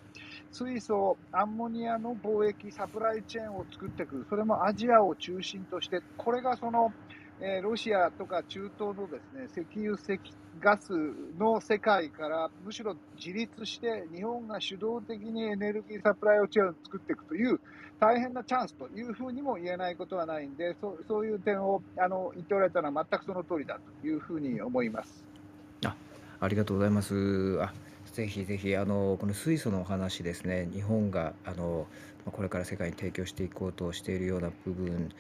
[0.51, 6.95] 水素、アンモニアの貿易、サプライチェーンを作っていく、それもアジアを中心として、これがその、
[7.41, 10.21] えーロシアとか中東のですね石油、石
[10.61, 10.93] ガス
[11.39, 17.61] の世界からむしろ自立して日本が主導的にエネルギーサプライチェーンを作っていくという
[18.01, 25.25] 大変なチャンスというふうにも言えないことはないんでそそういう点をあの言っておられたのは全くその通りだというふうに思います。
[25.85, 25.95] あ
[26.41, 27.61] ありがとうございます。
[27.61, 27.73] あ
[28.13, 31.87] ぜひぜひあのこの水素のお話ですね日本があの
[32.27, 35.11] これから世界に提供していこうとしているような部分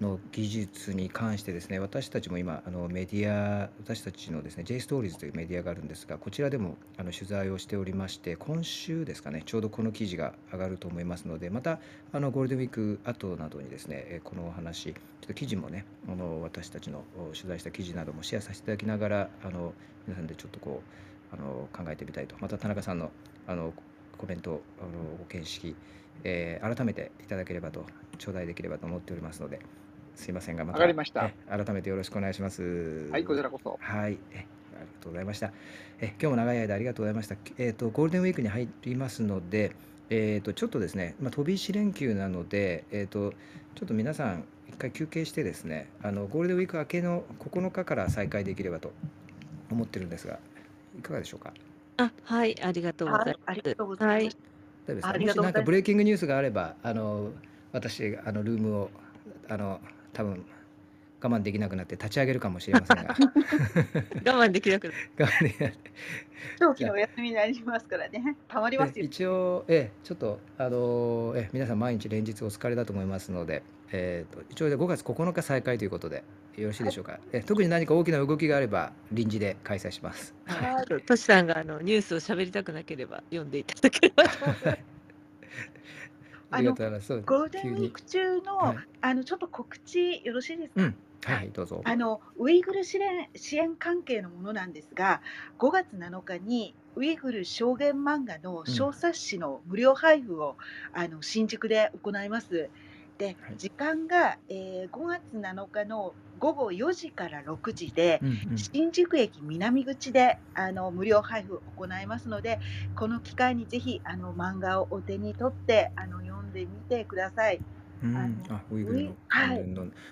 [0.00, 11.80] の技術に関してですね私たちも今あのメディア私たちのですね J ストーリーズというメディアがあるんですがこちらでもあの取材をしておりまして今週ですかねちょうどこの記事が上がると思いますのでまた
[12.12, 17.04] あのゴールデンウィーク後などにですねこのお話ちょっと記事もねあの私たちの
[17.34, 19.74] 取材した記事などもシェアさせていただきながらあの
[20.06, 20.82] 皆さんでちょっとこ
[21.32, 22.34] うあの考えてみたいと。
[22.40, 23.10] また田中さんの
[23.46, 23.72] あの
[24.18, 25.74] コメントあのご見識、
[26.24, 27.86] えー改めていただければと
[28.18, 29.60] 頂戴できればと思っておりますので
[30.20, 33.78] すいませんがまたわかりましたえ改めてよろしくお願いしますはい、こちらこそ。
[33.80, 35.52] はい、えありがとうございました。
[36.00, 37.36] え今日も長い間ありがとうございました。
[37.58, 39.72] えっ、とゴールデンウィークに入りますので、
[40.10, 43.32] えっ、とちょっとですね、まあ飛び石連休なので、えっ、と
[43.74, 48.92] ちょっと皆さん一回休憩してですね、あのゴールデンウィーク明けの9日から再開できればと
[49.70, 50.38] 思ってるんですが、
[50.98, 51.52] いかがでしょうか？
[51.96, 54.36] あ、はい、ありがとうござはいい、ありがとうございます。
[54.86, 55.08] 大丈夫ですか。
[55.10, 57.30] ありもしなんかブレイキングニュースがあれば、あの
[57.72, 58.90] 私あのルームを
[59.48, 59.80] あの
[60.12, 60.44] 多分
[61.22, 63.14] 我慢できなくなって立ち上げるかもしれませんが、
[64.32, 65.74] 我慢できなくな我慢できない。
[66.58, 68.36] 長期のお休みになりますからね。
[68.48, 69.06] たまりますでよ。
[69.06, 73.62] 一応、ええ、ちょっと、あのええ、皆さん毎日連日お疲れだと思いますので、
[73.92, 76.24] えー、と一応で5月9日再開ということで
[76.56, 80.34] よろしいでしょうか、え特に何か大きな動きがあれば臨時で開催します。
[80.44, 81.02] はいる。
[81.02, 84.78] トシさんがあのニュースを喋りたくなければ読んでいただければと思います。
[86.50, 87.06] ありがとうございます。
[87.06, 90.82] そうゴールデンウィーク中の、はいあのちょっと告知よろしいですか？
[90.82, 91.80] うん、はい、どうぞ。
[91.84, 95.22] あのウイグル支援支援関係のものなんですが、
[95.58, 100.56] 5月7日にウイグル証言漫画の小冊子の無料配布を、
[100.92, 102.68] あの新宿で行います。
[103.20, 108.58] ではい、時間が、えー5月7日の午後4時から6時で、うんうん。
[108.58, 112.58] 新宿駅南口であの無料配布を行いますので、
[112.96, 117.60] この機会にぜひあの漫画をお手に取ってあの読んでみてください。
[118.02, 118.42] うん。
[118.48, 119.60] あウイグルのはい。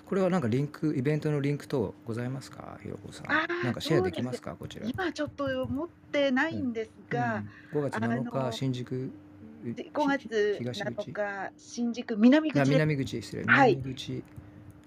[0.05, 3.65] これはなんかリンク、イベントのリンク等ございますか、ひろこさん。
[3.65, 4.87] なんかシェアできますか、こちら。
[4.87, 9.28] 今ちょっと持ってないんですが、うん、5月7あの日、新宿、で
[9.65, 11.11] 5月東口。
[11.11, 13.77] 7日新宿南あ口で南口、失礼、はい。
[13.77, 13.91] で、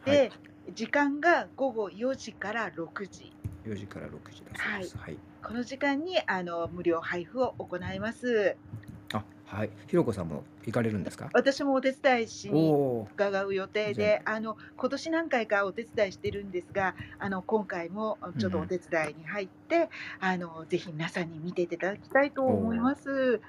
[0.05, 0.31] はい、
[0.73, 3.33] 時間が午後4時から6時。
[3.65, 4.43] 4時から6時。
[4.97, 5.17] はい。
[5.43, 8.55] この時間にあの無料配布を行います。
[8.55, 8.90] あ、
[9.51, 9.69] はい。
[9.87, 11.29] ひろこさんも行かれるんですか？
[11.33, 19.89] 私もお手伝いしおにお伺う予定じであの今年何回かお手伝いしてるんですがあの今回もちょっとお手伝いに入って、
[20.21, 23.41] あのぜひ皆さんに見ていただきたいと思います。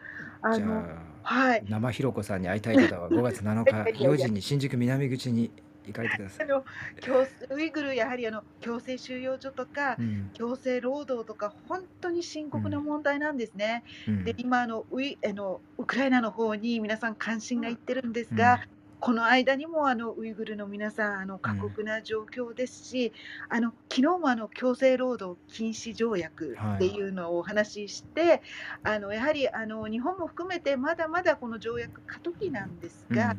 [0.42, 0.84] あのあ、
[1.22, 3.64] はい生ひろこさんに会いたい方は5月7
[3.94, 5.52] 日 4時に新宿南口に
[5.86, 6.46] 行かれてください。
[6.46, 6.64] あの
[7.00, 10.30] 強ウイグルやはりあの強制収容所とかうん。
[10.34, 13.84] 強制労働とか本当に深刻な問題なんですね。
[14.08, 14.24] うん。
[14.24, 18.60] で今あのウイあのウクライナの方に皆さん関心がいってるんですが、
[19.00, 23.12] この間にもあのウイグルの皆さんあの過酷な状況ですし、
[23.48, 28.42] あの昨日もあの強制労働禁止条約っていうのをお話しして、
[28.84, 33.36] あのやはりあの日本も含めてまだまだこの条約過渡期なんですが、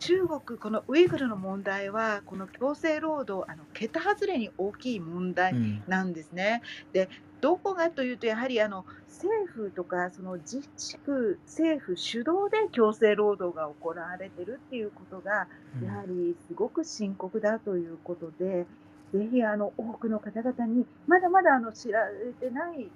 [0.00, 6.62] 中国、このウイグルの問題は、この強制労働、あの桁外れに大きい問題うんなんですね。
[6.92, 7.10] で、
[7.42, 18.68] どこがというと、やはりあの政府とかその自治区、政府主導で強制労働が行われているっていうことが、うんやはりすごく深刻だということで、
[19.12, 22.90] ぜひあの多くの方々にまだまだあの知られてない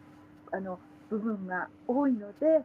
[0.52, 2.64] あの部分が多いので、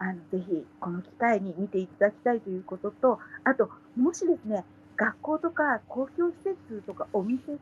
[0.00, 4.64] あのぜひこの機会に見ていただきたいということと、あと、もしですね、
[4.96, 7.58] 学校とか公共施設とかお店で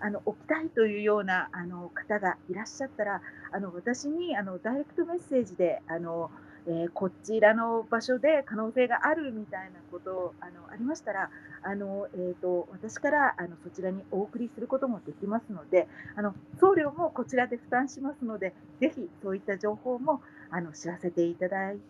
[0.00, 3.20] あの置きたいというようなあの方がいらっしゃったら、
[3.52, 6.30] あの私にあのダイレクトメッセージであの、
[6.66, 11.30] えーこちらの場所で可能性があるみたいなことあのありましたら、
[11.62, 21.80] あのえー、と私からあのそちらにお送りすることもできますので、あの送料もこちらで負担しますので、ぜひそういった情報もあの知らせていただいて、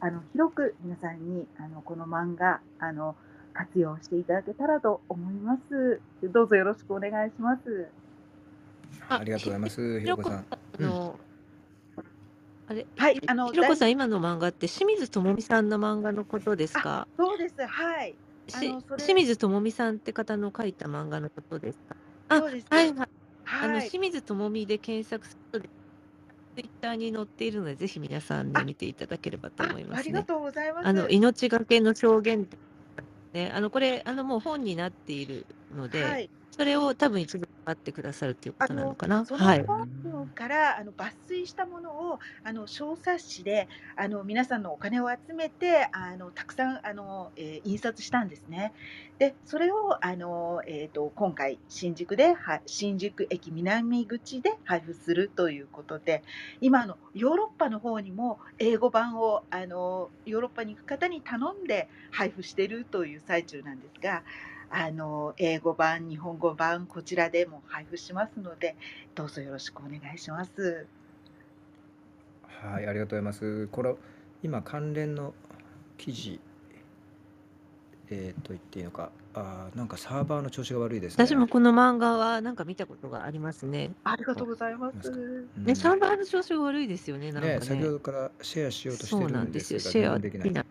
[0.00, 3.14] あの広く皆さんにあのこの漫画あの
[3.52, 6.00] 活用していただけたらと思います。
[6.22, 7.88] どうぞよろしくお願いします。
[9.08, 10.44] ありがとうございます、ひろこさん。
[10.50, 11.18] あの、
[12.70, 17.08] あれ、はい、あのひろこさん、今の漫画って清水智美さんの漫画のことですか？
[17.18, 17.66] そうです。
[17.66, 18.18] はい。
[18.52, 21.96] あし清水智美さんって方の書いた漫画のことですか？
[22.28, 22.68] あそうです。
[22.70, 23.08] はいはい。
[23.60, 23.92] あの、はい。
[23.92, 25.68] 清水智美で検索すると、
[26.56, 30.06] ツイッターに載っているので、ぜひ皆さんであ見ていただければと思いああますね。
[30.06, 30.88] りがとうございます。
[30.88, 32.48] あの、命がけの証言
[33.34, 36.30] ね、あの、これ、あの、もう本になっているので、はい。
[36.60, 39.24] それを多分一度買ってくださるということなのかな。
[39.24, 39.60] そはい。
[39.60, 43.66] の本からあの抜粋したものをあの小冊子で
[43.96, 48.74] あの皆さんのお金を集めてあのたくさんあの、えー印刷したんですね。
[49.18, 56.22] でそれをあの、えー、と今回新宿では新宿駅南口で配布するということで
[56.60, 64.22] 今あのヨーロッパの方にも英語版をあのヨーロッパに行く方に頼んで配布しているという最中なんですが。
[64.70, 68.76] あの英語版、日本語版、こちらでも配布しますので、
[69.14, 70.86] どうぞよろしくお願いします。
[72.46, 73.66] はい、ありがとうございます。
[73.68, 73.94] これ、
[74.42, 75.34] 今、関連の
[75.98, 76.40] 記事、
[78.10, 81.26] えー、と言っていいのか、あーなんかサーバーの調子が悪いですね。
[81.26, 83.92] 私もこの漫画はなんか見たことがありますね。
[84.04, 85.10] ありがとうございまます。
[85.10, 87.54] うんね、サーバーの調子が悪いですよね、なんかね。
[87.54, 89.50] ね、先ほどからシェアしようとしてそうるなんでよ。
[89.50, 90.66] んですすが、シェアできない。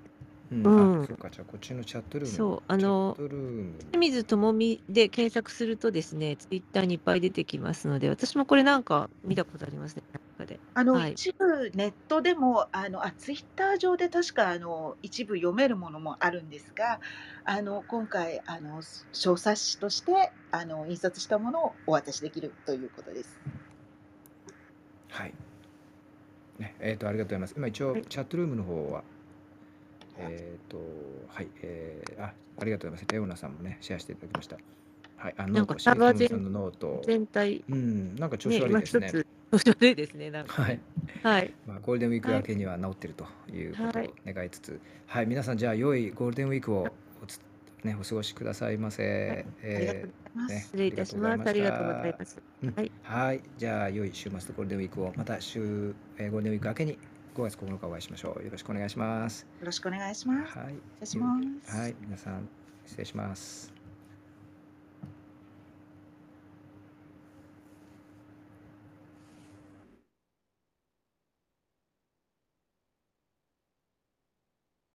[0.52, 0.70] うん、う
[1.00, 2.36] んあ、そうか、じゃあこっちのチャットルーム。
[2.36, 3.74] そうあのチャットルーム。
[3.92, 10.60] 清水智美で検索するとですね、ツイッターにいっぱい出てきますので、私もこれなんか見たことありますね、なんかで。
[10.74, 17.00] あの、はい一部ネットでもあのあツイッター上で確かあの一部読めるものもあるんですが
[17.44, 18.82] あの今回あの
[19.12, 23.40] 小冊子としてあの印刷したものをお渡しできるということです。
[25.10, 25.34] はい。
[26.60, 27.54] ね、えっ、と、ありがとうございます。
[27.58, 29.04] 今一応、はいチャットルームの方は、
[30.20, 30.78] えっ、と、
[31.28, 33.14] はい、えー、あ、ありがとうございます。
[33.14, 34.58] レオナさんもね、シェアしていただきました。
[35.20, 37.02] はい、あ、なんかノート、シェイさんのノート。
[37.06, 39.10] 全体、うん、なんか調子ね、悪いですね。
[39.12, 40.82] 今一つ、調子悪いですね、なんかはいね。。
[41.24, 41.54] はい。
[41.68, 46.88] まあ、ゴールデンウィーク明けには治ってるということをはい願いつつ、はい、皆さん、じゃあ、良いゴールデンウィークを
[47.22, 47.42] おつ、
[47.84, 49.04] ね、お過ごしくださいませ。
[49.04, 50.54] ありがとうえございます。
[50.54, 51.50] ね失礼いたします。
[51.50, 52.42] ありがとうございます。
[52.64, 52.92] うんはい。
[53.04, 56.98] はい、じゃあ、良い週末とゴールデンウィークを、また週、えーゴールデンウィーク明けに
[57.40, 58.44] 5月9日お会いしましょう。
[58.44, 59.48] よろしくお願いします。
[59.62, 60.58] よろしくお願いします。
[60.58, 61.78] はい、失礼します。
[61.78, 62.50] はい、皆さん、
[62.86, 63.79] 失礼します。